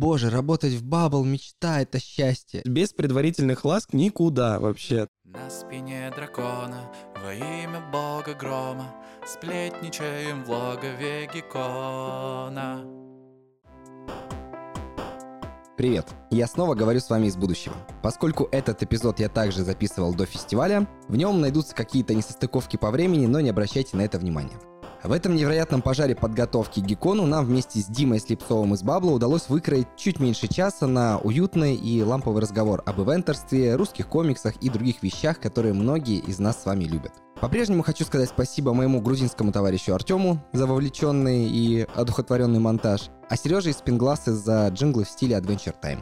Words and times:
Боже, 0.00 0.30
работать 0.30 0.72
в 0.72 0.82
Бабл, 0.82 1.24
мечта, 1.24 1.82
это 1.82 2.00
счастье. 2.00 2.62
Без 2.64 2.94
предварительных 2.94 3.66
ласк 3.66 3.92
никуда 3.92 4.58
вообще. 4.58 5.08
На 5.24 5.50
спине 5.50 6.10
дракона 6.16 6.90
во 7.22 7.34
имя 7.34 7.82
бога 7.92 8.32
грома 8.32 8.94
Сплетничаем 9.26 10.42
в 10.44 10.48
логове 10.48 11.28
Геккона 11.32 12.82
Привет! 15.76 16.06
Я 16.30 16.46
снова 16.46 16.74
говорю 16.74 17.00
с 17.00 17.10
вами 17.10 17.26
из 17.26 17.36
будущего. 17.36 17.76
Поскольку 18.02 18.48
этот 18.52 18.82
эпизод 18.82 19.20
я 19.20 19.28
также 19.28 19.64
записывал 19.64 20.14
до 20.14 20.24
фестиваля, 20.24 20.88
в 21.08 21.16
нем 21.16 21.42
найдутся 21.42 21.74
какие-то 21.74 22.14
несостыковки 22.14 22.78
по 22.78 22.90
времени, 22.90 23.26
но 23.26 23.40
не 23.40 23.50
обращайте 23.50 23.98
на 23.98 24.02
это 24.02 24.18
внимания. 24.18 24.58
В 25.02 25.12
этом 25.12 25.34
невероятном 25.34 25.80
пожаре 25.80 26.14
подготовки 26.14 26.80
к 26.80 26.84
Гекону 26.84 27.24
нам 27.24 27.46
вместе 27.46 27.80
с 27.80 27.86
Димой 27.86 28.20
Слепцовым 28.20 28.74
из 28.74 28.82
Бабла 28.82 29.12
удалось 29.12 29.48
выкроить 29.48 29.86
чуть 29.96 30.20
меньше 30.20 30.46
часа 30.46 30.86
на 30.86 31.18
уютный 31.18 31.74
и 31.74 32.02
ламповый 32.02 32.42
разговор 32.42 32.82
об 32.84 33.00
ивентерстве, 33.00 33.76
русских 33.76 34.08
комиксах 34.08 34.56
и 34.56 34.68
других 34.68 35.02
вещах, 35.02 35.40
которые 35.40 35.72
многие 35.72 36.18
из 36.18 36.38
нас 36.38 36.62
с 36.62 36.66
вами 36.66 36.84
любят. 36.84 37.12
По-прежнему 37.40 37.82
хочу 37.82 38.04
сказать 38.04 38.28
спасибо 38.28 38.74
моему 38.74 39.00
грузинскому 39.00 39.52
товарищу 39.52 39.94
Артему 39.94 40.44
за 40.52 40.66
вовлеченный 40.66 41.48
и 41.48 41.86
одухотворенный 41.94 42.58
монтаж, 42.58 43.08
а 43.30 43.36
Сереже 43.36 43.70
из 43.70 43.76
Пинглассы 43.76 44.32
за 44.32 44.68
джинглы 44.68 45.04
в 45.04 45.08
стиле 45.08 45.36
Adventure 45.36 45.74
Time. 45.82 46.00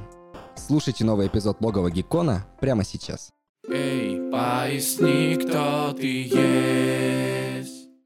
Слушайте 0.56 1.04
новый 1.04 1.28
эпизод 1.28 1.60
логова 1.60 1.88
Геккона 1.88 2.46
прямо 2.60 2.82
сейчас. 2.82 3.30
Эй, 3.70 4.28
поясни, 4.32 5.36
кто 5.36 5.92
ты 5.92 6.24
есть 6.24 7.37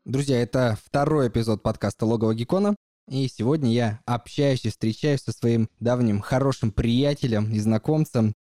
Друзья, 0.05 0.42
это 0.42 0.77
второй 0.84 1.29
эпизод 1.29 1.62
подкаста 1.62 2.06
Логово 2.06 2.34
Геккона. 2.34 2.74
И 3.09 3.29
сегодня 3.29 3.70
я 3.73 4.01
общаюсь 4.05 4.65
и 4.65 4.70
встречаюсь 4.70 5.20
со 5.20 5.30
своим 5.30 5.69
давним 5.78 6.20
хорошим 6.20 6.73
приятелем 6.73 7.52
и 7.52 7.61
знакомцем 7.61 8.33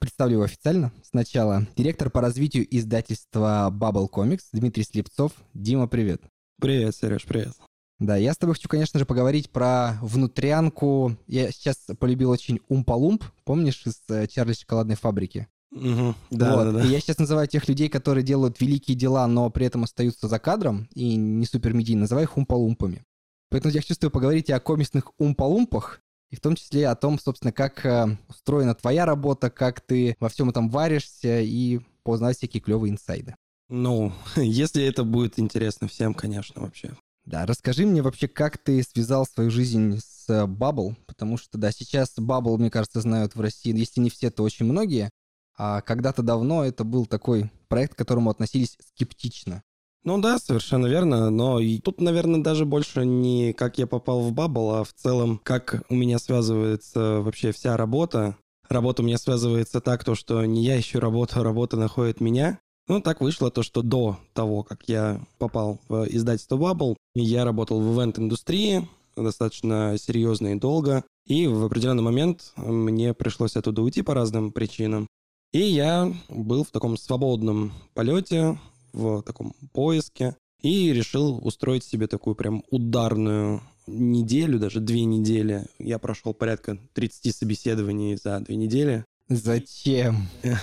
Представлю 0.00 0.34
его 0.34 0.42
официально. 0.44 0.92
Сначала 1.02 1.66
директор 1.76 2.10
по 2.10 2.20
развитию 2.20 2.66
издательства 2.70 3.70
Bubble 3.70 4.08
Comics 4.10 4.44
Дмитрий 4.52 4.84
Слепцов. 4.84 5.32
Дима, 5.52 5.88
привет. 5.88 6.22
Привет, 6.60 6.94
Сереж, 6.96 7.24
привет. 7.24 7.54
Да, 7.98 8.16
я 8.16 8.32
с 8.32 8.38
тобой 8.38 8.54
хочу, 8.54 8.68
конечно 8.68 8.98
же, 8.98 9.06
поговорить 9.06 9.50
про 9.50 9.98
внутрянку. 10.00 11.16
Я 11.26 11.50
сейчас 11.52 11.86
полюбил 11.98 12.30
очень 12.30 12.60
Умпа-Лумп, 12.68 13.24
помнишь, 13.44 13.86
из 13.86 14.00
э, 14.08 14.26
Чарли 14.26 14.52
шоколадной 14.54 14.96
фабрики? 14.96 15.48
Угу, 15.72 16.14
да, 16.30 16.56
вот. 16.56 16.64
да, 16.64 16.72
да. 16.72 16.84
И 16.84 16.88
я 16.88 17.00
сейчас 17.00 17.18
называю 17.18 17.48
тех 17.48 17.68
людей, 17.68 17.88
которые 17.88 18.24
делают 18.24 18.60
великие 18.60 18.96
дела, 18.96 19.26
но 19.26 19.50
при 19.50 19.66
этом 19.66 19.84
остаются 19.84 20.28
за 20.28 20.38
кадром 20.38 20.88
и 20.94 21.16
не 21.16 21.46
супермедийно, 21.46 22.02
называю 22.02 22.26
их 22.26 22.36
Умпа-Лумпами. 22.36 23.02
Поэтому 23.50 23.74
я 23.74 23.82
чувствую 23.82 24.10
поговорить 24.10 24.50
о 24.50 24.60
комиксных 24.60 25.10
Умпа-Лумпах, 25.18 26.00
и 26.30 26.36
в 26.36 26.40
том 26.40 26.56
числе 26.56 26.88
о 26.88 26.96
том, 26.96 27.18
собственно, 27.18 27.52
как 27.52 27.86
э, 27.86 28.16
устроена 28.28 28.74
твоя 28.74 29.06
работа, 29.06 29.50
как 29.50 29.80
ты 29.80 30.16
во 30.18 30.28
всем 30.28 30.50
этом 30.50 30.68
варишься 30.68 31.40
и 31.40 31.80
познать 32.02 32.36
всякие 32.36 32.60
клевые 32.60 32.92
инсайды. 32.92 33.36
Ну, 33.68 34.12
если 34.36 34.84
это 34.84 35.04
будет 35.04 35.38
интересно 35.38 35.86
всем, 35.86 36.14
конечно, 36.14 36.62
вообще. 36.62 36.96
Да, 37.24 37.46
расскажи 37.46 37.86
мне 37.86 38.02
вообще, 38.02 38.28
как 38.28 38.58
ты 38.58 38.82
связал 38.82 39.26
свою 39.26 39.50
жизнь 39.50 39.98
с 39.98 40.28
Bubble, 40.28 40.96
потому 41.06 41.38
что, 41.38 41.56
да, 41.56 41.70
сейчас 41.70 42.18
Bubble, 42.18 42.58
мне 42.58 42.70
кажется, 42.70 43.00
знают 43.00 43.34
в 43.34 43.40
России, 43.40 43.76
если 43.76 44.00
не 44.00 44.10
все, 44.10 44.30
то 44.30 44.42
очень 44.42 44.66
многие, 44.66 45.10
а 45.56 45.80
когда-то 45.80 46.22
давно 46.22 46.64
это 46.64 46.84
был 46.84 47.06
такой 47.06 47.50
проект, 47.68 47.94
к 47.94 47.98
которому 47.98 48.30
относились 48.30 48.76
скептично. 48.94 49.62
Ну 50.04 50.20
да, 50.20 50.38
совершенно 50.38 50.86
верно, 50.86 51.30
но 51.30 51.60
и 51.60 51.78
тут, 51.78 52.00
наверное, 52.00 52.42
даже 52.42 52.66
больше 52.66 53.06
не 53.06 53.54
как 53.54 53.78
я 53.78 53.86
попал 53.86 54.20
в 54.20 54.32
Баббл, 54.32 54.74
а 54.74 54.84
в 54.84 54.92
целом, 54.92 55.40
как 55.42 55.82
у 55.88 55.94
меня 55.94 56.18
связывается 56.18 57.20
вообще 57.20 57.52
вся 57.52 57.76
работа. 57.76 58.36
Работа 58.68 59.02
у 59.02 59.04
меня 59.06 59.18
связывается 59.18 59.80
так, 59.80 60.04
то, 60.04 60.14
что 60.14 60.44
не 60.44 60.62
я 60.62 60.78
ищу 60.78 61.00
работу, 61.00 61.40
а 61.40 61.42
работа 61.42 61.76
находит 61.76 62.20
меня. 62.20 62.58
Ну, 62.86 63.00
так 63.00 63.22
вышло 63.22 63.50
то, 63.50 63.62
что 63.62 63.80
до 63.80 64.18
того, 64.34 64.62
как 64.62 64.88
я 64.88 65.22
попал 65.38 65.80
в 65.88 66.04
издательство 66.04 66.56
Bubble, 66.56 66.96
я 67.14 67.44
работал 67.44 67.80
в 67.80 67.98
ивент-индустрии 67.98 68.86
достаточно 69.16 69.96
серьезно 69.98 70.48
и 70.48 70.58
долго. 70.58 71.04
И 71.26 71.46
в 71.46 71.64
определенный 71.64 72.02
момент 72.02 72.52
мне 72.56 73.14
пришлось 73.14 73.56
оттуда 73.56 73.82
уйти 73.82 74.02
по 74.02 74.12
разным 74.12 74.52
причинам. 74.52 75.06
И 75.54 75.60
я 75.60 76.12
был 76.28 76.64
в 76.64 76.72
таком 76.72 76.96
свободном 76.96 77.72
полете, 77.94 78.58
в 78.92 79.22
таком 79.22 79.54
поиске 79.72 80.36
и 80.62 80.92
решил 80.92 81.38
устроить 81.46 81.84
себе 81.84 82.08
такую 82.08 82.34
прям 82.34 82.64
ударную 82.70 83.62
неделю, 83.86 84.58
даже 84.58 84.80
две 84.80 85.04
недели. 85.04 85.64
Я 85.78 86.00
прошел 86.00 86.34
порядка 86.34 86.76
30 86.94 87.36
собеседований 87.36 88.16
за 88.16 88.40
две 88.40 88.56
недели. 88.56 89.04
Зачем? 89.28 90.28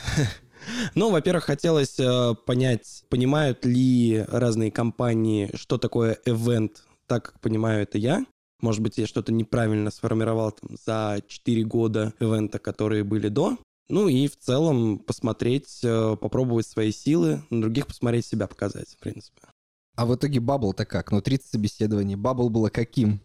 Ну, 0.94 1.09
во-первых, 1.09 1.46
хотелось 1.46 2.00
э, 2.00 2.35
понять, 2.46 3.03
понимают 3.09 3.66
ли 3.66 4.23
разные 4.28 4.72
компании, 4.72 5.50
что 5.56 5.79
такое 5.79 6.19
event, 6.28 6.73
так 7.08 7.31
как 7.31 7.40
понимаю 7.40 7.81
это 7.81 7.97
я. 7.97 8.23
Может 8.62 8.81
быть, 8.81 9.00
я 9.00 9.08
что-то 9.08 9.34
неправильно 9.34 9.90
сформировал 9.90 10.52
там, 10.52 10.78
за 10.85 11.19
4 11.28 11.63
года 11.63 12.13
ивента, 12.19 12.59
которые 12.59 13.03
были 13.03 13.29
до. 13.29 13.58
Ну 13.91 14.07
и 14.07 14.29
в 14.29 14.38
целом 14.38 15.00
посмотреть, 15.00 15.81
э, 15.84 16.16
попробовать 16.16 16.66
свои 16.66 16.94
силы, 16.94 17.44
на 17.50 17.59
других 17.59 17.88
посмотреть 17.88 18.25
себя 18.25 18.47
показать, 18.47 18.88
в 18.88 18.97
принципе. 18.97 19.41
А 19.97 20.06
в 20.06 20.16
итоге 20.16 20.40
Баббл-то 20.40 20.85
как? 20.85 21.12
Ну, 21.12 21.22
30 21.22 21.52
собеседований. 21.52 22.16
Баббл 22.16 22.50
было 22.50 22.69
каким? 22.69 23.19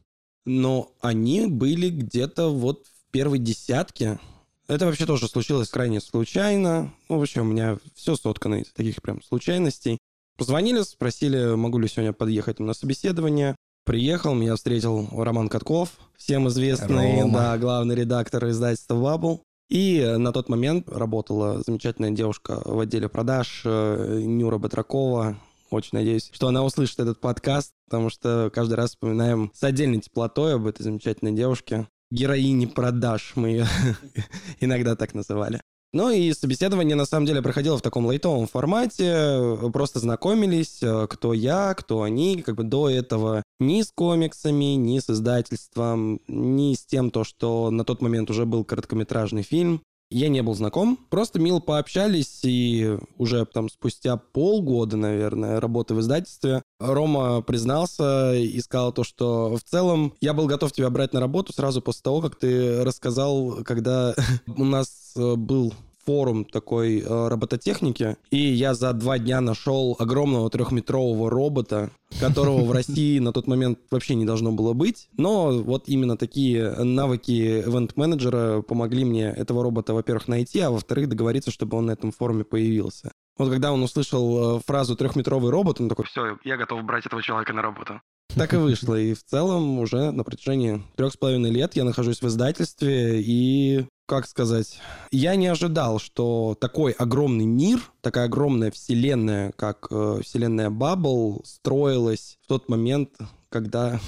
Но 0.44 0.92
они 1.00 1.46
были 1.46 1.88
где-то 1.88 2.48
вот 2.48 2.84
в 2.86 3.12
первой 3.12 3.38
десятке. 3.38 4.18
Это 4.66 4.86
вообще 4.86 5.06
тоже 5.06 5.28
случилось 5.28 5.68
крайне 5.68 6.00
случайно. 6.00 6.92
Ну, 7.08 7.18
вообще, 7.18 7.42
у 7.42 7.44
меня 7.44 7.78
все 7.94 8.16
соткано 8.16 8.56
из 8.56 8.72
таких 8.72 9.00
прям 9.00 9.22
случайностей. 9.22 9.98
Позвонили, 10.36 10.82
спросили, 10.82 11.54
могу 11.54 11.78
ли 11.78 11.86
сегодня 11.86 12.12
подъехать 12.12 12.58
на 12.58 12.74
собеседование. 12.74 13.54
Приехал, 13.84 14.34
меня 14.34 14.56
встретил 14.56 15.08
Роман 15.12 15.48
Катков, 15.48 15.90
всем 16.16 16.48
известный, 16.48 17.20
Рома. 17.20 17.38
да, 17.38 17.58
главный 17.58 17.94
редактор 17.94 18.48
издательства 18.48 19.00
«Бабл». 19.00 19.45
И 19.68 20.14
на 20.18 20.32
тот 20.32 20.48
момент 20.48 20.88
работала 20.88 21.62
замечательная 21.66 22.12
девушка 22.12 22.62
в 22.64 22.78
отделе 22.78 23.08
продаж 23.08 23.62
э, 23.64 24.20
Нюра 24.22 24.58
Батракова. 24.58 25.38
Очень 25.70 25.98
надеюсь, 25.98 26.30
что 26.32 26.46
она 26.46 26.64
услышит 26.64 27.00
этот 27.00 27.20
подкаст, 27.20 27.72
потому 27.90 28.08
что 28.08 28.50
каждый 28.54 28.74
раз 28.74 28.90
вспоминаем 28.90 29.50
с 29.54 29.64
отдельной 29.64 30.00
теплотой 30.00 30.54
об 30.54 30.66
этой 30.66 30.82
замечательной 30.82 31.32
девушке. 31.32 31.88
Героини 32.12 32.66
продаж 32.66 33.32
мы 33.34 33.48
ее 33.48 33.66
иногда 34.60 34.94
так 34.94 35.14
называли. 35.14 35.60
Ну 35.96 36.10
и 36.10 36.34
собеседование 36.34 36.94
на 36.94 37.06
самом 37.06 37.24
деле 37.24 37.40
проходило 37.40 37.78
в 37.78 37.80
таком 37.80 38.04
лайтовом 38.04 38.46
формате, 38.46 39.56
просто 39.72 39.98
знакомились, 39.98 40.82
э, 40.82 41.06
кто 41.08 41.32
я, 41.32 41.72
кто 41.72 42.02
они, 42.02 42.42
как 42.42 42.56
бы 42.56 42.64
до 42.64 42.90
этого 42.90 43.42
ни 43.60 43.80
с 43.80 43.92
комиксами, 43.92 44.74
ни 44.74 44.98
с 44.98 45.08
издательством, 45.08 46.20
ни 46.28 46.74
с 46.74 46.84
тем, 46.84 47.10
то, 47.10 47.24
что 47.24 47.70
на 47.70 47.82
тот 47.82 48.02
момент 48.02 48.28
уже 48.28 48.44
был 48.44 48.62
короткометражный 48.62 49.42
фильм. 49.42 49.80
Я 50.10 50.28
не 50.28 50.42
был 50.42 50.54
знаком, 50.54 50.98
просто 51.08 51.40
мило 51.40 51.60
пообщались, 51.60 52.40
и 52.44 52.98
уже 53.16 53.46
там 53.46 53.70
спустя 53.70 54.18
полгода, 54.18 54.98
наверное, 54.98 55.60
работы 55.60 55.94
в 55.94 56.00
издательстве, 56.00 56.62
Рома 56.78 57.40
признался 57.40 58.34
и 58.34 58.60
сказал 58.60 58.92
то, 58.92 59.02
что 59.02 59.56
в 59.56 59.62
целом 59.64 60.12
я 60.20 60.34
был 60.34 60.46
готов 60.46 60.72
тебя 60.72 60.90
брать 60.90 61.14
на 61.14 61.20
работу 61.20 61.54
сразу 61.54 61.80
после 61.80 62.02
того, 62.02 62.20
как 62.20 62.36
ты 62.36 62.84
рассказал, 62.84 63.64
когда 63.64 64.14
у 64.46 64.64
нас 64.64 65.14
э, 65.16 65.36
был 65.36 65.72
форум 66.06 66.44
такой 66.44 67.00
э, 67.00 67.28
робототехники, 67.28 68.16
и 68.30 68.38
я 68.38 68.74
за 68.74 68.92
два 68.92 69.18
дня 69.18 69.40
нашел 69.40 69.96
огромного 69.98 70.48
трехметрового 70.48 71.28
робота, 71.28 71.90
которого 72.20 72.64
в 72.64 72.72
России 72.78 73.18
на 73.18 73.32
тот 73.32 73.46
момент 73.46 73.80
вообще 73.90 74.14
не 74.14 74.24
должно 74.24 74.52
было 74.52 74.72
быть. 74.72 75.08
Но 75.16 75.50
вот 75.50 75.88
именно 75.88 76.16
такие 76.16 76.70
навыки 76.70 77.60
ивент-менеджера 77.60 78.62
помогли 78.62 79.04
мне 79.04 79.26
этого 79.26 79.62
робота, 79.62 79.92
во-первых, 79.92 80.28
найти, 80.28 80.60
а 80.60 80.70
во-вторых, 80.70 81.08
договориться, 81.08 81.50
чтобы 81.50 81.76
он 81.76 81.86
на 81.86 81.90
этом 81.92 82.12
форуме 82.12 82.44
появился. 82.44 83.12
Вот 83.38 83.50
когда 83.50 83.72
он 83.72 83.82
услышал 83.82 84.58
э, 84.58 84.60
фразу 84.66 84.96
«трехметровый 84.96 85.50
робот», 85.50 85.80
он 85.80 85.88
такой, 85.88 86.06
все, 86.06 86.38
я 86.44 86.56
готов 86.56 86.82
брать 86.84 87.04
этого 87.04 87.22
человека 87.22 87.52
на 87.52 87.62
работу. 87.62 88.00
Так 88.34 88.52
и 88.52 88.56
вышло. 88.56 88.94
И 88.94 89.14
в 89.14 89.24
целом 89.24 89.78
уже 89.78 90.10
на 90.10 90.24
протяжении 90.24 90.82
трех 90.96 91.12
с 91.12 91.16
половиной 91.16 91.50
лет 91.50 91.74
я 91.74 91.84
нахожусь 91.84 92.20
в 92.20 92.26
издательстве 92.26 93.22
и 93.22 93.86
как 94.06 94.28
сказать, 94.28 94.78
я 95.10 95.34
не 95.34 95.48
ожидал, 95.48 95.98
что 95.98 96.56
такой 96.60 96.92
огромный 96.92 97.44
мир, 97.44 97.80
такая 98.02 98.26
огромная 98.26 98.70
вселенная, 98.70 99.52
как 99.56 99.88
э, 99.90 100.20
вселенная 100.22 100.70
Баббл, 100.70 101.42
строилась 101.44 102.38
в 102.42 102.46
тот 102.46 102.68
момент, 102.68 103.10
когда 103.48 103.98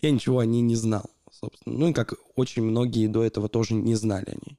я 0.00 0.10
ничего 0.12 0.38
о 0.38 0.46
ней 0.46 0.60
не 0.60 0.76
знал, 0.76 1.10
собственно. 1.30 1.76
Ну 1.76 1.88
и 1.88 1.92
как 1.92 2.14
очень 2.36 2.62
многие 2.62 3.08
до 3.08 3.24
этого 3.24 3.48
тоже 3.48 3.74
не 3.74 3.96
знали 3.96 4.30
о 4.30 4.34
ней. 4.34 4.58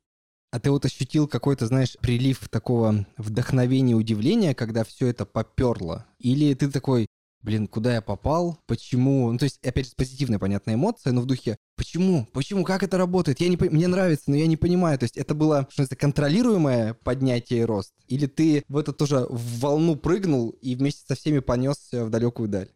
А 0.51 0.59
ты 0.59 0.69
вот 0.69 0.85
ощутил 0.85 1.27
какой-то, 1.27 1.65
знаешь, 1.65 1.97
прилив 1.99 2.47
такого 2.49 3.07
вдохновения, 3.17 3.95
удивления, 3.95 4.53
когда 4.53 4.83
все 4.83 5.07
это 5.07 5.25
поперло? 5.25 6.05
Или 6.19 6.53
ты 6.53 6.69
такой, 6.69 7.07
блин, 7.43 7.67
куда 7.67 7.93
я 7.93 8.01
попал, 8.01 8.57
почему, 8.65 9.31
ну, 9.31 9.37
то 9.37 9.43
есть, 9.43 9.59
опять 9.63 9.87
же, 9.87 9.93
позитивная, 9.95 10.39
понятная 10.39 10.75
эмоция, 10.75 11.13
но 11.13 11.21
в 11.21 11.25
духе, 11.25 11.57
почему, 11.75 12.27
почему, 12.33 12.63
как 12.63 12.83
это 12.83 12.97
работает, 12.97 13.41
я 13.41 13.49
не, 13.49 13.57
мне 13.57 13.87
нравится, 13.87 14.31
но 14.31 14.35
я 14.35 14.47
не 14.47 14.57
понимаю, 14.57 14.97
то 14.97 15.03
есть, 15.03 15.17
это 15.17 15.35
было, 15.35 15.67
что 15.69 15.83
это, 15.83 15.95
контролируемое 15.95 16.95
поднятие 16.95 17.61
и 17.61 17.65
рост, 17.65 17.93
или 18.07 18.25
ты 18.25 18.63
в 18.67 18.77
это 18.77 18.93
тоже 18.93 19.27
в 19.29 19.59
волну 19.59 19.95
прыгнул 19.95 20.49
и 20.61 20.75
вместе 20.75 21.03
со 21.05 21.15
всеми 21.15 21.39
понесся 21.39 22.05
в 22.05 22.09
далекую 22.09 22.49
даль? 22.49 22.69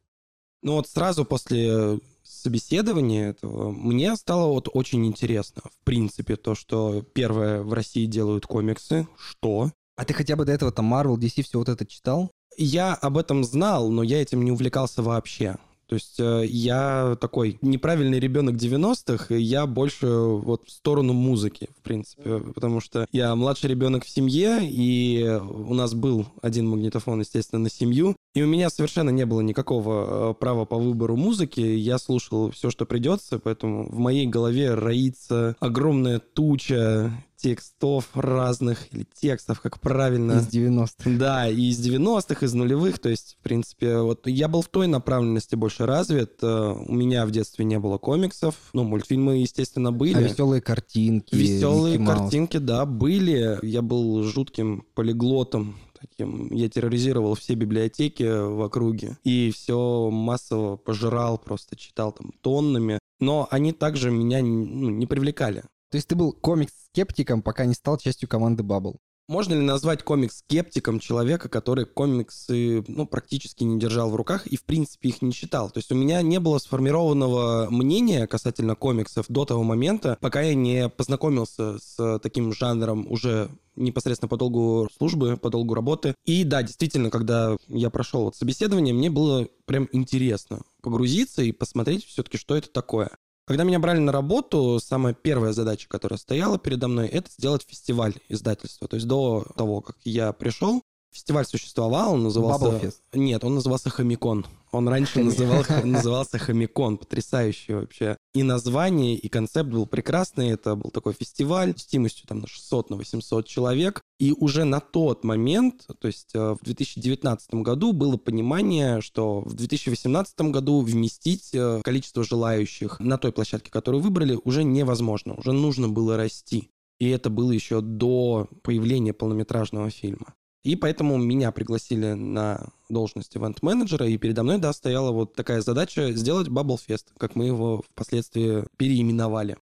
Ну 0.62 0.74
вот 0.74 0.88
сразу 0.88 1.24
после 1.24 2.00
собеседования 2.24 3.30
этого 3.30 3.72
мне 3.72 4.16
стало 4.16 4.48
вот 4.48 4.70
очень 4.74 5.06
интересно, 5.06 5.62
в 5.64 5.86
принципе, 5.86 6.36
то, 6.36 6.56
что 6.56 7.02
первое 7.02 7.62
в 7.62 7.74
России 7.74 8.06
делают 8.06 8.46
комиксы, 8.46 9.08
что? 9.18 9.72
А 9.96 10.06
ты 10.06 10.14
хотя 10.14 10.36
бы 10.36 10.46
до 10.46 10.52
этого 10.52 10.72
там 10.72 10.94
Marvel, 10.94 11.18
DC, 11.18 11.44
все 11.44 11.58
вот 11.58 11.70
это 11.70 11.86
читал? 11.86 12.32
Я 12.58 12.96
об 12.96 13.18
этом 13.18 13.44
знал, 13.44 13.90
но 13.90 14.04
я 14.04 14.22
этим 14.22 14.44
не 14.44 14.52
увлекался 14.52 15.02
вообще. 15.02 15.58
То 15.88 15.96
есть 15.96 16.20
э, 16.20 16.44
я 16.46 17.18
такой 17.22 17.58
неправильный 17.62 18.20
ребенок 18.20 18.56
90-х, 18.56 19.34
и 19.34 19.42
я 19.42 19.66
больше 19.66 20.08
вот 20.08 20.68
в 20.68 20.72
сторону 20.72 21.14
музыки, 21.14 21.70
в 21.80 21.82
принципе, 21.82 22.40
потому 22.40 22.82
что 22.82 23.08
я 23.14 23.34
младший 23.36 23.70
ребенок 23.70 24.04
в 24.04 24.10
семье, 24.10 24.60
и 24.64 25.40
у 25.42 25.74
нас 25.74 25.94
был 25.94 26.26
один 26.42 26.68
магнитофон, 26.68 27.22
естественно, 27.22 27.62
на 27.62 27.70
семью, 27.70 28.18
и 28.36 28.44
у 28.44 28.48
меня 28.48 28.70
совершенно 28.70 29.12
не 29.12 29.26
было 29.26 29.40
никакого 29.40 30.32
э, 30.32 30.34
права 30.34 30.66
по 30.66 30.78
выбору 30.78 31.16
музыки, 31.16 31.62
я 31.62 31.98
слушал 32.00 32.52
все, 32.52 32.70
что 32.70 32.86
придется, 32.86 33.40
поэтому 33.40 33.90
в 33.90 33.98
моей 33.98 34.28
голове 34.28 34.74
роится 34.74 35.56
огромная 35.62 36.20
туча 36.20 37.14
текстов 37.38 38.10
разных, 38.14 38.94
или 38.94 39.06
текстов, 39.14 39.62
как 39.62 39.80
правильно. 39.80 40.34
Из 40.34 40.48
90-х. 40.48 41.10
Да, 41.18 41.48
и 41.48 41.70
из 41.70 41.86
90-х, 41.86 42.46
из 42.46 42.54
нулевых, 42.54 43.00
то 43.00 43.10
есть, 43.10 43.38
в 43.40 43.44
принципе, 43.44 44.00
вот 44.00 44.28
я 44.28 44.48
был 44.48 44.62
в 44.62 44.68
той 44.68 44.88
направленности 44.88 45.56
больше 45.56 45.86
развит. 45.86 46.40
Э, 46.42 46.74
у 46.74 46.94
меня 46.94 47.26
в 47.26 47.32
детстве 47.32 47.64
не 47.66 47.80
было 47.80 47.98
комиксов, 47.98 48.56
ну, 48.74 48.84
мультфильмы, 48.84 49.38
естественно, 49.38 49.92
были. 49.92 50.16
А 50.16 50.22
веселые 50.22 50.62
картинки? 50.62 51.36
Веселые 51.36 52.04
картинки, 52.04 52.58
да, 52.58 52.86
были. 52.86 53.60
Я 53.62 53.82
был 53.82 54.24
жутким 54.24 54.84
полиглотом, 54.96 55.76
таким. 56.00 56.52
Я 56.54 56.70
терроризировал 56.70 57.36
все 57.36 57.54
библиотеки 57.54 58.24
в 58.24 58.62
округе 58.62 59.18
и 59.24 59.52
все 59.52 60.10
массово 60.10 60.78
пожирал, 60.78 61.38
просто 61.38 61.76
читал 61.76 62.12
там 62.12 62.32
тоннами. 62.42 63.00
Но 63.20 63.48
они 63.50 63.72
также 63.72 64.12
меня 64.12 64.42
ну, 64.42 64.90
не 64.90 65.06
привлекали. 65.08 65.64
То 65.90 65.96
есть 65.96 66.08
ты 66.08 66.16
был 66.16 66.34
комикс-скептиком, 66.34 67.42
пока 67.42 67.66
не 67.66 67.74
стал 67.74 67.98
частью 67.98 68.28
команды 68.28 68.64
Bubble? 68.64 68.98
Можно 69.30 69.56
ли 69.56 69.62
назвать 69.62 70.04
комикс-скептиком 70.04 71.02
человека, 71.02 71.50
который 71.50 71.86
комиксы 71.86 72.86
ну, 72.88 73.06
практически 73.06 73.66
не 73.66 73.78
держал 73.78 74.10
в 74.10 74.16
руках 74.16 74.48
и, 74.48 74.56
в 74.56 74.64
принципе, 74.64 75.10
их 75.10 75.22
не 75.22 75.34
читал? 75.34 75.70
То 75.70 75.80
есть 75.80 75.92
у 75.92 75.96
меня 75.96 76.22
не 76.22 76.40
было 76.40 76.60
сформированного 76.60 77.68
мнения 77.70 78.26
касательно 78.26 78.76
комиксов 78.76 79.26
до 79.28 79.44
того 79.44 79.64
момента, 79.64 80.18
пока 80.22 80.42
я 80.42 80.56
не 80.56 80.88
познакомился 80.88 81.78
с 81.78 82.20
таким 82.20 82.54
жанром 82.54 83.06
уже 83.12 83.50
непосредственно 83.76 84.30
по 84.30 84.38
долгу 84.38 84.88
службы, 84.98 85.36
по 85.36 85.50
долгу 85.50 85.74
работы. 85.74 86.16
И 86.24 86.46
да, 86.46 86.64
действительно, 86.64 87.10
когда 87.10 87.58
я 87.68 87.90
прошел 87.90 88.24
вот 88.24 88.38
собеседование, 88.38 88.94
мне 88.94 89.10
было 89.10 89.50
прям 89.66 89.90
интересно 89.92 90.62
погрузиться 90.82 91.42
и 91.42 91.52
посмотреть 91.52 92.06
все-таки, 92.06 92.38
что 92.38 92.56
это 92.56 92.70
такое. 92.70 93.12
Когда 93.48 93.64
меня 93.64 93.80
брали 93.80 94.00
на 94.00 94.12
работу, 94.12 94.78
самая 94.84 95.14
первая 95.14 95.54
задача, 95.54 95.88
которая 95.88 96.18
стояла 96.18 96.60
передо 96.60 96.90
мной, 96.90 97.08
это 97.08 97.32
сделать 97.32 97.66
фестиваль 97.66 98.16
издательства. 98.28 98.90
То 98.90 98.98
есть 98.98 99.08
до 99.08 99.46
того, 99.56 99.80
как 99.80 99.96
я 100.04 100.34
пришел, 100.34 100.84
фестиваль 101.12 101.46
существовал, 101.46 102.14
он 102.14 102.24
назывался... 102.24 102.66
Bubble 102.66 102.94
Нет, 103.14 103.44
он 103.44 103.56
назывался 103.56 103.90
Хомикон. 103.90 104.46
Он 104.72 104.88
раньше 104.88 105.20
называл, 105.24 105.64
назывался 105.84 106.38
Хомикон, 106.38 106.98
потрясающий 106.98 107.74
вообще. 107.74 108.18
И 108.34 108.44
название, 108.44 109.16
и 109.16 109.28
концепт 109.30 109.70
был 109.70 109.86
прекрасный. 109.88 110.50
Это 110.50 110.76
был 110.76 110.92
такой 110.92 111.14
фестиваль 111.14 111.74
с 111.78 111.86
тимостью 111.86 112.28
там 112.28 112.40
на 112.40 112.48
600, 112.48 112.90
на 112.90 112.96
800 112.98 113.48
человек. 113.48 114.02
И 114.20 114.34
уже 114.34 114.64
на 114.64 114.80
тот 114.80 115.24
момент, 115.24 115.88
то 116.00 116.08
есть 116.08 116.32
э, 116.34 116.56
в 116.60 116.64
2019 116.64 117.54
году, 117.56 117.94
было 117.94 118.18
понимание, 118.18 119.02
что 119.02 119.42
в 119.42 119.54
2018 119.54 120.40
году 120.42 120.82
вместить 120.82 121.52
э, 121.54 121.82
количество 121.84 122.24
желающих 122.24 123.00
на 123.00 123.18
той 123.18 123.32
площадке, 123.32 123.72
которую 123.72 124.02
выбрали, 124.02 124.40
уже 124.44 124.64
невозможно. 124.64 125.36
Уже 125.36 125.52
нужно 125.52 125.88
было 125.88 126.18
расти. 126.18 126.72
И 127.00 127.10
это 127.10 127.30
было 127.30 127.52
еще 127.52 127.82
до 127.82 128.50
появления 128.64 129.14
полнометражного 129.14 129.90
фильма. 129.92 130.34
И 130.64 130.76
поэтому 130.76 131.18
меня 131.18 131.52
пригласили 131.52 132.14
на 132.14 132.70
должность 132.90 133.36
ивент-менеджера, 133.38 134.08
и 134.08 134.18
передо 134.18 134.44
мной, 134.44 134.58
да, 134.58 134.74
стояла 134.74 135.12
вот 135.12 135.34
такая 135.34 135.62
задача 135.62 136.12
сделать 136.12 136.48
Bubble 136.48 136.78
Fest, 136.78 137.06
как 137.18 137.36
мы 137.36 137.46
его 137.46 137.84
впоследствии 137.90 138.66
переименовали. 138.78 139.58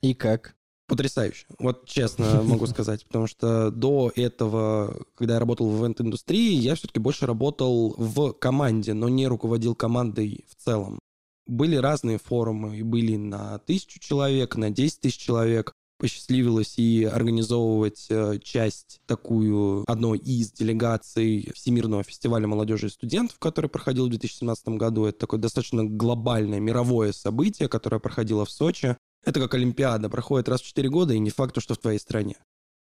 И 0.00 0.14
как? 0.14 0.56
Потрясающе. 0.88 1.46
Вот 1.58 1.86
честно 1.86 2.42
могу 2.42 2.66
сказать, 2.68 3.04
потому 3.06 3.26
что 3.26 3.70
до 3.70 4.10
этого, 4.16 5.04
когда 5.14 5.34
я 5.34 5.40
работал 5.40 5.68
в 5.68 5.80
ивент-индустрии, 5.82 6.54
я 6.54 6.74
все-таки 6.74 6.98
больше 6.98 7.26
работал 7.26 7.94
в 7.96 8.32
команде, 8.32 8.94
но 8.94 9.08
не 9.08 9.26
руководил 9.28 9.74
командой 9.74 10.46
в 10.48 10.62
целом. 10.62 10.98
Были 11.46 11.76
разные 11.76 12.18
форумы, 12.18 12.78
и 12.78 12.82
были 12.82 13.16
на 13.16 13.58
тысячу 13.58 14.00
человек, 14.00 14.56
на 14.56 14.70
10 14.70 15.00
тысяч 15.00 15.18
человек 15.18 15.72
посчастливилось 15.98 16.78
и 16.78 17.04
организовывать 17.04 18.06
э, 18.08 18.38
часть 18.42 19.00
такую 19.06 19.84
одной 19.86 20.18
из 20.18 20.52
делегаций 20.52 21.50
Всемирного 21.54 22.04
фестиваля 22.04 22.46
молодежи 22.46 22.86
и 22.86 22.90
студентов, 22.90 23.38
который 23.38 23.68
проходил 23.68 24.06
в 24.06 24.10
2017 24.10 24.68
году. 24.68 25.06
Это 25.06 25.18
такое 25.18 25.40
достаточно 25.40 25.84
глобальное 25.84 26.60
мировое 26.60 27.12
событие, 27.12 27.68
которое 27.68 27.98
проходило 27.98 28.44
в 28.44 28.50
Сочи. 28.50 28.96
Это 29.24 29.40
как 29.40 29.54
Олимпиада, 29.54 30.08
проходит 30.08 30.48
раз 30.48 30.62
в 30.62 30.66
4 30.66 30.88
года, 30.88 31.14
и 31.14 31.18
не 31.18 31.30
факт, 31.30 31.60
что 31.60 31.74
в 31.74 31.78
твоей 31.78 31.98
стране. 31.98 32.36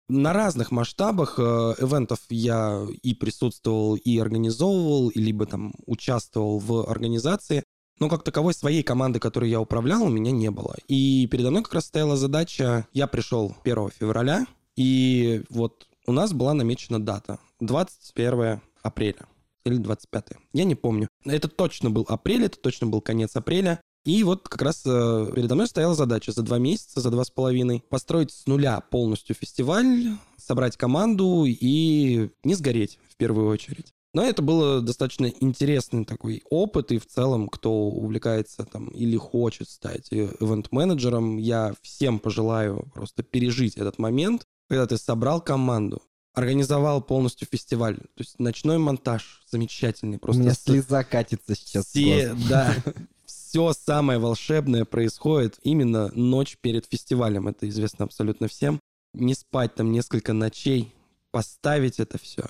На 0.08 0.34
разных 0.34 0.72
масштабах 0.72 1.36
э, 1.38 1.42
ивентов 1.42 2.20
я 2.30 2.86
и 3.04 3.14
присутствовал, 3.14 3.96
и 3.96 4.18
организовывал, 4.18 5.10
и 5.10 5.20
либо 5.20 5.46
там 5.46 5.74
участвовал 5.86 6.58
в 6.58 6.90
организации. 6.90 7.64
Но 8.00 8.10
как 8.10 8.24
таковой 8.24 8.54
своей 8.54 8.82
команды, 8.82 9.20
которой 9.20 9.50
я 9.50 9.60
управлял, 9.60 10.04
у 10.04 10.10
меня 10.10 10.32
не 10.32 10.50
было. 10.50 10.76
И 10.88 11.28
передо 11.28 11.52
мной 11.52 11.64
как 11.64 11.74
раз 11.74 11.86
стояла 11.86 12.16
задача, 12.16 12.88
я 12.94 13.08
пришел 13.08 13.56
1 13.64 13.90
февраля, 14.00 14.46
и 14.76 15.44
вот 15.50 15.88
у 16.08 16.12
нас 16.12 16.34
была 16.34 16.54
намечена 16.54 17.04
дата 17.04 17.40
21 17.60 18.62
апреля 18.82 19.28
или 19.66 19.78
25. 19.78 20.30
Я 20.54 20.64
не 20.64 20.76
помню. 20.76 21.10
Это 21.26 21.48
точно 21.48 21.90
был 21.92 22.06
апрель, 22.08 22.46
это 22.46 22.58
точно 22.60 22.88
был 22.88 23.02
конец 23.02 23.36
апреля. 23.36 23.82
И 24.06 24.24
вот 24.24 24.48
как 24.48 24.62
раз 24.62 24.84
э, 24.86 25.32
передо 25.36 25.56
мной 25.56 25.68
стояла 25.68 25.94
задача 25.94 26.32
за 26.32 26.42
два 26.42 26.58
месяца, 26.58 27.02
за 27.02 27.12
два 27.12 27.26
с 27.26 27.30
половиной 27.30 27.84
построить 27.90 28.32
с 28.32 28.48
нуля 28.48 28.80
полностью 28.80 29.36
фестиваль, 29.36 30.18
собрать 30.38 30.78
команду 30.78 31.44
и 31.46 32.30
не 32.44 32.56
сгореть 32.56 32.98
в 33.10 33.18
первую 33.18 33.50
очередь. 33.50 33.94
Но 34.14 34.24
это 34.24 34.42
было 34.42 34.82
достаточно 34.82 35.28
интересный 35.28 36.04
такой 36.04 36.42
опыт, 36.50 36.92
и 36.92 36.98
в 36.98 37.06
целом, 37.06 37.48
кто 37.48 37.72
увлекается 37.72 38.66
там 38.66 38.88
или 38.88 39.18
хочет 39.18 39.70
стать 39.70 40.08
ивент-менеджером, 40.12 41.38
я 41.38 41.74
всем 41.82 42.20
пожелаю 42.20 42.90
просто 42.94 43.22
пережить 43.22 43.78
этот 43.78 44.00
момент, 44.00 44.46
когда 44.68 44.88
ты 44.88 44.98
собрал 44.98 45.42
команду, 45.42 46.02
организовал 46.34 47.02
полностью 47.02 47.48
фестиваль, 47.52 47.98
то 47.98 48.20
есть 48.20 48.40
ночной 48.40 48.80
монтаж 48.80 49.44
замечательный. 49.48 50.18
Просто 50.18 50.42
У 50.42 50.46
меня 50.46 50.56
слеза 50.56 51.04
катится 51.04 51.56
сейчас. 51.56 51.88
Все, 51.88 52.36
да, 52.50 52.76
все 53.26 53.74
самое 53.74 54.18
волшебное 54.18 54.86
происходит 54.86 55.60
именно 55.62 56.12
ночь 56.16 56.58
перед 56.62 56.88
фестивалем, 56.88 57.48
это 57.48 57.70
известно 57.70 58.06
абсолютно 58.06 58.48
всем. 58.48 58.80
Не 59.14 59.36
спать 59.36 59.76
там 59.76 59.92
несколько 59.92 60.34
ночей, 60.34 60.94
поставить 61.32 62.00
это 62.00 62.18
все, 62.18 62.48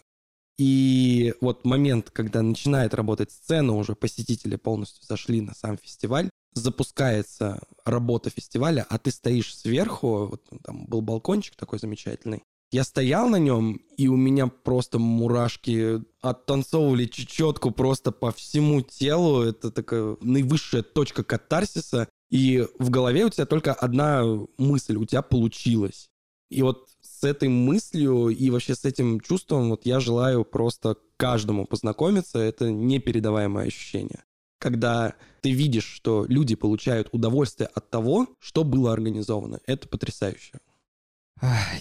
и 0.59 1.33
вот 1.39 1.63
момент, 1.63 2.09
когда 2.09 2.41
начинает 2.41 2.93
работать 2.93 3.31
сцена, 3.31 3.77
уже 3.77 3.95
посетители 3.95 4.57
полностью 4.57 5.05
зашли 5.07 5.39
на 5.39 5.55
сам 5.55 5.77
фестиваль, 5.77 6.29
запускается 6.53 7.61
работа 7.85 8.29
фестиваля, 8.29 8.85
а 8.89 8.99
ты 8.99 9.11
стоишь 9.11 9.55
сверху, 9.55 10.27
вот 10.27 10.43
там 10.65 10.85
был 10.85 11.01
балкончик 11.01 11.55
такой 11.55 11.79
замечательный, 11.79 12.43
я 12.71 12.83
стоял 12.83 13.29
на 13.29 13.37
нем, 13.37 13.81
и 13.95 14.09
у 14.09 14.17
меня 14.17 14.47
просто 14.47 14.99
мурашки 14.99 16.03
оттанцовывали 16.21 17.05
чечетку 17.05 17.71
просто 17.71 18.11
по 18.11 18.31
всему 18.33 18.81
телу. 18.81 19.41
Это 19.41 19.71
такая 19.71 20.17
наивысшая 20.21 20.83
точка 20.83 21.23
катарсиса. 21.23 22.07
И 22.29 22.67
в 22.77 22.91
голове 22.91 23.25
у 23.25 23.29
тебя 23.29 23.47
только 23.47 23.73
одна 23.73 24.23
мысль, 24.57 24.97
у 24.97 25.05
тебя 25.05 25.23
получилось. 25.23 26.09
И 26.51 26.61
вот 26.61 26.89
с 27.19 27.23
этой 27.23 27.49
мыслью 27.49 28.29
и 28.29 28.49
вообще 28.49 28.75
с 28.75 28.85
этим 28.85 29.19
чувством 29.19 29.69
вот 29.69 29.85
я 29.85 29.99
желаю 29.99 30.45
просто 30.45 30.95
каждому 31.17 31.65
познакомиться. 31.65 32.39
Это 32.39 32.71
непередаваемое 32.71 33.67
ощущение. 33.67 34.23
Когда 34.57 35.15
ты 35.41 35.51
видишь, 35.51 35.85
что 35.85 36.25
люди 36.27 36.55
получают 36.55 37.09
удовольствие 37.11 37.69
от 37.73 37.89
того, 37.89 38.27
что 38.39 38.63
было 38.63 38.93
организовано. 38.93 39.59
Это 39.65 39.87
потрясающе. 39.87 40.59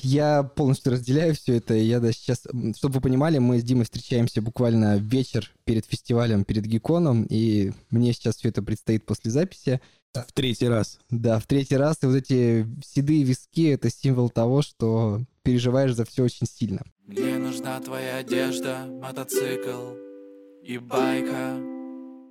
Я 0.03 0.43
полностью 0.45 0.93
разделяю 0.93 1.35
все 1.35 1.57
это. 1.57 1.75
Я 1.75 2.01
да, 2.01 2.13
сейчас, 2.13 2.47
чтобы 2.77 2.95
вы 2.95 3.01
понимали, 3.01 3.39
мы 3.39 3.59
с 3.59 3.65
Димой 3.65 3.85
встречаемся 3.85 4.41
буквально 4.41 4.97
вечер 4.99 5.51
перед 5.65 5.85
фестивалем, 5.87 6.45
перед 6.45 6.65
Гиконом, 6.65 7.25
и 7.29 7.73
мне 7.91 8.13
сейчас 8.13 8.37
все 8.37 8.51
это 8.51 8.63
предстоит 8.63 9.05
после 9.05 9.31
записи. 9.31 9.81
В 10.15 10.33
третий 10.33 10.69
раз. 10.69 10.99
Да, 11.11 11.39
в 11.39 11.47
третий 11.47 11.77
раз. 11.77 11.99
И 12.03 12.07
вот 12.07 12.15
эти 12.15 12.67
седые 12.85 13.23
виски— 13.25 13.69
это 13.71 13.91
символ 13.91 14.31
того, 14.31 14.63
что 14.63 15.23
переживаешь 15.43 15.95
за 15.95 16.05
все 16.05 16.25
очень 16.25 16.47
сильно. 16.47 16.83
Мне 17.07 17.39
нужна 17.39 17.81
твоя 17.81 18.17
одежда, 18.17 18.87
мотоцикл 18.87 19.95
и 20.63 20.79
байка. 20.79 21.59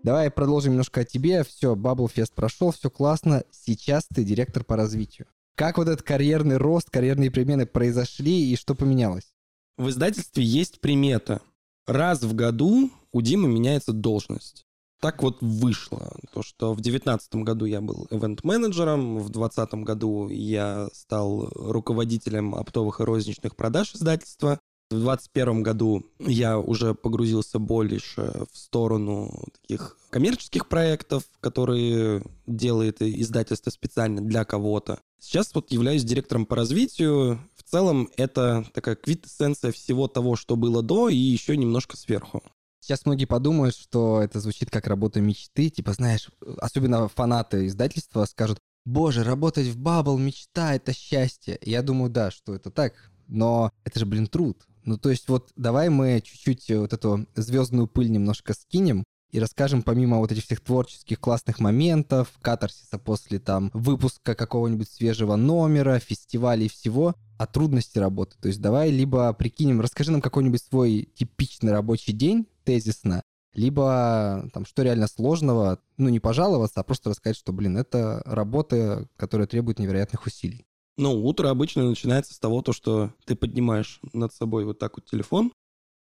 Давай 0.04 0.32
продолжим 0.32 0.72
немножко 0.72 1.02
о 1.02 1.06
тебе. 1.06 1.44
Все, 1.44 1.76
Бабблфест 1.76 2.34
прошел, 2.34 2.72
все 2.72 2.90
классно. 2.90 3.44
Сейчас 3.52 4.06
ты 4.14 4.24
директор 4.24 4.64
по 4.64 4.76
развитию. 4.76 5.28
Как 5.58 5.80
вот 5.80 5.88
этот 5.88 6.06
карьерный 6.06 6.58
рост, 6.58 6.92
карьерные 6.92 7.32
перемены 7.32 7.66
произошли 7.66 8.52
и 8.52 8.56
что 8.56 8.76
поменялось? 8.76 9.34
В 9.76 9.90
издательстве 9.90 10.44
есть 10.44 10.80
примета. 10.80 11.42
Раз 11.88 12.22
в 12.22 12.36
году 12.36 12.92
у 13.12 13.22
Димы 13.24 13.48
меняется 13.48 13.92
должность. 13.92 14.68
Так 15.02 15.24
вот 15.24 15.38
вышло, 15.42 16.16
то 16.32 16.44
что 16.44 16.74
в 16.74 16.82
2019 16.82 17.36
году 17.38 17.66
я 17.66 17.82
был 17.82 18.06
ивент-менеджером, 18.12 19.18
в 19.18 19.30
2020 19.30 19.74
году 19.84 20.30
я 20.30 20.90
стал 20.94 21.50
руководителем 21.56 22.54
оптовых 22.54 23.00
и 23.00 23.04
розничных 23.04 23.56
продаж 23.56 23.96
издательства, 23.96 24.60
в 24.90 24.96
2021 24.96 25.64
году 25.64 26.06
я 26.20 26.58
уже 26.58 26.96
погрузился 26.96 27.60
больше 27.60 28.46
в 28.52 28.58
сторону 28.58 29.46
таких 29.62 29.98
коммерческих 30.10 30.70
проектов, 30.70 31.24
которые 31.42 32.24
делает 32.46 33.02
издательство 33.02 33.70
специально 33.70 34.22
для 34.22 34.46
кого-то. 34.46 35.00
Сейчас 35.20 35.54
вот 35.54 35.72
являюсь 35.72 36.04
директором 36.04 36.46
по 36.46 36.56
развитию. 36.56 37.40
В 37.56 37.64
целом 37.64 38.10
это 38.16 38.66
такая 38.74 38.96
квитэссенция 38.96 39.74
всего 39.74 40.08
того, 40.08 40.36
что 40.38 40.56
было 40.56 40.82
до, 40.82 41.10
и 41.10 41.18
еще 41.18 41.58
немножко 41.58 41.98
сверху. 41.98 42.42
Сейчас 42.80 43.06
многие 43.06 43.26
подумают, 43.26 43.76
что 43.76 44.22
это 44.22 44.40
звучит 44.40 44.70
как 44.72 44.88
работа 44.88 45.20
мечты. 45.20 45.70
Типа, 45.70 45.92
знаешь, 45.92 46.30
особенно 46.60 47.10
фанаты 47.10 47.68
издательства 47.68 48.24
скажут, 48.24 48.60
боже, 48.86 49.26
работать 49.26 49.68
в 49.68 49.78
Бабл 49.78 50.18
мечта, 50.18 50.76
это 50.76 50.94
счастье. 50.94 51.60
Я 51.62 51.82
думаю, 51.82 52.10
да, 52.10 52.32
что 52.32 52.56
это 52.56 52.72
так, 52.72 52.94
но 53.28 53.72
это 53.84 54.00
же, 54.00 54.06
блин, 54.06 54.28
труд. 54.28 54.66
Ну, 54.88 54.98
то 54.98 55.10
есть 55.10 55.28
вот 55.28 55.52
давай 55.58 55.90
мы 55.90 56.22
чуть-чуть 56.24 56.72
вот 56.72 56.94
эту 56.94 57.28
звездную 57.36 57.88
пыль 57.88 58.10
немножко 58.10 58.54
скинем 58.54 59.04
и 59.32 59.40
расскажем, 59.40 59.84
помимо 59.84 60.20
вот 60.20 60.32
этих 60.32 60.46
всех 60.46 60.62
творческих 60.62 61.20
классных 61.20 61.60
моментов, 61.60 62.32
катарсиса 62.42 62.98
после 62.98 63.40
там 63.40 63.70
выпуска 63.74 64.34
какого-нибудь 64.34 64.90
свежего 64.90 65.36
номера, 65.36 66.00
фестивалей 66.00 66.68
и 66.68 66.70
всего, 66.70 67.16
о 67.38 67.48
трудности 67.48 68.00
работы. 68.00 68.38
То 68.42 68.48
есть 68.48 68.62
давай 68.62 68.90
либо 68.90 69.34
прикинем, 69.34 69.82
расскажи 69.82 70.10
нам 70.14 70.22
какой-нибудь 70.22 70.64
свой 70.64 71.10
типичный 71.16 71.74
рабочий 71.74 72.14
день, 72.14 72.48
тезисно, 72.64 73.22
либо 73.54 74.50
там 74.54 74.66
что 74.66 74.84
реально 74.84 75.08
сложного, 75.08 75.80
ну 75.98 76.08
не 76.08 76.22
пожаловаться, 76.22 76.80
а 76.80 76.84
просто 76.84 77.10
рассказать, 77.10 77.36
что, 77.36 77.52
блин, 77.52 77.76
это 77.76 78.22
работа, 78.26 79.10
которая 79.18 79.48
требует 79.48 79.80
невероятных 79.80 80.26
усилий. 80.26 80.67
Ну, 80.98 81.14
утро 81.26 81.50
обычно 81.50 81.88
начинается 81.88 82.34
с 82.34 82.40
того, 82.40 82.62
то, 82.62 82.74
что 82.74 83.14
ты 83.26 83.36
поднимаешь 83.36 84.00
над 84.14 84.34
собой 84.34 84.66
вот 84.66 84.80
так 84.80 84.98
вот 84.98 85.06
телефон 85.06 85.52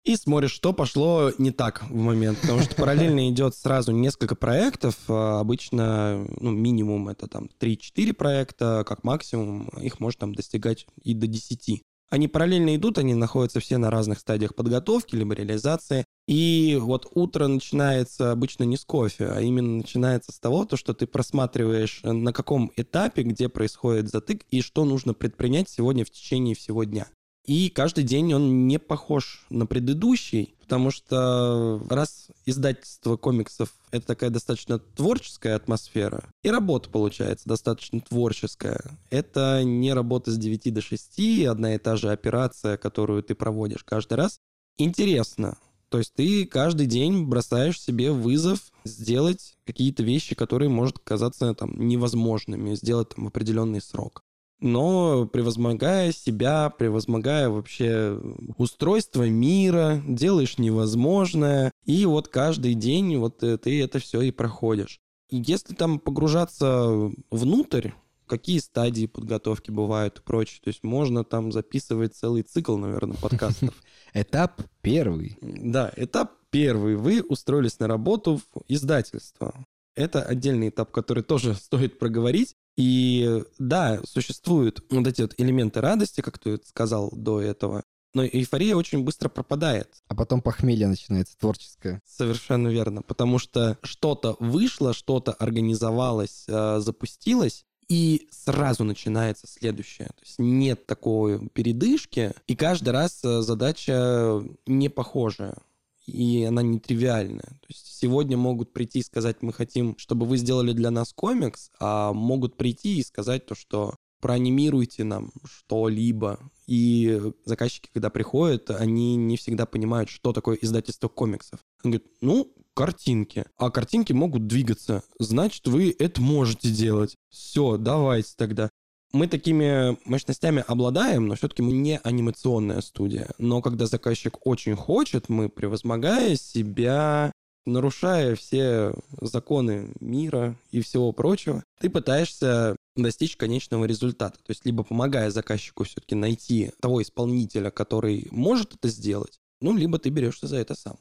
и 0.04 0.18
смотришь, 0.18 0.52
что 0.52 0.74
пошло 0.74 1.32
не 1.38 1.52
так 1.52 1.84
в 1.90 1.96
момент. 1.96 2.40
Потому 2.42 2.60
что 2.62 2.76
параллельно 2.76 3.30
идет 3.32 3.56
сразу 3.56 3.92
несколько 3.92 4.36
проектов. 4.36 4.96
А 5.08 5.40
обычно, 5.40 6.28
ну, 6.40 6.52
минимум 6.52 7.10
это 7.10 7.28
там 7.28 7.50
3-4 7.60 8.14
проекта, 8.14 8.84
как 8.86 9.04
максимум. 9.04 9.70
Их 9.82 10.00
можно 10.00 10.20
там 10.20 10.36
достигать 10.36 10.88
и 11.02 11.14
до 11.14 11.28
10. 11.28 11.82
Они 12.14 12.28
параллельно 12.28 12.76
идут, 12.76 13.00
они 13.00 13.16
находятся 13.16 13.60
все 13.60 13.80
на 13.80 13.90
разных 13.90 14.20
стадиях 14.20 14.54
подготовки, 14.54 15.16
либо 15.16 15.34
реализации. 15.34 16.06
И 16.28 16.78
вот 16.80 17.08
утро 17.16 17.48
начинается 17.48 18.32
обычно 18.32 18.66
не 18.66 18.78
с 18.78 18.86
кофе, 18.86 19.30
а 19.30 19.42
именно 19.42 19.78
начинается 19.78 20.32
с 20.32 20.40
того, 20.40 20.66
то, 20.66 20.78
что 20.78 20.94
ты 20.94 21.08
просматриваешь, 21.08 22.02
э, 22.04 22.12
на 22.12 22.32
каком 22.32 22.72
этапе, 22.76 23.24
где 23.24 23.50
происходит 23.50 24.10
затык 24.10 24.44
и 24.52 24.62
что 24.62 24.86
нужно 24.86 25.16
предпринять 25.16 25.70
сегодня 25.70 26.06
в 26.06 26.12
течение 26.12 26.54
всего 26.54 26.84
дня. 26.84 27.08
И 27.46 27.70
каждый 27.70 28.06
день 28.06 28.34
он 28.34 28.68
не 28.68 28.80
похож 28.80 29.46
на 29.50 29.66
предыдущий, 29.66 30.56
потому 30.62 30.92
что 30.92 31.82
раз 31.90 32.28
издательство 32.46 33.18
комиксов— 33.18 33.74
это 33.92 34.08
такая 34.08 34.30
достаточно 34.30 34.80
творческая 34.80 35.56
атмосфера, 35.56 36.24
и 36.42 36.50
работа 36.50 36.90
получается 36.90 37.50
достаточно 37.50 38.00
творческая. 38.00 38.82
Это 39.10 39.62
не 39.64 39.94
работа 39.94 40.32
с 40.32 40.38
9 40.38 40.74
до 40.74 40.82
6, 40.82 41.46
одна 41.46 41.76
и 41.76 41.78
та 41.80 41.98
же 41.98 42.12
операция, 42.12 42.78
которую 42.78 43.24
ты 43.24 43.36
проводишь 43.36 43.84
каждый 43.84 44.14
раз. 44.14 44.40
Интересно, 44.78 45.58
то 45.90 46.00
есть 46.00 46.14
ты 46.16 46.46
каждый 46.46 46.88
день 46.88 47.26
бросаешь 47.26 47.80
себе 47.80 48.12
вызов 48.12 48.72
сделать 48.86 49.58
какие-то 49.66 50.02
вещи, 50.02 50.34
которые 50.34 50.70
может 50.70 50.98
казаться 50.98 51.54
там 51.54 51.76
невозможными, 51.78 52.74
сделать 52.74 53.10
там 53.10 53.26
в 53.26 53.28
определенный 53.28 53.80
срок. 53.82 54.24
Но 54.60 55.28
превозмогая 55.28 56.12
себя, 56.12 56.70
превозмогая 56.70 57.50
вообще 57.50 58.20
устройство 58.58 59.28
мира, 59.28 60.02
делаешь 60.08 60.58
невозможное, 60.58 61.72
и 61.86 62.06
вот 62.06 62.30
каждый 62.30 62.74
день 62.74 63.18
вот 63.18 63.44
э, 63.44 63.58
ты 63.58 63.84
это 63.84 64.00
все 64.00 64.22
и 64.22 64.32
проходишь. 64.32 65.00
И 65.30 65.44
если 65.46 65.74
там 65.74 66.00
погружаться 66.00 67.12
внутрь, 67.30 67.90
какие 68.26 68.60
стадии 68.60 69.06
подготовки 69.06 69.72
бывают 69.72 70.20
и 70.20 70.22
прочее. 70.22 70.60
То 70.64 70.70
есть 70.70 70.84
можно 70.84 71.24
там 71.24 71.52
записывать 71.52 72.16
целый 72.16 72.44
цикл, 72.44 72.78
наверное, 72.78 73.18
подкастов. 73.18 73.74
Этап 74.14 74.62
первый. 74.82 75.38
Да, 75.42 75.92
этап 75.96 76.32
первый. 76.50 76.96
Вы 76.96 77.22
устроились 77.22 77.80
на 77.80 77.88
работу 77.88 78.38
в 78.38 78.62
издательство. 78.68 79.54
Это 79.96 80.24
отдельный 80.24 80.70
этап, 80.70 80.92
который 80.92 81.24
тоже 81.24 81.54
стоит 81.56 82.00
проговорить. 82.00 82.56
И 82.76 83.44
да, 83.60 84.00
существуют 84.04 84.84
вот 84.90 85.08
эти 85.08 85.22
вот 85.22 85.36
элементы 85.38 85.82
радости, 85.82 86.22
как 86.22 86.40
ты 86.40 86.60
сказал 86.66 87.10
до 87.12 87.42
этого, 87.42 87.84
но 88.14 88.24
эйфория 88.26 88.76
очень 88.76 89.04
быстро 89.04 89.30
пропадает. 89.30 90.04
А 90.08 90.16
потом 90.16 90.42
похмелье 90.42 90.88
начинается 90.88 91.38
творческое. 91.38 92.02
Совершенно 92.06 92.68
верно, 92.68 93.02
потому 93.02 93.40
что 93.40 93.78
что-то 93.82 94.36
вышло, 94.40 94.94
что-то 94.94 95.34
организовалось, 95.34 96.46
э, 96.48 96.80
запустилось, 96.80 97.66
и 97.90 98.28
сразу 98.32 98.84
начинается 98.84 99.48
следующее. 99.48 100.08
То 100.08 100.22
есть 100.22 100.40
нет 100.40 100.86
такой 100.86 101.50
передышки, 101.50 102.34
и 102.48 102.56
каждый 102.56 102.90
раз 102.90 103.24
э, 103.24 103.42
задача 103.42 104.44
не 104.68 104.90
похожая 104.90 105.58
и 106.06 106.44
она 106.44 106.62
нетривиальная. 106.62 107.42
То 107.42 107.68
есть 107.70 107.86
сегодня 107.86 108.38
могут 108.38 108.74
прийти 108.74 109.00
и 109.00 109.04
сказать, 109.04 109.42
мы 109.42 109.54
хотим, 109.54 109.98
чтобы 109.98 110.26
вы 110.26 110.38
сделали 110.38 110.74
для 110.74 110.92
нас 110.92 111.14
комикс, 111.14 111.72
а 111.80 112.14
могут 112.14 112.58
прийти 112.58 113.00
и 113.00 113.04
сказать 113.04 113.46
то, 113.46 113.56
что 113.56 113.96
проанимируйте 114.24 115.04
нам 115.04 115.32
что-либо. 115.44 116.40
И 116.66 117.22
заказчики, 117.44 117.90
когда 117.94 118.10
приходят, 118.10 118.70
они 118.72 119.18
не 119.18 119.36
всегда 119.36 119.66
понимают, 119.66 120.10
что 120.10 120.32
такое 120.32 120.58
издательство 120.62 121.10
комиксов. 121.10 121.60
Они 121.84 121.98
говорят, 121.98 122.12
ну, 122.22 122.54
картинки. 122.74 123.46
А 123.58 123.70
картинки 123.70 124.14
могут 124.14 124.48
двигаться. 124.48 125.04
Значит, 125.20 125.68
вы 125.68 125.94
это 126.00 126.22
можете 126.22 126.70
делать. 126.70 127.18
Все, 127.30 127.76
давайте 127.76 128.34
тогда. 128.38 128.70
Мы 129.14 129.28
такими 129.28 129.96
мощностями 130.10 130.64
обладаем, 130.68 131.28
но 131.28 131.36
все-таки 131.36 131.62
мы 131.62 131.72
не 131.72 132.00
анимационная 132.00 132.82
студия. 132.82 133.30
Но 133.38 133.62
когда 133.62 133.86
заказчик 133.86 134.46
очень 134.46 134.76
хочет, 134.76 135.30
мы, 135.30 135.50
превозмогая 135.50 136.36
себя, 136.36 137.32
нарушая 137.66 138.36
все 138.36 138.94
законы 139.22 139.94
мира 140.00 140.58
и 140.72 140.82
всего 140.82 141.12
прочего, 141.12 141.64
ты 141.80 141.92
пытаешься 141.92 142.76
достичь 142.96 143.38
конечного 143.38 143.86
результата. 143.86 144.38
То 144.38 144.50
есть 144.50 144.66
либо 144.66 144.84
помогая 144.84 145.30
заказчику 145.30 145.84
все-таки 145.84 146.16
найти 146.16 146.72
того 146.82 147.02
исполнителя, 147.02 147.70
который 147.70 148.28
может 148.32 148.74
это 148.74 148.90
сделать, 148.90 149.40
ну, 149.62 149.78
либо 149.78 150.00
ты 150.00 150.10
берешься 150.10 150.48
за 150.48 150.58
это 150.58 150.76
сам. 150.76 150.98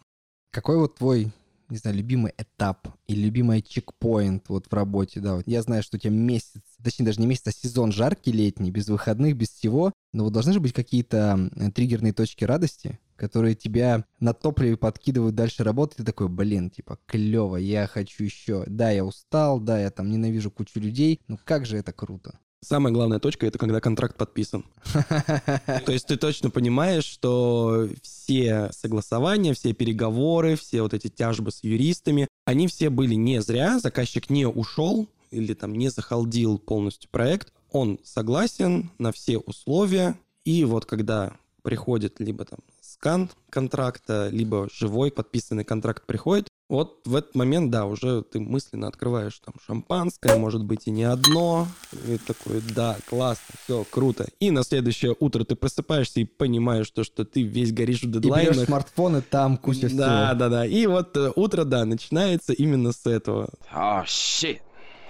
Какой 0.50 0.76
вот 0.76 0.97
твой 0.97 1.33
не 1.73 1.79
знаю, 1.79 1.97
любимый 1.97 2.33
этап 2.37 2.88
или 3.07 3.23
любимый 3.23 3.62
чекпоинт 3.62 4.49
вот 4.49 4.67
в 4.67 4.73
работе, 4.73 5.21
да, 5.21 5.37
вот 5.37 5.45
я 5.47 5.62
знаю, 5.62 5.83
что 5.83 5.97
у 5.97 6.00
тебя 6.00 6.12
месяц, 6.12 6.61
точнее 6.83 7.07
даже 7.07 7.21
не 7.21 7.26
месяц, 7.26 7.47
а 7.47 7.52
сезон 7.52 7.93
жаркий 7.93 8.31
летний, 8.31 8.71
без 8.71 8.88
выходных, 8.88 9.37
без 9.37 9.49
всего, 9.49 9.93
но 10.12 10.25
вот 10.25 10.33
должны 10.33 10.52
же 10.52 10.61
быть 10.61 10.73
какие-то 10.73 11.50
триггерные 11.75 12.12
точки 12.12 12.45
радости, 12.45 12.99
которые 13.17 13.55
тебя 13.55 14.05
на 14.21 14.35
топливе 14.35 14.76
подкидывают 14.76 15.35
дальше 15.35 15.64
работать, 15.64 15.99
ты 15.99 16.05
такой, 16.05 16.29
блин, 16.29 16.71
типа, 16.71 16.99
клево, 17.07 17.57
я 17.57 17.87
хочу 17.87 18.25
еще, 18.25 18.64
да, 18.67 18.91
я 18.91 19.05
устал, 19.05 19.59
да, 19.59 19.81
я 19.81 19.91
там 19.91 20.11
ненавижу 20.11 20.50
кучу 20.50 20.79
людей, 20.79 21.21
ну 21.29 21.38
как 21.45 21.64
же 21.67 21.79
это 21.79 21.93
круто. 21.93 22.38
Самая 22.64 22.92
главная 22.92 23.19
точка— 23.19 23.47
это 23.49 23.59
когда 23.59 23.81
контракт 23.81 24.16
подписан. 24.16 24.64
То 24.95 25.90
есть 25.92 26.07
ты 26.07 26.16
точно 26.16 26.49
понимаешь, 26.50 27.04
что 27.04 27.88
все 28.02 28.71
согласования, 28.73 29.52
все 29.52 29.73
переговоры, 29.73 30.54
все 30.54 30.83
вот 30.83 30.95
эти 30.95 31.09
тяжбы 31.09 31.50
с 31.50 31.64
юристами, 31.64 32.28
они 32.45 32.69
все 32.69 32.88
были 32.88 33.14
не 33.14 33.42
зря, 33.42 33.81
заказчик 33.81 34.31
не 34.31 34.47
ушел 34.47 35.09
или 35.33 35.54
там 35.54 35.75
не 35.75 35.88
захалдил 35.88 36.59
полностью 36.59 37.11
проект, 37.11 37.52
он 37.73 37.99
согласен 38.04 38.90
на 38.99 39.11
все 39.11 39.38
условия, 39.38 40.16
и 40.45 40.64
вот 40.64 40.85
когда 40.85 41.33
приходит 41.62 42.21
либо 42.21 42.45
там 42.45 42.61
скан 42.81 43.31
контракта, 43.50 44.28
либо 44.31 44.69
живой 44.73 45.11
подписанный 45.11 45.64
контракт 45.64 46.07
приходит, 46.07 46.49
вот 46.73 47.02
в 47.04 47.16
этот 47.16 47.35
момент, 47.35 47.71
да, 47.71 47.85
уже 47.85 48.23
ты 48.23 48.40
мысленно 48.40 48.88
открываешь 48.88 49.38
там 49.45 49.54
шампанское, 49.62 50.38
может 50.38 50.64
быть 50.64 50.87
и 50.87 50.90
не 50.90 51.04
одно, 51.04 51.69
и 52.09 52.16
такой, 52.16 52.62
да, 52.75 52.97
классно, 53.07 53.54
все, 53.62 53.85
круто. 53.90 54.26
И 54.40 54.50
на 54.50 54.62
следующее 54.62 55.14
утро 55.21 55.45
ты 55.45 55.54
просыпаешься 55.54 56.21
и 56.21 56.25
понимаешь 56.25 56.90
то, 56.90 57.04
что 57.04 57.26
ты 57.26 57.42
весь 57.42 57.75
горишь 57.75 58.02
в 58.04 58.11
дедлайнах. 58.11 58.52
И 58.52 58.57
берешь 58.57 58.66
смартфон, 58.69 59.19
и 59.19 59.21
там 59.21 59.59
куча 59.59 59.88
всего. 59.88 59.99
Да, 59.99 60.33
да, 60.33 60.49
да. 60.49 60.66
И 60.66 60.87
вот 60.87 61.14
э, 61.14 61.31
утро, 61.37 61.64
да, 61.64 61.85
начинается 61.85 62.54
именно 62.54 62.92
с 62.92 63.04
этого. 63.04 63.50
Oh 63.75 64.02
shit, 64.04 64.61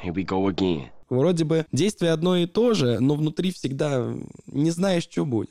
here 0.05 0.13
we 0.13 0.27
go 0.27 0.53
again. 0.53 0.87
Вроде 1.11 1.45
бы 1.45 1.65
действие 1.71 2.11
одно 2.11 2.39
и 2.39 2.47
то 2.47 2.75
же, 2.75 2.99
но 2.99 3.15
внутри 3.15 3.53
всегда 3.53 4.13
не 4.47 4.73
знаешь, 4.73 5.05
что 5.05 5.25
будет. 5.25 5.51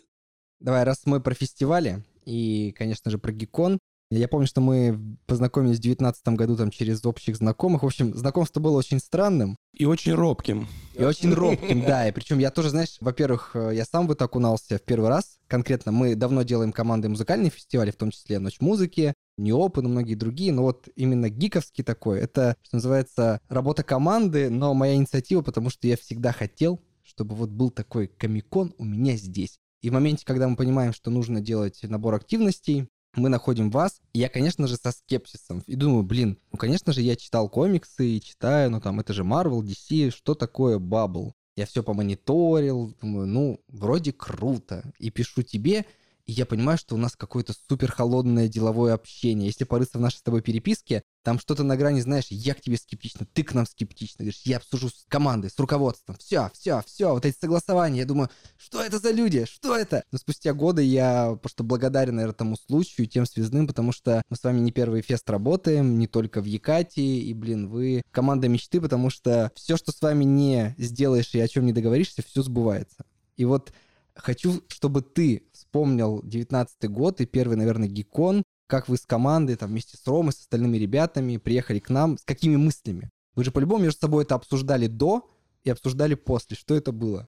Давай, 0.62 0.84
раз 0.84 1.02
мы 1.06 1.20
про 1.20 1.34
фестивали, 1.34 2.04
и, 2.24 2.74
конечно 2.78 3.10
же, 3.10 3.18
про 3.18 3.32
Гикон, 3.32 3.80
я 4.12 4.28
помню, 4.28 4.46
что 4.46 4.62
мы 4.62 5.18
познакомились 5.26 5.78
в 5.78 5.82
2019 5.82 6.28
году 6.38 6.56
там 6.58 6.70
через 6.70 7.04
общих 7.06 7.38
знакомых. 7.38 7.82
В 7.82 7.86
общем, 7.86 8.14
знакомство 8.14 8.60
было 8.60 8.78
очень 8.78 9.00
странным. 9.00 9.56
И 9.74 9.86
очень 9.86 10.14
робким. 10.14 10.68
И 10.96 11.04
очень 11.04 11.34
робким, 11.34 11.84
да. 11.86 12.08
И 12.08 12.12
причем 12.12 12.38
я 12.38 12.52
тоже, 12.52 12.70
знаешь, 12.70 12.98
во-первых, 13.00 13.52
э, 13.56 13.72
я 13.74 13.86
сам 13.86 14.08
в 14.08 14.12
это 14.12 14.26
окунался 14.26 14.78
в 14.78 14.82
первый 14.82 15.10
раз. 15.10 15.40
Конкретно 15.48 15.94
мы 15.94 16.16
давно 16.16 16.44
делаем 16.44 16.74
команды 16.74 17.08
музыкальные 17.08 17.52
фестивали, 17.52 17.90
в 17.90 17.96
том 17.96 18.12
числе 18.12 18.40
«Ночь 18.40 18.60
музыки», 18.60 19.14
Неопен 19.38 19.86
и 19.86 19.90
многие 19.90 20.16
другие, 20.16 20.52
но 20.52 20.64
вот 20.64 20.90
именно 20.96 21.30
гиковский 21.30 21.84
такой, 21.84 22.20
это, 22.20 22.58
что 22.62 22.76
называется, 22.76 23.40
работа 23.48 23.82
команды, 23.82 24.50
но 24.50 24.74
моя 24.74 24.94
инициатива, 24.96 25.42
потому 25.42 25.70
что 25.70 25.88
я 25.88 25.96
всегда 25.98 26.32
хотел, 26.32 26.80
чтобы 27.02 27.36
вот 27.36 27.50
был 27.50 27.72
такой 27.72 28.08
комикон 28.08 28.76
у 28.78 28.84
меня 28.84 29.16
здесь. 29.16 29.58
И 29.82 29.90
в 29.90 29.94
моменте, 29.94 30.26
когда 30.26 30.48
мы 30.48 30.56
понимаем, 30.56 30.94
что 30.94 31.10
нужно 31.10 31.42
делать 31.42 31.82
набор 31.84 32.16
активностей, 32.16 32.88
мы 33.16 33.30
находим 33.30 33.70
вас. 33.70 34.00
И 34.14 34.20
я, 34.20 34.30
конечно 34.30 34.68
же, 34.68 34.78
со 34.78 34.92
скепсисом. 34.92 35.64
И 35.68 35.76
думаю, 35.76 36.04
блин, 36.04 36.38
ну, 36.52 36.58
конечно 36.58 36.94
же, 36.94 37.02
я 37.02 37.16
читал 37.16 37.50
комиксы 37.50 38.08
и 38.08 38.22
читаю, 38.22 38.72
ну, 38.72 38.80
там, 38.80 39.00
это 39.00 39.14
же 39.14 39.24
Marvel, 39.24 39.62
DC, 39.62 40.12
что 40.12 40.36
такое 40.36 40.80
Bubble? 40.80 41.32
Я 41.58 41.66
все 41.66 41.84
помониторил, 41.84 42.96
думаю, 43.02 43.28
ну, 43.28 43.60
вроде 43.68 44.14
круто. 44.14 44.94
И 45.00 45.10
пишу 45.10 45.42
тебе, 45.42 45.86
и 46.32 46.34
я 46.34 46.46
понимаю, 46.46 46.78
что 46.78 46.96
у 46.96 46.98
нас 46.98 47.18
какое-то 47.18 47.54
супер 47.68 47.92
холодное 47.92 48.48
деловое 48.48 48.94
общение. 48.94 49.48
Если 49.48 49.66
порыться 49.66 49.98
в 49.98 50.02
нашей 50.02 50.20
с 50.20 50.22
тобой 50.22 50.42
переписке, 50.42 51.04
там 51.24 51.38
что-то 51.40 51.64
на 51.64 51.76
грани, 51.76 52.00
знаешь, 52.00 52.28
я 52.30 52.54
к 52.54 52.62
тебе 52.62 52.78
скептично, 52.78 53.28
ты 53.34 53.44
к 53.44 53.54
нам 53.54 53.66
скептично. 53.66 54.24
Говоришь, 54.24 54.44
я 54.46 54.58
обсужу 54.58 54.88
с 54.88 55.04
командой, 55.10 55.50
с 55.50 55.60
руководством. 55.60 56.16
Все, 56.16 56.50
все, 56.54 56.84
все, 56.86 57.12
вот 57.12 57.26
эти 57.26 57.38
согласования. 57.38 58.00
Я 58.00 58.06
думаю, 58.06 58.30
что 58.56 58.82
это 58.82 58.98
за 58.98 59.12
люди? 59.12 59.44
Что 59.44 59.76
это? 59.76 60.06
Но 60.14 60.20
спустя 60.20 60.54
годы 60.54 60.84
я 60.84 61.38
просто 61.42 61.66
благодарен, 61.66 62.16
наверное, 62.16 62.34
тому 62.34 62.56
случаю, 62.56 63.08
тем 63.08 63.26
связным, 63.26 63.68
потому 63.68 63.92
что 63.92 64.22
мы 64.30 64.38
с 64.38 64.44
вами 64.44 64.62
не 64.62 64.72
первый 64.72 65.02
фест 65.02 65.30
работаем, 65.30 66.00
не 66.00 66.08
только 66.08 66.40
в 66.40 66.46
Якатии, 66.46 67.24
и, 67.24 67.34
блин, 67.34 67.68
вы 67.68 68.04
команда 68.12 68.48
мечты, 68.48 68.80
потому 68.80 69.10
что 69.10 69.52
все, 69.56 69.76
что 69.76 69.92
с 69.92 70.02
вами 70.02 70.24
не 70.24 70.76
сделаешь 70.78 71.36
и 71.36 71.42
о 71.42 71.48
чем 71.50 71.66
не 71.66 71.74
договоришься, 71.74 72.24
все 72.26 72.42
сбывается. 72.42 73.04
И 73.36 73.44
вот 73.44 73.74
хочу, 74.16 74.62
чтобы 74.68 75.02
ты 75.02 75.44
вспомнил 75.54 76.22
19 76.24 76.90
год 76.90 77.22
и 77.22 77.26
первый, 77.26 77.58
наверное, 77.58 77.88
гикон, 77.88 78.44
как 78.68 78.88
вы 78.88 78.98
с 78.98 79.06
командой, 79.06 79.56
там, 79.56 79.70
вместе 79.70 79.98
с 79.98 80.08
Ромой, 80.08 80.32
с 80.32 80.40
остальными 80.40 80.78
ребятами 80.78 81.38
приехали 81.38 81.80
к 81.80 81.90
нам, 81.90 82.18
с 82.18 82.24
какими 82.24 82.56
мыслями? 82.56 83.10
Вы 83.36 83.44
же 83.44 83.52
по-любому 83.52 83.84
между 83.84 84.00
собой 84.00 84.24
это 84.24 84.36
обсуждали 84.36 84.88
до 84.88 85.30
и 85.64 85.70
обсуждали 85.70 86.16
после. 86.16 86.56
Что 86.56 86.76
это 86.76 86.92
было? 86.92 87.28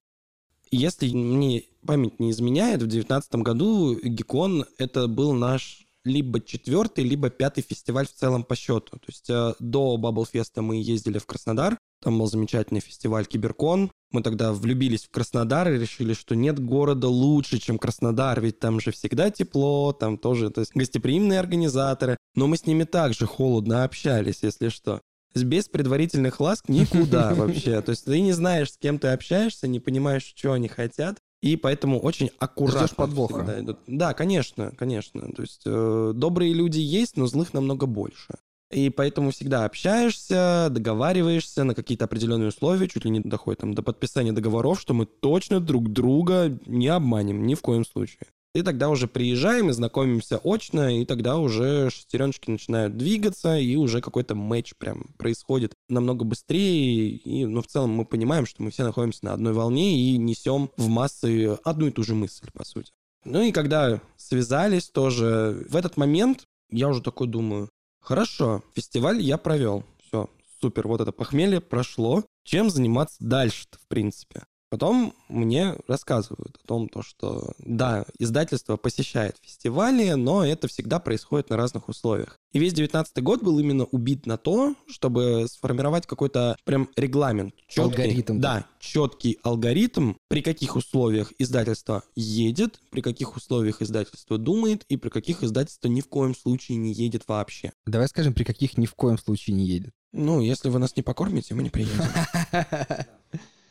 Если 0.70 1.12
мне 1.12 1.64
память 1.86 2.18
не 2.18 2.30
изменяет, 2.30 2.82
в 2.82 2.86
2019 2.86 3.34
году 3.36 3.98
Гикон 4.02 4.64
это 4.78 5.06
был 5.06 5.32
наш 5.32 5.83
либо 6.04 6.40
четвертый, 6.40 7.04
либо 7.04 7.30
пятый 7.30 7.62
фестиваль 7.62 8.06
в 8.06 8.12
целом 8.12 8.44
по 8.44 8.56
счету. 8.56 8.98
То 8.98 9.06
есть 9.08 9.30
э, 9.30 9.54
до 9.58 9.96
Бабблфеста 9.96 10.62
мы 10.62 10.76
ездили 10.76 11.18
в 11.18 11.26
Краснодар, 11.26 11.78
там 12.02 12.18
был 12.18 12.26
замечательный 12.26 12.80
фестиваль 12.80 13.24
Киберкон. 13.24 13.90
Мы 14.10 14.22
тогда 14.22 14.52
влюбились 14.52 15.04
в 15.04 15.10
Краснодар 15.10 15.72
и 15.72 15.78
решили, 15.78 16.12
что 16.12 16.36
нет 16.36 16.60
города 16.60 17.08
лучше, 17.08 17.58
чем 17.58 17.78
Краснодар, 17.78 18.40
ведь 18.40 18.60
там 18.60 18.78
же 18.78 18.92
всегда 18.92 19.30
тепло, 19.30 19.92
там 19.92 20.18
тоже 20.18 20.50
то 20.50 20.60
есть 20.60 20.72
гостеприимные 20.74 21.40
организаторы. 21.40 22.18
Но 22.34 22.46
мы 22.46 22.58
с 22.58 22.66
ними 22.66 22.84
также 22.84 23.26
холодно 23.26 23.84
общались, 23.84 24.42
если 24.42 24.68
что 24.68 25.00
без 25.34 25.68
предварительных 25.68 26.38
ласк 26.38 26.68
никуда 26.68 27.34
вообще. 27.34 27.80
То 27.80 27.90
есть 27.90 28.04
ты 28.04 28.20
не 28.20 28.32
знаешь, 28.32 28.72
с 28.72 28.76
кем 28.76 28.98
ты 28.98 29.08
общаешься, 29.08 29.66
не 29.66 29.80
понимаешь, 29.80 30.22
что 30.22 30.52
они 30.52 30.68
хотят. 30.68 31.18
И 31.44 31.56
поэтому 31.56 32.00
очень 32.00 32.30
аккуратно. 32.38 32.86
Ждешь 32.86 32.96
подвоха. 32.96 33.56
Идут. 33.60 33.78
Да, 33.86 34.14
конечно, 34.14 34.72
конечно. 34.78 35.20
То 35.36 35.42
есть 35.42 35.60
э, 35.66 36.12
добрые 36.14 36.54
люди 36.54 36.78
есть, 36.78 37.18
но 37.18 37.26
злых 37.26 37.52
намного 37.52 37.84
больше. 37.84 38.36
И 38.70 38.88
поэтому 38.88 39.30
всегда 39.30 39.66
общаешься, 39.66 40.68
договариваешься 40.70 41.64
на 41.64 41.74
какие-то 41.74 42.06
определенные 42.06 42.48
условия, 42.48 42.88
чуть 42.88 43.04
ли 43.04 43.10
не 43.10 43.20
доходит 43.20 43.60
там, 43.60 43.74
до 43.74 43.82
подписания 43.82 44.32
договоров, 44.32 44.80
что 44.80 44.94
мы 44.94 45.04
точно 45.04 45.60
друг 45.60 45.92
друга 45.92 46.58
не 46.64 46.88
обманем 46.88 47.46
ни 47.46 47.54
в 47.54 47.60
коем 47.60 47.84
случае. 47.84 48.26
И 48.54 48.62
тогда 48.62 48.88
уже 48.88 49.08
приезжаем 49.08 49.68
и 49.68 49.72
знакомимся 49.72 50.40
очно, 50.44 51.00
и 51.00 51.04
тогда 51.04 51.38
уже 51.38 51.90
шестереночки 51.90 52.50
начинают 52.50 52.96
двигаться, 52.96 53.56
и 53.56 53.74
уже 53.76 54.00
какой-то 54.00 54.34
матч 54.34 54.74
прям 54.78 55.14
происходит 55.18 55.74
намного 55.88 56.24
быстрее. 56.24 57.08
И, 57.08 57.46
ну, 57.46 57.62
в 57.62 57.66
целом 57.66 57.90
мы 57.90 58.04
понимаем, 58.04 58.46
что 58.46 58.62
мы 58.62 58.70
все 58.70 58.84
находимся 58.84 59.24
на 59.24 59.32
одной 59.32 59.52
волне 59.52 59.98
и 59.98 60.16
несем 60.16 60.70
в 60.76 60.88
массы 60.88 61.58
одну 61.64 61.88
и 61.88 61.90
ту 61.90 62.04
же 62.04 62.14
мысль, 62.14 62.48
по 62.52 62.64
сути. 62.64 62.92
Ну 63.24 63.42
и 63.42 63.52
когда 63.52 64.00
связались 64.16 64.88
тоже, 64.88 65.66
в 65.68 65.76
этот 65.76 65.96
момент 65.96 66.44
я 66.70 66.88
уже 66.88 67.02
такой 67.02 67.26
думаю, 67.26 67.70
Хорошо, 68.04 68.62
фестиваль 68.74 69.22
я 69.22 69.38
провел. 69.38 69.82
Все, 70.06 70.28
супер, 70.60 70.86
вот 70.86 71.00
это 71.00 71.10
похмелье 71.10 71.62
прошло. 71.62 72.22
Чем 72.44 72.68
заниматься 72.68 73.16
дальше-то, 73.20 73.78
в 73.78 73.88
принципе? 73.88 74.42
Потом 74.74 75.14
мне 75.28 75.76
рассказывают 75.86 76.58
о 76.64 76.66
том, 76.66 76.88
то, 76.88 77.00
что 77.00 77.52
да, 77.58 78.04
издательство 78.18 78.76
посещает 78.76 79.36
фестивали, 79.40 80.14
но 80.14 80.44
это 80.44 80.66
всегда 80.66 80.98
происходит 80.98 81.48
на 81.50 81.56
разных 81.56 81.88
условиях. 81.88 82.40
И 82.52 82.58
весь 82.58 82.72
19 82.72 83.22
год 83.22 83.40
был 83.40 83.60
именно 83.60 83.84
убит 83.84 84.26
на 84.26 84.36
то, 84.36 84.74
чтобы 84.88 85.46
сформировать 85.48 86.08
какой-то 86.08 86.56
прям 86.64 86.88
регламент. 86.96 87.54
Четкий, 87.68 87.82
алгоритм. 87.82 88.40
Да, 88.40 88.66
четкий 88.80 89.38
алгоритм, 89.44 90.14
при 90.26 90.42
каких 90.42 90.74
условиях 90.74 91.32
издательство 91.38 92.02
едет, 92.16 92.80
при 92.90 93.00
каких 93.00 93.36
условиях 93.36 93.80
издательство 93.80 94.38
думает 94.38 94.84
и 94.88 94.96
при 94.96 95.08
каких 95.08 95.44
издательство 95.44 95.86
ни 95.86 96.00
в 96.00 96.08
коем 96.08 96.34
случае 96.34 96.78
не 96.78 96.92
едет 96.92 97.22
вообще. 97.28 97.70
Давай 97.86 98.08
скажем, 98.08 98.34
при 98.34 98.42
каких 98.42 98.76
ни 98.76 98.86
в 98.86 98.96
коем 98.96 99.18
случае 99.18 99.54
не 99.54 99.66
едет. 99.66 99.94
Ну, 100.10 100.40
если 100.40 100.68
вы 100.68 100.80
нас 100.80 100.96
не 100.96 101.04
покормите, 101.04 101.54
мы 101.54 101.62
не 101.62 101.70
приедем. 101.70 102.02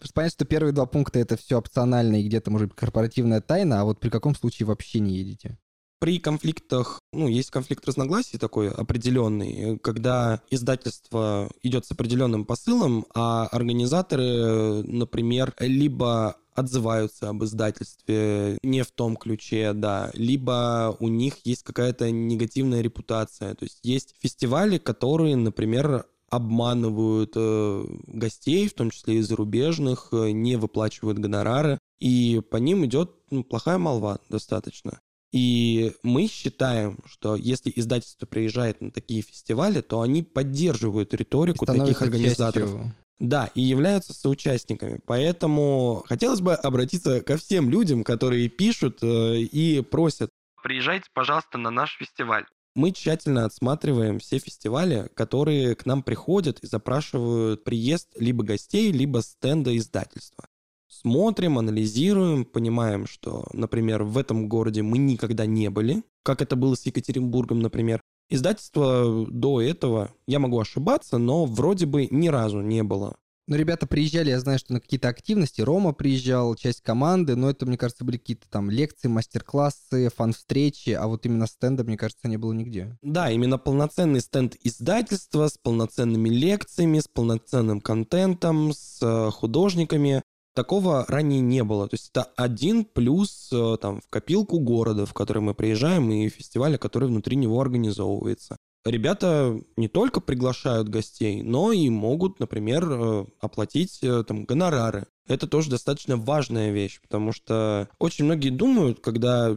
Просто 0.04 0.16
понятно, 0.16 0.34
что 0.34 0.44
первые 0.46 0.74
два 0.74 0.86
пункта 0.86 1.20
это 1.20 1.38
все 1.38 1.58
опционально 1.58 2.20
и 2.20 2.28
где-то, 2.28 2.52
может 2.52 2.68
быть, 2.68 2.78
корпоративная 2.78 3.40
тайна, 3.40 3.80
а 3.80 3.84
вот 3.86 4.02
при 4.02 4.10
каком 4.10 4.36
случае 4.36 4.66
вообще 4.66 5.00
не 5.00 5.16
едете? 5.16 5.58
При 6.00 6.20
конфликтах, 6.20 7.00
ну, 7.14 7.30
есть 7.30 7.52
конфликт 7.52 7.88
разногласий 7.88 8.38
такой 8.38 8.70
определенный, 8.70 9.80
когда 9.80 10.42
издательство 10.50 11.50
идет 11.62 11.86
с 11.86 11.92
определенным 11.92 12.44
посылом, 12.44 13.06
а 13.16 13.48
организаторы, 13.48 14.84
например, 14.84 15.54
либо 15.60 16.36
отзываются 16.54 17.30
об 17.30 17.42
издательстве 17.46 18.58
не 18.62 18.82
в 18.82 18.92
том 18.92 19.16
ключе, 19.16 19.72
да, 19.72 20.12
либо 20.14 20.98
у 21.00 21.08
них 21.08 21.36
есть 21.46 21.64
какая-то 21.64 22.12
негативная 22.12 22.82
репутация. 22.82 23.56
То 23.56 23.64
есть 23.64 23.80
есть 23.84 24.16
фестивали, 24.20 24.80
которые, 24.80 25.38
например, 25.38 26.06
обманывают 26.36 27.34
э, 27.36 27.86
гостей, 28.08 28.68
в 28.68 28.74
том 28.74 28.90
числе 28.90 29.18
и 29.18 29.22
зарубежных, 29.22 30.10
э, 30.12 30.32
не 30.32 30.56
выплачивают 30.56 31.20
гонорары, 31.20 31.78
и 32.00 32.42
по 32.50 32.58
ним 32.58 32.86
идет 32.86 33.12
ну, 33.30 33.44
плохая 33.44 33.78
молва 33.78 34.20
достаточно. 34.30 35.00
И 35.32 35.94
мы 36.02 36.28
считаем, 36.28 36.98
что 37.06 37.36
если 37.36 37.72
издательство 37.76 38.26
приезжает 38.26 38.82
на 38.82 38.92
такие 38.92 39.22
фестивали, 39.22 39.82
то 39.82 40.02
они 40.02 40.24
поддерживают 40.24 41.14
риторику 41.14 41.66
таких 41.66 42.02
организаторов. 42.02 42.72
Частью. 42.72 42.96
Да, 43.20 43.52
и 43.54 43.62
являются 43.62 44.14
соучастниками. 44.14 45.00
Поэтому 45.06 46.04
хотелось 46.08 46.42
бы 46.42 46.56
обратиться 46.56 47.22
ко 47.22 47.38
всем 47.38 47.70
людям, 47.70 48.04
которые 48.04 48.50
пишут 48.50 49.04
э, 49.04 49.38
и 49.38 49.82
просят, 49.82 50.32
приезжайте, 50.64 51.10
пожалуйста, 51.14 51.60
на 51.60 51.70
наш 51.70 51.96
фестиваль 51.98 52.46
мы 52.76 52.92
тщательно 52.92 53.46
отсматриваем 53.46 54.20
все 54.20 54.40
фестивали, 54.40 55.10
которые 55.16 55.76
к 55.76 55.86
нам 55.86 56.04
приходят 56.04 56.60
и 56.60 56.68
запрашивают 56.68 57.64
приезд 57.64 58.10
либо 58.18 58.44
гостей, 58.44 58.92
либо 58.92 59.22
стенда 59.22 59.76
издательства. 59.78 60.46
Смотрим, 60.88 61.58
анализируем, 61.58 62.46
понимаем, 62.46 63.08
что, 63.08 63.48
например, 63.54 64.04
в 64.04 64.18
этом 64.18 64.48
городе 64.48 64.82
мы 64.84 64.98
никогда 64.98 65.46
не 65.46 65.70
были, 65.70 66.04
как 66.24 66.42
это 66.42 66.56
было 66.56 66.76
с 66.76 66.86
Екатеринбургом, 66.86 67.60
например. 67.60 68.02
Издательство 68.30 69.28
до 69.30 69.62
этого, 69.62 70.12
я 70.28 70.40
могу 70.40 70.60
ошибаться, 70.60 71.18
но 71.18 71.46
вроде 71.46 71.86
бы 71.86 72.08
ни 72.10 72.30
разу 72.30 72.62
не 72.62 72.84
было 72.84 73.16
Ну, 73.46 73.58
ребята 73.58 73.88
приезжали, 73.88 74.30
я 74.30 74.40
знаю, 74.40 74.58
что 74.58 74.72
на 74.72 74.80
какие-то 74.80 75.10
активности. 75.10 75.60
Рома 75.60 75.92
приезжал, 75.92 76.56
часть 76.56 76.82
команды, 76.82 77.36
но 77.36 77.50
это, 77.50 77.66
мне 77.66 77.78
кажется, 77.78 78.06
были 78.06 78.16
какие-то 78.16 78.48
там 78.50 78.70
лекции, 78.70 79.10
мастер-классы, 79.10 80.10
фан-встречи, 80.16 80.92
а 80.92 81.08
вот 81.08 81.26
именно 81.26 81.46
стенда, 81.48 81.84
мне 81.84 81.98
кажется, 81.98 82.30
не 82.30 82.38
было 82.38 82.54
нигде. 82.54 82.98
Да, 83.02 83.30
именно 83.30 83.58
полноценный 83.58 84.22
стенд 84.22 84.56
издательства 84.64 85.50
с 85.50 85.58
полноценными 85.58 86.30
лекциями, 86.30 87.00
с 87.00 87.10
полноценным 87.10 87.82
контентом, 87.82 88.72
с 88.72 89.00
э, 89.02 89.32
художниками. 89.32 90.22
Такого 90.56 91.04
ранее 91.10 91.42
не 91.42 91.66
было. 91.66 91.90
То 91.90 91.96
есть 91.96 92.12
это 92.12 92.24
один 92.38 92.86
плюс 92.86 93.50
э, 93.52 93.78
там, 93.82 94.00
в 94.00 94.08
копилку 94.10 94.60
города, 94.60 95.06
в 95.06 95.14
который 95.14 95.42
мы 95.42 95.54
приезжаем, 95.54 96.10
и 96.12 96.30
фестиваля, 96.30 96.78
который 96.78 97.10
внутри 97.10 97.36
него 97.36 97.60
организовывается. 97.60 98.56
Ребята 98.86 99.62
не 99.78 99.88
только 99.88 100.20
приглашают 100.20 100.90
гостей, 100.90 101.42
но 101.42 101.72
и 101.72 101.90
могут, 101.90 102.42
например, 102.42 102.84
э, 102.90 103.26
оплатить 103.40 104.04
э, 104.04 104.24
там 104.26 104.44
гонорары. 104.44 105.08
Это 105.26 105.48
тоже 105.48 105.70
достаточно 105.70 106.18
важная 106.18 106.72
вещь, 106.72 107.00
потому 107.02 107.32
что 107.32 107.88
очень 107.98 108.26
многие 108.26 108.50
думают, 108.50 109.00
когда 109.00 109.56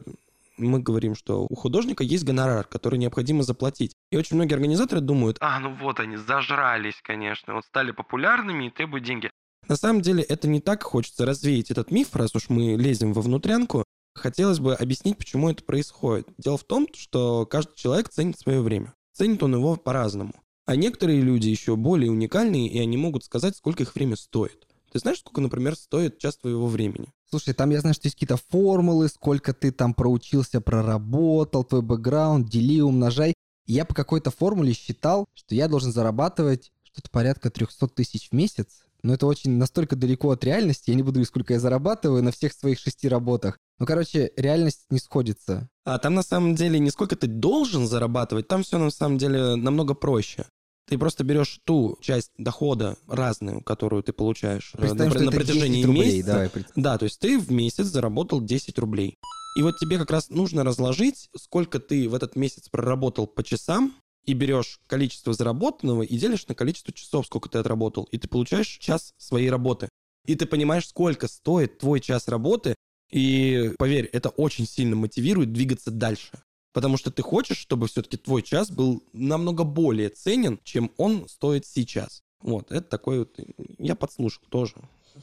мы 0.59 0.79
говорим, 0.79 1.17
что 1.17 1.47
у 1.49 1.55
художника 1.57 2.05
есть 2.05 2.25
гонорар, 2.25 2.65
который 2.65 2.99
необходимо 2.99 3.43
заплатить. 3.43 3.95
И 4.11 4.17
очень 4.17 4.37
многие 4.37 4.55
организаторы 4.55 5.01
думают, 5.01 5.39
а, 5.41 5.59
ну 5.59 5.75
вот 5.75 5.99
они, 5.99 6.17
зажрались, 6.17 7.01
конечно, 7.03 7.55
вот 7.55 7.65
стали 7.65 7.91
популярными 7.91 8.67
и 8.67 8.71
требуют 8.71 9.05
деньги. 9.05 9.31
На 9.69 9.77
самом 9.77 10.03
деле 10.03 10.23
это 10.23 10.47
не 10.47 10.61
так, 10.61 10.85
хочется 10.85 11.27
развеять 11.27 11.73
этот 11.73 11.91
миф, 11.91 12.15
раз 12.15 12.35
уж 12.37 12.49
мы 12.49 12.77
лезем 12.77 13.13
во 13.13 13.23
внутрянку. 13.23 13.85
Хотелось 14.15 14.61
бы 14.61 14.75
объяснить, 14.75 15.19
почему 15.19 15.51
это 15.51 15.65
происходит. 15.65 16.29
Дело 16.39 16.57
в 16.57 16.65
том, 16.65 16.87
что 16.95 17.45
каждый 17.45 17.75
человек 17.75 18.09
ценит 18.09 18.39
свое 18.39 18.63
время. 18.63 18.95
Ценит 19.17 19.43
он 19.43 19.55
его 19.55 19.77
по-разному. 19.77 20.35
А 20.67 20.77
некоторые 20.77 21.23
люди 21.23 21.49
еще 21.49 21.75
более 21.77 22.11
уникальные, 22.11 22.69
и 22.69 22.79
они 22.79 22.99
могут 22.99 23.25
сказать, 23.25 23.57
сколько 23.57 23.83
их 23.83 23.95
время 23.95 24.17
стоит. 24.17 24.67
Ты 24.93 24.99
знаешь, 24.99 25.21
сколько, 25.21 25.41
например, 25.41 25.75
стоит 25.75 26.19
час 26.19 26.37
твоего 26.37 26.67
времени? 26.67 27.07
Слушай, 27.31 27.55
там 27.55 27.71
я 27.71 27.81
знаю, 27.81 27.95
что 27.95 28.07
есть 28.07 28.17
какие-то 28.17 28.37
формулы, 28.37 29.09
сколько 29.09 29.55
ты 29.55 29.73
там 29.73 29.95
проучился, 29.95 30.61
проработал, 30.61 31.65
твой 31.65 31.81
бэкграунд, 31.81 32.49
дели, 32.49 32.81
умножай. 32.81 33.33
Я 33.65 33.87
по 33.87 33.95
какой-то 33.95 34.31
формуле 34.31 34.75
считал, 34.75 35.27
что 35.35 35.55
я 35.55 35.69
должен 35.69 35.93
зарабатывать 35.93 36.73
что-то 36.83 37.11
порядка 37.11 37.51
300 37.51 37.89
тысяч 37.89 38.29
в 38.31 38.33
месяц 38.35 38.87
но 39.07 39.15
это 39.15 39.27
очень 39.27 39.53
настолько 39.53 39.95
далеко 39.95 40.31
от 40.31 40.43
реальности. 40.45 40.91
Я 40.91 40.97
не 40.97 41.03
буду 41.03 41.15
говорить, 41.15 41.29
сколько 41.29 41.53
я 41.53 41.61
зарабатываю 41.61 42.23
на 42.23 42.33
всех 42.33 42.53
своих 42.53 42.79
шести 42.81 43.09
работах. 43.09 43.59
Ну, 43.79 43.87
короче, 43.87 44.33
реальность 44.37 44.87
не 44.91 44.99
сходится. 44.99 45.69
А 45.85 45.99
там 45.99 46.15
на 46.15 46.23
самом 46.23 46.55
деле 46.55 46.79
не 46.79 46.91
сколько 46.91 47.17
ты 47.17 47.27
должен 47.27 47.87
зарабатывать, 47.87 48.49
там 48.49 48.63
все 48.63 48.79
на 48.79 48.91
самом 48.91 49.19
деле 49.19 49.57
намного 49.57 49.95
проще. 49.95 50.47
Ты 50.89 50.99
просто 50.99 51.25
берешь 51.25 51.61
ту 51.65 51.99
часть 52.01 52.31
дохода 52.39 52.97
разную, 53.09 53.61
которую 53.61 54.03
ты 54.03 54.13
получаешь 54.13 54.73
э, 54.75 54.79
Представим, 54.79 55.13
на, 55.15 55.25
на 55.25 55.31
протяжении 55.33 55.85
рублей, 55.85 56.17
месяца. 56.19 56.33
Давай, 56.33 56.51
да, 56.77 56.97
то 56.97 57.05
есть 57.05 57.19
ты 57.19 57.39
в 57.39 57.51
месяц 57.51 57.87
заработал 57.87 58.41
10 58.41 58.79
рублей. 58.79 59.17
И 59.59 59.63
вот 59.63 59.79
тебе 59.79 59.99
как 59.99 60.11
раз 60.11 60.31
нужно 60.31 60.63
разложить, 60.63 61.29
сколько 61.37 61.81
ты 61.81 62.09
в 62.09 62.15
этот 62.15 62.37
месяц 62.37 62.69
проработал 62.69 63.27
по 63.27 63.43
часам, 63.43 63.95
и 64.27 64.35
берешь 64.35 64.81
количество 64.87 65.33
заработанного 65.33 66.03
и 66.03 66.19
делишь 66.19 66.47
на 66.49 66.55
количество 66.55 66.93
часов, 66.93 67.27
сколько 67.27 67.49
ты 67.49 67.59
отработал, 67.59 68.05
и 68.11 68.19
ты 68.19 68.29
получаешь 68.29 68.67
час 68.67 69.15
своей 69.17 69.49
работы. 69.49 69.89
И 70.27 70.35
ты 70.35 70.47
понимаешь, 70.47 70.89
сколько 70.89 71.29
стоит 71.29 71.79
твой 71.79 72.01
час 72.01 72.27
работы, 72.27 72.75
и 73.11 73.73
поверь, 73.79 74.07
это 74.13 74.31
очень 74.31 74.67
сильно 74.67 74.97
мотивирует 74.97 75.53
двигаться 75.53 75.91
дальше. 75.91 76.43
Потому 76.73 76.99
что 76.99 77.11
ты 77.11 77.23
хочешь, 77.23 77.57
чтобы 77.57 77.89
все-таки 77.89 78.17
твой 78.17 78.43
час 78.43 78.71
был 78.71 79.03
намного 79.13 79.65
более 79.65 80.11
ценен, 80.11 80.61
чем 80.63 80.93
он 80.99 81.27
стоит 81.29 81.65
сейчас. 81.65 82.23
Вот, 82.41 82.71
это 82.71 82.87
такой 82.87 83.21
вот... 83.21 83.39
Я 83.79 83.95
подслушал 83.95 84.43
тоже. 84.51 84.75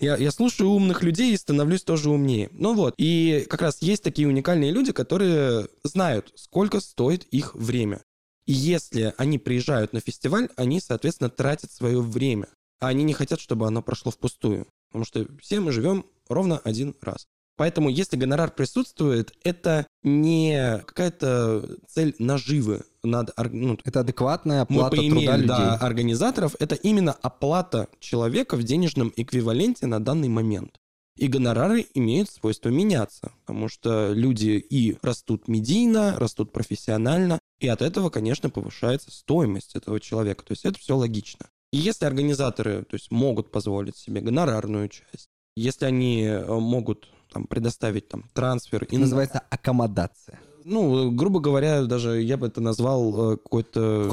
Я, 0.00 0.16
я 0.18 0.30
слушаю 0.30 0.68
умных 0.68 1.02
людей 1.02 1.32
и 1.32 1.38
становлюсь 1.38 1.82
тоже 1.82 2.10
умнее. 2.10 2.50
Ну 2.52 2.74
вот, 2.74 2.92
и 2.98 3.46
как 3.48 3.62
раз 3.62 3.80
есть 3.80 4.02
такие 4.02 4.28
уникальные 4.28 4.72
люди, 4.72 4.92
которые 4.92 5.68
знают, 5.84 6.30
сколько 6.34 6.80
стоит 6.80 7.24
их 7.24 7.54
время. 7.54 8.02
И 8.44 8.52
если 8.52 9.14
они 9.16 9.38
приезжают 9.38 9.94
на 9.94 10.00
фестиваль, 10.00 10.50
они, 10.56 10.80
соответственно, 10.80 11.30
тратят 11.30 11.72
свое 11.72 12.02
время. 12.02 12.48
А 12.80 12.88
они 12.88 13.04
не 13.04 13.14
хотят, 13.14 13.40
чтобы 13.40 13.66
оно 13.66 13.80
прошло 13.80 14.10
впустую. 14.10 14.66
Потому 14.88 15.04
что 15.06 15.26
все 15.40 15.60
мы 15.60 15.72
живем 15.72 16.04
ровно 16.28 16.58
один 16.64 16.94
раз. 17.00 17.26
Поэтому, 17.56 17.90
если 17.90 18.16
гонорар 18.16 18.50
присутствует, 18.50 19.32
это 19.44 19.86
не 20.02 20.82
какая-то 20.86 21.78
цель 21.86 22.14
наживы 22.18 22.82
над... 23.02 23.30
Ну, 23.52 23.78
это 23.84 24.00
адекватная 24.00 24.62
оплата 24.62 24.96
мы 24.96 25.02
поимели, 25.02 25.26
труда 25.26 25.36
людей. 25.36 25.48
Да, 25.48 25.74
организаторов. 25.76 26.56
Это 26.58 26.74
именно 26.74 27.12
оплата 27.12 27.88
человека 28.00 28.56
в 28.56 28.62
денежном 28.62 29.12
эквиваленте 29.16 29.86
на 29.86 30.02
данный 30.02 30.28
момент. 30.28 30.78
И 31.16 31.28
гонорары 31.28 31.86
имеют 31.92 32.30
свойство 32.30 32.70
меняться, 32.70 33.32
потому 33.44 33.68
что 33.68 34.12
люди 34.14 34.64
и 34.68 34.96
растут 35.02 35.46
медийно, 35.46 36.18
растут 36.18 36.52
профессионально, 36.52 37.38
и 37.60 37.68
от 37.68 37.82
этого, 37.82 38.08
конечно, 38.08 38.48
повышается 38.48 39.12
стоимость 39.12 39.76
этого 39.76 40.00
человека. 40.00 40.42
То 40.42 40.52
есть 40.52 40.64
это 40.64 40.78
все 40.78 40.96
логично. 40.96 41.50
И 41.70 41.76
если 41.76 42.06
организаторы 42.06 42.82
то 42.84 42.94
есть, 42.94 43.10
могут 43.10 43.52
позволить 43.52 43.96
себе 43.96 44.22
гонорарную 44.22 44.88
часть, 44.88 45.28
если 45.56 45.84
они 45.84 46.22
э, 46.22 46.44
могут 46.46 47.08
там, 47.32 47.46
предоставить 47.46 48.08
там, 48.08 48.24
трансфер... 48.34 48.84
Это 48.84 48.98
называется 48.98 49.42
аккомодация 49.50 50.40
ну, 50.64 51.10
грубо 51.10 51.40
говоря, 51.40 51.82
даже 51.82 52.22
я 52.22 52.36
бы 52.36 52.46
это 52.46 52.60
назвал 52.60 53.32
э, 53.32 53.36
какой-то... 53.36 54.08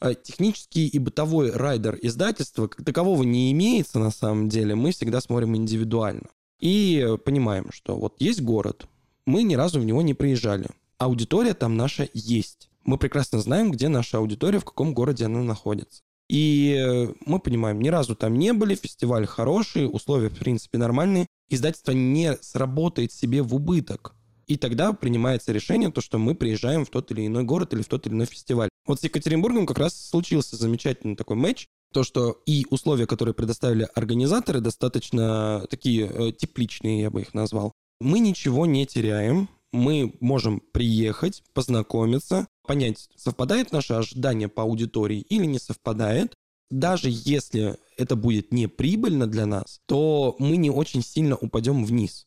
Э, 0.00 0.14
технический 0.14 0.86
и 0.86 0.98
бытовой 0.98 1.50
райдер 1.50 1.98
издательства, 2.02 2.66
как 2.66 2.84
такового 2.84 3.22
не 3.22 3.52
имеется 3.52 3.98
на 3.98 4.10
самом 4.10 4.48
деле, 4.48 4.74
мы 4.74 4.92
всегда 4.92 5.20
смотрим 5.20 5.56
индивидуально. 5.56 6.28
И 6.58 7.16
понимаем, 7.24 7.70
что 7.72 7.96
вот 7.96 8.16
есть 8.20 8.40
город, 8.42 8.86
мы 9.26 9.42
ни 9.42 9.54
разу 9.54 9.80
в 9.80 9.84
него 9.84 10.02
не 10.02 10.14
приезжали. 10.14 10.68
Аудитория 10.98 11.54
там 11.54 11.76
наша 11.76 12.08
есть. 12.14 12.70
Мы 12.84 12.98
прекрасно 12.98 13.40
знаем, 13.40 13.70
где 13.70 13.88
наша 13.88 14.18
аудитория, 14.18 14.58
в 14.58 14.64
каком 14.64 14.94
городе 14.94 15.26
она 15.26 15.42
находится. 15.42 16.02
И 16.28 16.74
э, 16.78 17.12
мы 17.26 17.38
понимаем, 17.38 17.80
ни 17.80 17.88
разу 17.88 18.16
там 18.16 18.34
не 18.34 18.52
были, 18.52 18.74
фестиваль 18.74 19.26
хороший, 19.26 19.86
условия, 19.86 20.30
в 20.30 20.38
принципе, 20.38 20.78
нормальные. 20.78 21.26
Издательство 21.50 21.92
не 21.92 22.36
сработает 22.40 23.12
себе 23.12 23.42
в 23.42 23.54
убыток. 23.54 24.14
И 24.46 24.56
тогда 24.56 24.92
принимается 24.92 25.52
решение, 25.52 25.90
то, 25.90 26.00
что 26.00 26.18
мы 26.18 26.34
приезжаем 26.34 26.84
в 26.84 26.90
тот 26.90 27.10
или 27.10 27.26
иной 27.26 27.44
город 27.44 27.72
или 27.72 27.82
в 27.82 27.88
тот 27.88 28.06
или 28.06 28.14
иной 28.14 28.26
фестиваль. 28.26 28.68
Вот 28.86 29.00
с 29.00 29.04
Екатеринбургом 29.04 29.66
как 29.66 29.78
раз 29.78 29.94
случился 29.94 30.56
замечательный 30.56 31.16
такой 31.16 31.36
матч, 31.36 31.66
то, 31.92 32.04
что 32.04 32.42
и 32.44 32.66
условия, 32.70 33.06
которые 33.06 33.34
предоставили 33.34 33.88
организаторы, 33.94 34.60
достаточно 34.60 35.66
такие 35.70 36.06
э, 36.06 36.32
тепличные, 36.32 37.02
я 37.02 37.10
бы 37.10 37.22
их 37.22 37.32
назвал. 37.32 37.72
Мы 38.00 38.18
ничего 38.18 38.66
не 38.66 38.86
теряем, 38.86 39.48
мы 39.72 40.14
можем 40.20 40.60
приехать, 40.72 41.42
познакомиться, 41.54 42.46
понять, 42.66 43.08
совпадает 43.16 43.72
наше 43.72 43.94
ожидание 43.94 44.48
по 44.48 44.62
аудитории 44.62 45.20
или 45.20 45.44
не 45.46 45.58
совпадает. 45.58 46.34
Даже 46.70 47.08
если 47.10 47.76
это 47.96 48.16
будет 48.16 48.52
не 48.52 48.66
прибыльно 48.66 49.26
для 49.26 49.46
нас, 49.46 49.80
то 49.86 50.34
мы 50.38 50.56
не 50.56 50.70
очень 50.70 51.02
сильно 51.02 51.36
упадем 51.36 51.84
вниз. 51.84 52.26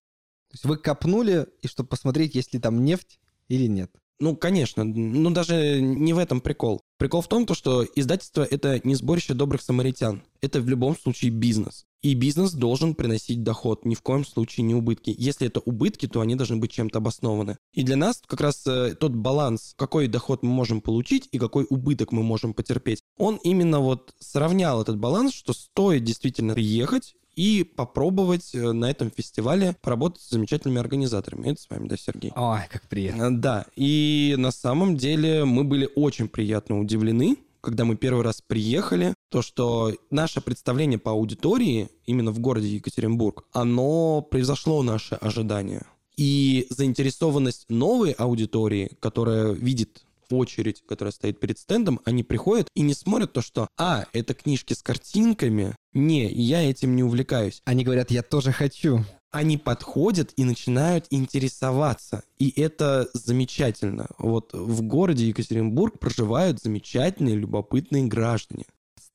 То 0.50 0.54
есть 0.54 0.66
вы 0.66 0.78
копнули, 0.78 1.48
и 1.62 1.68
чтобы 1.68 1.90
посмотреть, 1.90 2.36
есть 2.36 2.54
ли 2.54 2.60
там 2.60 2.86
нефть 2.86 3.20
или 3.50 3.68
нет. 3.68 3.92
Ну, 4.20 4.36
конечно, 4.36 4.84
но 4.84 5.30
даже 5.30 5.80
не 5.80 6.14
в 6.14 6.18
этом 6.18 6.42
прикол. 6.42 6.82
Прикол 6.98 7.22
в 7.22 7.28
том, 7.28 7.46
то, 7.46 7.54
что 7.54 7.86
издательство— 7.96 8.44
это 8.50 8.82
не 8.84 8.96
сборище 8.96 9.36
добрых 9.36 9.62
самаритян. 9.62 10.24
Это 10.42 10.60
в 10.60 10.68
любом 10.68 10.98
случае 10.98 11.32
бизнес. 11.32 11.86
И 12.02 12.14
бизнес 12.14 12.54
должен 12.54 12.94
приносить 12.94 13.44
доход, 13.44 13.86
ни 13.86 13.96
в 13.96 14.02
коем 14.02 14.24
случае 14.24 14.66
не 14.66 14.76
убытки. 14.76 15.14
Если 15.18 15.48
это 15.48 15.60
убытки, 15.62 16.08
то 16.08 16.22
они 16.22 16.36
должны 16.36 16.58
быть 16.58 16.72
чем-то 16.72 17.00
обоснованы. 17.00 17.58
И 17.74 17.84
для 17.84 17.96
нас 17.96 18.22
как 18.26 18.42
раз 18.42 18.66
э, 18.68 18.96
тот 19.00 19.14
баланс, 19.14 19.74
какой 19.78 20.08
доход 20.08 20.44
мы 20.44 20.50
можем 20.50 20.82
получить 20.82 21.28
и 21.32 21.40
какой 21.40 21.66
убыток 21.70 22.12
мы 22.12 22.24
можем 22.24 22.54
потерпеть, 22.54 23.02
он 23.18 23.40
именно 23.44 23.80
вот 23.80 24.14
сравнял 24.20 24.82
этот 24.82 24.98
баланс, 24.98 25.34
что 25.34 25.54
стоит 25.54 26.04
действительно 26.04 26.54
приехать 26.54 27.16
и 27.38 27.64
попробовать 27.64 28.54
э, 28.54 28.72
на 28.72 28.90
этом 28.90 29.12
фестивале 29.12 29.76
поработать 29.82 30.22
с 30.22 30.30
замечательными 30.30 30.80
организаторами. 30.80 31.52
Это 31.52 31.62
с 31.62 31.70
вами, 31.70 31.88
да, 31.88 31.96
Сергей? 31.96 32.34
Ой, 32.36 32.62
как 32.70 32.90
приятно. 32.90 33.24
Э, 33.24 33.30
да, 33.32 33.66
и 33.76 34.36
на 34.38 34.52
самом 34.52 34.98
деле 34.98 35.46
мы 35.46 35.64
были 35.64 35.90
очень 35.96 36.28
приятно 36.28 36.80
удивлены, 36.80 37.38
когда 37.62 37.86
мы 37.86 37.96
первый 37.96 38.24
раз 38.24 38.42
приехали, 38.42 39.14
то, 39.30 39.42
что 39.42 39.94
наше 40.10 40.42
представление 40.42 41.00
по 41.00 41.12
аудитории 41.12 41.90
именно 42.06 42.32
в 42.32 42.40
городе 42.40 42.68
Екатеринбург, 42.70 43.46
оно 43.52 44.22
превзошло 44.22 44.84
наши 44.84 45.16
ожидания. 45.16 45.86
И 46.16 46.66
заинтересованность 46.70 47.70
новой 47.70 48.12
аудитории, 48.12 48.92
которая 49.00 49.52
видит 49.52 50.04
очередь, 50.34 50.84
которая 50.88 51.12
стоит 51.12 51.40
перед 51.40 51.58
стендом, 51.58 52.00
они 52.06 52.24
приходят 52.24 52.70
и 52.76 52.82
не 52.82 52.94
смотрят 52.94 53.34
то, 53.34 53.42
что 53.42 53.68
«А, 53.78 54.06
это 54.14 54.34
книжки 54.34 54.74
с 54.74 54.82
картинками, 54.82 55.76
не, 55.94 56.30
я 56.32 56.70
этим 56.70 56.96
не 56.96 57.04
увлекаюсь». 57.04 57.62
Они 57.66 57.84
говорят 57.84 58.12
«Я 58.12 58.24
тоже 58.24 58.52
хочу». 58.52 59.06
Они 59.30 59.58
подходят 59.58 60.32
и 60.38 60.46
начинают 60.46 61.06
интересоваться. 61.10 62.24
И 62.40 62.50
это 62.60 63.10
замечательно. 63.14 64.08
Вот 64.18 64.54
в 64.54 64.82
городе 64.84 65.28
Екатеринбург 65.28 66.00
проживают 66.00 66.62
замечательные, 66.62 67.36
любопытные 67.36 68.06
граждане. 68.06 68.66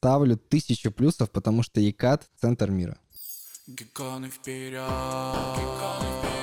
Ставлю 0.02 0.36
тысячу 0.36 0.90
плюсов, 0.90 1.30
потому 1.30 1.62
что 1.62 1.80
Екат— 1.80 2.28
центр 2.40 2.72
мира. 2.72 2.98
Геконы 3.68 4.30
вперед, 4.30 4.82
геконы 4.82 6.08
вперед, 6.18 6.42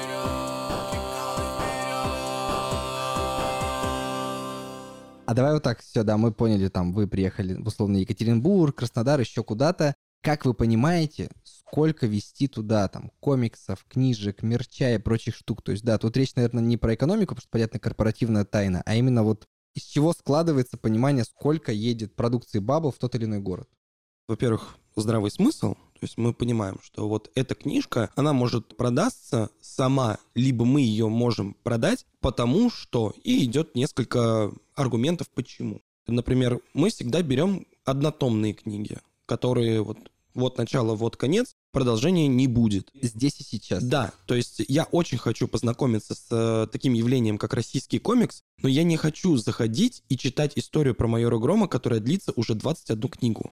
А 5.25 5.33
давай 5.35 5.55
вот 5.55 5.63
так, 5.63 5.81
все, 5.81 6.03
да, 6.03 6.15
мы 6.15 6.31
поняли, 6.31 6.69
там, 6.69 6.93
вы 6.93 7.05
приехали, 7.05 7.55
условно, 7.55 7.97
Екатеринбург, 7.97 8.77
Краснодар, 8.77 9.19
еще 9.19 9.43
куда-то. 9.43 9.93
Как 10.21 10.45
вы 10.45 10.53
понимаете, 10.53 11.29
сколько 11.43 12.07
вести 12.07 12.47
туда, 12.47 12.87
там, 12.87 13.11
комиксов, 13.19 13.85
книжек, 13.89 14.41
мерча 14.41 14.95
и 14.95 14.99
прочих 14.99 15.35
штук? 15.35 15.63
То 15.63 15.73
есть, 15.73 15.83
да, 15.83 15.97
тут 15.97 16.15
речь, 16.15 16.33
наверное, 16.35 16.63
не 16.63 16.77
про 16.77 16.95
экономику, 16.95 17.35
потому 17.35 17.41
что, 17.41 17.51
понятно, 17.51 17.79
корпоративная 17.79 18.45
тайна, 18.45 18.83
а 18.85 18.95
именно 18.95 19.23
вот 19.23 19.49
из 19.75 19.83
чего 19.83 20.13
складывается 20.13 20.77
понимание, 20.77 21.23
сколько 21.23 21.71
едет 21.71 22.15
продукции 22.15 22.59
Бабл 22.59 22.91
в 22.91 22.97
тот 22.97 23.15
или 23.15 23.25
иной 23.25 23.39
город? 23.39 23.69
Во-первых, 24.27 24.77
здравый 24.95 25.31
смысл. 25.31 25.73
То 25.73 26.05
есть 26.05 26.17
мы 26.17 26.33
понимаем, 26.33 26.79
что 26.81 27.09
вот 27.09 27.29
эта 27.35 27.55
книжка, 27.55 28.09
она 28.15 28.31
может 28.31 28.77
продаться 28.77 29.49
сама, 29.59 30.17
либо 30.33 30.63
мы 30.63 30.81
ее 30.81 31.09
можем 31.09 31.55
продать, 31.63 32.05
потому 32.21 32.69
что 32.69 33.13
и 33.23 33.43
идет 33.43 33.75
несколько 33.75 34.51
аргументов 34.75 35.29
почему. 35.29 35.81
Например, 36.07 36.59
мы 36.73 36.89
всегда 36.89 37.21
берем 37.21 37.67
однотомные 37.83 38.53
книги, 38.53 38.97
которые 39.25 39.81
вот 39.81 39.97
вот 40.33 40.57
начало, 40.57 40.95
вот 40.95 41.17
конец, 41.17 41.55
продолжения 41.71 42.27
не 42.27 42.47
будет. 42.47 42.89
Здесь 43.01 43.39
и 43.39 43.43
сейчас. 43.43 43.83
Да, 43.83 44.11
то 44.25 44.35
есть 44.35 44.61
я 44.67 44.85
очень 44.85 45.17
хочу 45.17 45.47
познакомиться 45.47 46.15
с 46.15 46.27
э, 46.31 46.67
таким 46.71 46.93
явлением, 46.93 47.37
как 47.37 47.53
российский 47.53 47.99
комикс, 47.99 48.41
но 48.61 48.69
я 48.69 48.83
не 48.83 48.97
хочу 48.97 49.37
заходить 49.37 50.03
и 50.09 50.17
читать 50.17 50.53
историю 50.55 50.95
про 50.95 51.07
майора 51.07 51.37
Грома, 51.37 51.67
которая 51.67 51.99
длится 51.99 52.31
уже 52.35 52.55
21 52.55 53.09
книгу. 53.09 53.51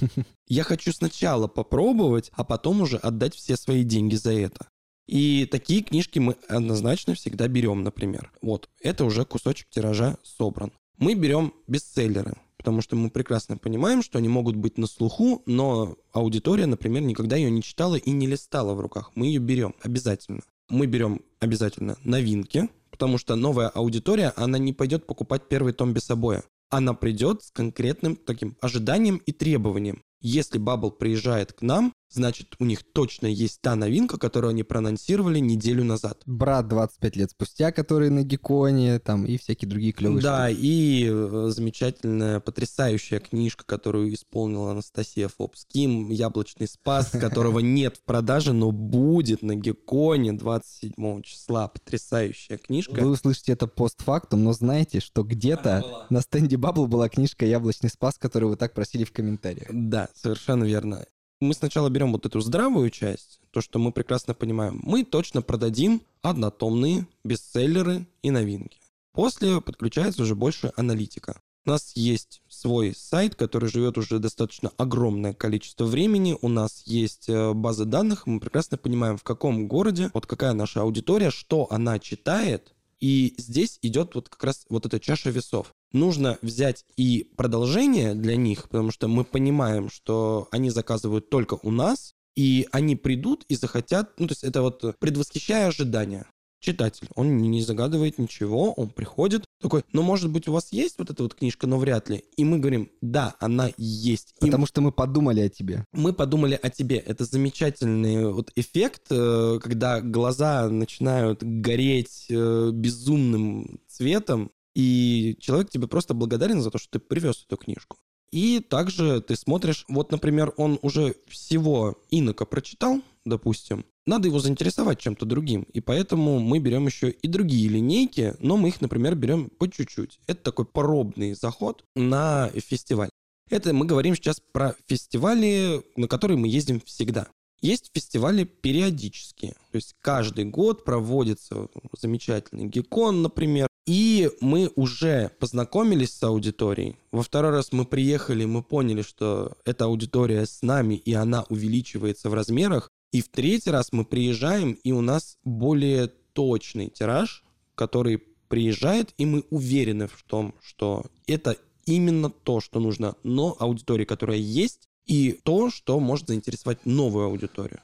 Я 0.48 0.62
хочу 0.62 0.92
сначала 0.92 1.46
попробовать, 1.46 2.30
а 2.34 2.44
потом 2.44 2.80
уже 2.80 2.96
отдать 2.96 3.34
все 3.34 3.56
свои 3.56 3.84
деньги 3.84 4.14
за 4.14 4.32
это. 4.32 4.68
И 5.06 5.46
такие 5.46 5.82
книжки 5.82 6.18
мы 6.18 6.36
однозначно 6.48 7.14
всегда 7.14 7.48
берем, 7.48 7.82
например. 7.82 8.30
Вот, 8.42 8.68
это 8.80 9.04
уже 9.04 9.24
кусочек 9.24 9.68
тиража 9.70 10.18
собран. 10.22 10.72
Мы 10.98 11.14
берем 11.14 11.54
бестселлеры, 11.66 12.36
потому 12.68 12.82
что 12.82 12.96
мы 12.96 13.08
прекрасно 13.08 13.56
понимаем, 13.56 14.02
что 14.02 14.18
они 14.18 14.28
могут 14.28 14.54
быть 14.54 14.76
на 14.76 14.86
слуху, 14.86 15.42
но 15.46 15.96
аудитория, 16.12 16.66
например, 16.66 17.00
никогда 17.00 17.34
ее 17.34 17.50
не 17.50 17.62
читала 17.62 17.94
и 17.94 18.10
не 18.10 18.26
листала 18.26 18.74
в 18.74 18.80
руках. 18.80 19.10
Мы 19.14 19.28
ее 19.28 19.38
берем 19.38 19.74
обязательно. 19.80 20.42
Мы 20.68 20.84
берем 20.84 21.22
обязательно 21.40 21.96
новинки, 22.04 22.68
потому 22.90 23.16
что 23.16 23.36
новая 23.36 23.68
аудитория, 23.68 24.34
она 24.36 24.58
не 24.58 24.74
пойдет 24.74 25.06
покупать 25.06 25.48
первый 25.48 25.72
том 25.72 25.94
без 25.94 26.10
обоя. 26.10 26.44
Она 26.68 26.92
придет 26.92 27.42
с 27.42 27.50
конкретным 27.52 28.16
таким 28.16 28.54
ожиданием 28.60 29.16
и 29.16 29.32
требованием. 29.32 30.02
Если 30.20 30.60
Bubble 30.60 30.90
приезжает 30.90 31.54
к 31.54 31.62
нам, 31.62 31.94
значит, 32.10 32.54
у 32.58 32.64
них 32.64 32.82
точно 32.92 33.26
есть 33.26 33.60
та 33.60 33.76
новинка, 33.76 34.18
которую 34.18 34.50
они 34.50 34.62
проанонсировали 34.62 35.38
неделю 35.38 35.84
назад. 35.84 36.22
Брат 36.26 36.68
25 36.68 37.16
лет 37.16 37.30
спустя, 37.30 37.72
который 37.72 38.10
на 38.10 38.22
Геконе, 38.22 38.98
там, 38.98 39.24
и 39.24 39.36
всякие 39.38 39.68
другие 39.68 39.92
клевые 39.92 40.22
Да, 40.22 40.48
штуки. 40.50 40.60
и 40.64 41.08
э, 41.10 41.50
замечательная, 41.50 42.40
потрясающая 42.40 43.20
книжка, 43.20 43.64
которую 43.64 44.12
исполнила 44.14 44.72
Анастасия 44.72 45.28
Фобс 45.28 45.64
Ким, 45.66 46.10
«Яблочный 46.10 46.68
спас», 46.68 47.10
которого 47.12 47.60
нет 47.60 47.96
в 47.96 48.02
продаже, 48.04 48.52
но 48.52 48.70
будет 48.70 49.42
на 49.42 49.54
Геконе 49.54 50.32
27 50.32 51.22
числа. 51.22 51.68
Потрясающая 51.68 52.56
книжка. 52.58 53.00
Вы 53.00 53.10
услышите 53.10 53.52
это 53.52 53.66
постфактум, 53.66 54.44
но 54.44 54.52
знаете, 54.52 55.00
что 55.00 55.22
где-то 55.22 56.06
на 56.10 56.20
стенде 56.20 56.56
Бабл 56.56 56.86
была 56.86 57.08
книжка 57.08 57.44
«Яблочный 57.46 57.90
спас», 57.90 58.16
которую 58.18 58.50
вы 58.50 58.56
так 58.56 58.74
просили 58.74 59.04
в 59.04 59.12
комментариях. 59.12 59.68
Да, 59.70 60.08
совершенно 60.14 60.64
верно. 60.64 61.04
Мы 61.40 61.54
сначала 61.54 61.88
берем 61.88 62.10
вот 62.10 62.26
эту 62.26 62.40
здравую 62.40 62.90
часть, 62.90 63.40
то, 63.52 63.60
что 63.60 63.78
мы 63.78 63.92
прекрасно 63.92 64.34
понимаем. 64.34 64.80
Мы 64.82 65.04
точно 65.04 65.40
продадим 65.40 66.02
однотомные 66.20 67.06
бестселлеры 67.22 68.06
и 68.22 68.30
новинки. 68.30 68.78
После 69.12 69.60
подключается 69.60 70.22
уже 70.22 70.34
больше 70.34 70.72
аналитика. 70.76 71.40
У 71.64 71.70
нас 71.70 71.92
есть 71.94 72.42
свой 72.48 72.94
сайт, 72.94 73.34
который 73.34 73.68
живет 73.68 73.98
уже 73.98 74.18
достаточно 74.18 74.72
огромное 74.78 75.34
количество 75.34 75.84
времени. 75.84 76.36
У 76.40 76.48
нас 76.48 76.82
есть 76.86 77.28
э, 77.28 77.52
базы 77.52 77.84
данных. 77.84 78.26
Мы 78.26 78.40
прекрасно 78.40 78.78
понимаем, 78.78 79.16
в 79.16 79.22
каком 79.22 79.68
городе, 79.68 80.10
вот 80.14 80.26
какая 80.26 80.54
наша 80.54 80.80
аудитория, 80.80 81.30
что 81.30 81.68
она 81.70 81.98
читает. 81.98 82.72
И 83.00 83.34
здесь 83.38 83.78
идет 83.82 84.14
вот 84.14 84.28
как 84.28 84.42
раз 84.44 84.64
вот 84.68 84.86
эта 84.86 84.98
чаша 84.98 85.30
весов. 85.30 85.72
Нужно 85.92 86.38
взять 86.42 86.84
и 86.96 87.30
продолжение 87.36 88.14
для 88.14 88.36
них, 88.36 88.68
потому 88.68 88.90
что 88.90 89.08
мы 89.08 89.24
понимаем, 89.24 89.88
что 89.88 90.48
они 90.50 90.70
заказывают 90.70 91.30
только 91.30 91.58
у 91.62 91.70
нас, 91.70 92.14
и 92.36 92.68
они 92.72 92.94
придут 92.96 93.44
и 93.48 93.56
захотят, 93.56 94.18
ну 94.18 94.26
то 94.26 94.32
есть 94.32 94.44
это 94.44 94.62
вот 94.62 94.96
предвосхищая 94.98 95.68
ожидания. 95.68 96.26
Читатель, 96.60 97.08
он 97.14 97.38
не- 97.38 97.62
загадывает 97.62 98.18
ничего, 98.18 98.72
он 98.72 98.88
приходит, 98.90 99.44
такой, 99.60 99.84
ну, 99.92 100.02
может 100.02 100.30
быть, 100.30 100.48
у 100.48 100.52
вас 100.52 100.72
есть 100.72 100.96
вот 100.98 101.10
эта 101.10 101.22
вот 101.22 101.34
книжка, 101.34 101.66
но 101.66 101.78
вряд 101.78 102.08
ли. 102.08 102.24
И 102.36 102.44
мы 102.44 102.58
говорим, 102.58 102.90
да, 103.00 103.34
она 103.40 103.70
есть. 103.76 104.34
И 104.40 104.46
Потому 104.46 104.66
что 104.66 104.80
мы 104.80 104.92
подумали 104.92 105.40
о 105.40 105.48
тебе. 105.48 105.84
мы 105.92 106.12
подумали 106.12 106.58
о 106.60 106.70
тебе. 106.70 106.96
Это 106.96 107.24
замечательный 107.24 108.32
вот 108.32 108.50
эффект, 108.56 109.02
э, 109.10 109.58
когда 109.62 110.00
глаза 110.00 110.68
начинают 110.68 111.42
гореть 111.42 112.26
э, 112.28 112.70
безумным 112.72 113.80
цветом, 113.88 114.50
и 114.74 115.36
человек 115.40 115.70
тебе 115.70 115.88
просто 115.88 116.14
благодарен 116.14 116.60
за 116.60 116.70
то, 116.70 116.78
что 116.78 116.90
ты 116.92 116.98
привез 116.98 117.44
эту 117.46 117.56
книжку. 117.56 117.98
И 118.30 118.60
также 118.60 119.20
ты 119.22 119.36
смотришь, 119.36 119.84
вот, 119.88 120.12
например, 120.12 120.52
он 120.56 120.78
уже 120.82 121.14
всего 121.28 121.98
инока 122.10 122.44
прочитал, 122.44 123.00
допустим, 123.24 123.86
надо 124.08 124.28
его 124.28 124.38
заинтересовать 124.38 124.98
чем-то 124.98 125.26
другим. 125.26 125.62
И 125.72 125.80
поэтому 125.80 126.38
мы 126.40 126.58
берем 126.58 126.86
еще 126.86 127.10
и 127.10 127.28
другие 127.28 127.68
линейки, 127.68 128.34
но 128.40 128.56
мы 128.56 128.68
их, 128.68 128.80
например, 128.80 129.14
берем 129.14 129.50
по 129.50 129.70
чуть-чуть. 129.70 130.18
Это 130.26 130.42
такой 130.42 130.64
пробный 130.64 131.34
заход 131.34 131.84
на 131.94 132.48
фестиваль. 132.56 133.10
Это 133.50 133.72
мы 133.72 133.86
говорим 133.86 134.14
сейчас 134.14 134.40
про 134.52 134.74
фестивали, 134.86 135.82
на 135.96 136.08
которые 136.08 136.38
мы 136.38 136.48
ездим 136.48 136.80
всегда. 136.80 137.28
Есть 137.60 137.90
фестивали 137.92 138.44
периодические. 138.44 139.52
То 139.72 139.76
есть 139.76 139.94
каждый 140.00 140.44
год 140.44 140.84
проводится 140.84 141.68
замечательный 142.00 142.66
гекон, 142.66 143.22
например. 143.22 143.68
И 143.86 144.30
мы 144.40 144.70
уже 144.76 145.30
познакомились 145.40 146.14
с 146.14 146.22
аудиторией. 146.22 146.96
Во 147.10 147.22
второй 147.22 147.52
раз 147.52 147.72
мы 147.72 147.84
приехали, 147.84 148.44
мы 148.44 148.62
поняли, 148.62 149.02
что 149.02 149.56
эта 149.64 149.86
аудитория 149.86 150.46
с 150.46 150.62
нами, 150.62 150.94
и 150.94 151.14
она 151.14 151.44
увеличивается 151.48 152.28
в 152.28 152.34
размерах. 152.34 152.90
И 153.10 153.22
в 153.22 153.28
третий 153.28 153.70
раз 153.70 153.92
мы 153.92 154.04
приезжаем, 154.04 154.72
и 154.84 154.92
у 154.92 155.00
нас 155.00 155.38
более 155.42 156.08
точный 156.34 156.90
тираж, 156.90 157.42
который 157.74 158.22
приезжает, 158.48 159.14
и 159.16 159.24
мы 159.24 159.44
уверены 159.50 160.08
в 160.08 160.22
том, 160.24 160.54
что 160.60 161.06
это 161.26 161.56
именно 161.86 162.28
то, 162.28 162.60
что 162.60 162.80
нужно, 162.80 163.16
но 163.22 163.56
аудитории, 163.58 164.04
которая 164.04 164.36
есть, 164.36 164.88
и 165.06 165.32
то, 165.42 165.70
что 165.70 165.98
может 166.00 166.28
заинтересовать 166.28 166.84
новую 166.84 167.26
аудиторию. 167.26 167.80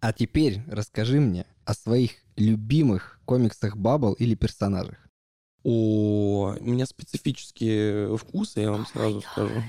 А 0.00 0.12
теперь 0.12 0.62
расскажи 0.68 1.20
мне 1.20 1.46
о 1.66 1.74
своих 1.74 2.12
любимых 2.36 3.20
комиксах 3.26 3.76
Бабл 3.76 4.14
или 4.14 4.34
персонажах. 4.34 4.96
О, 5.64 6.56
у 6.58 6.64
меня 6.64 6.86
специфические 6.86 8.16
вкусы, 8.16 8.60
я 8.60 8.72
вам 8.72 8.86
сразу 8.86 9.20
скажу. 9.20 9.62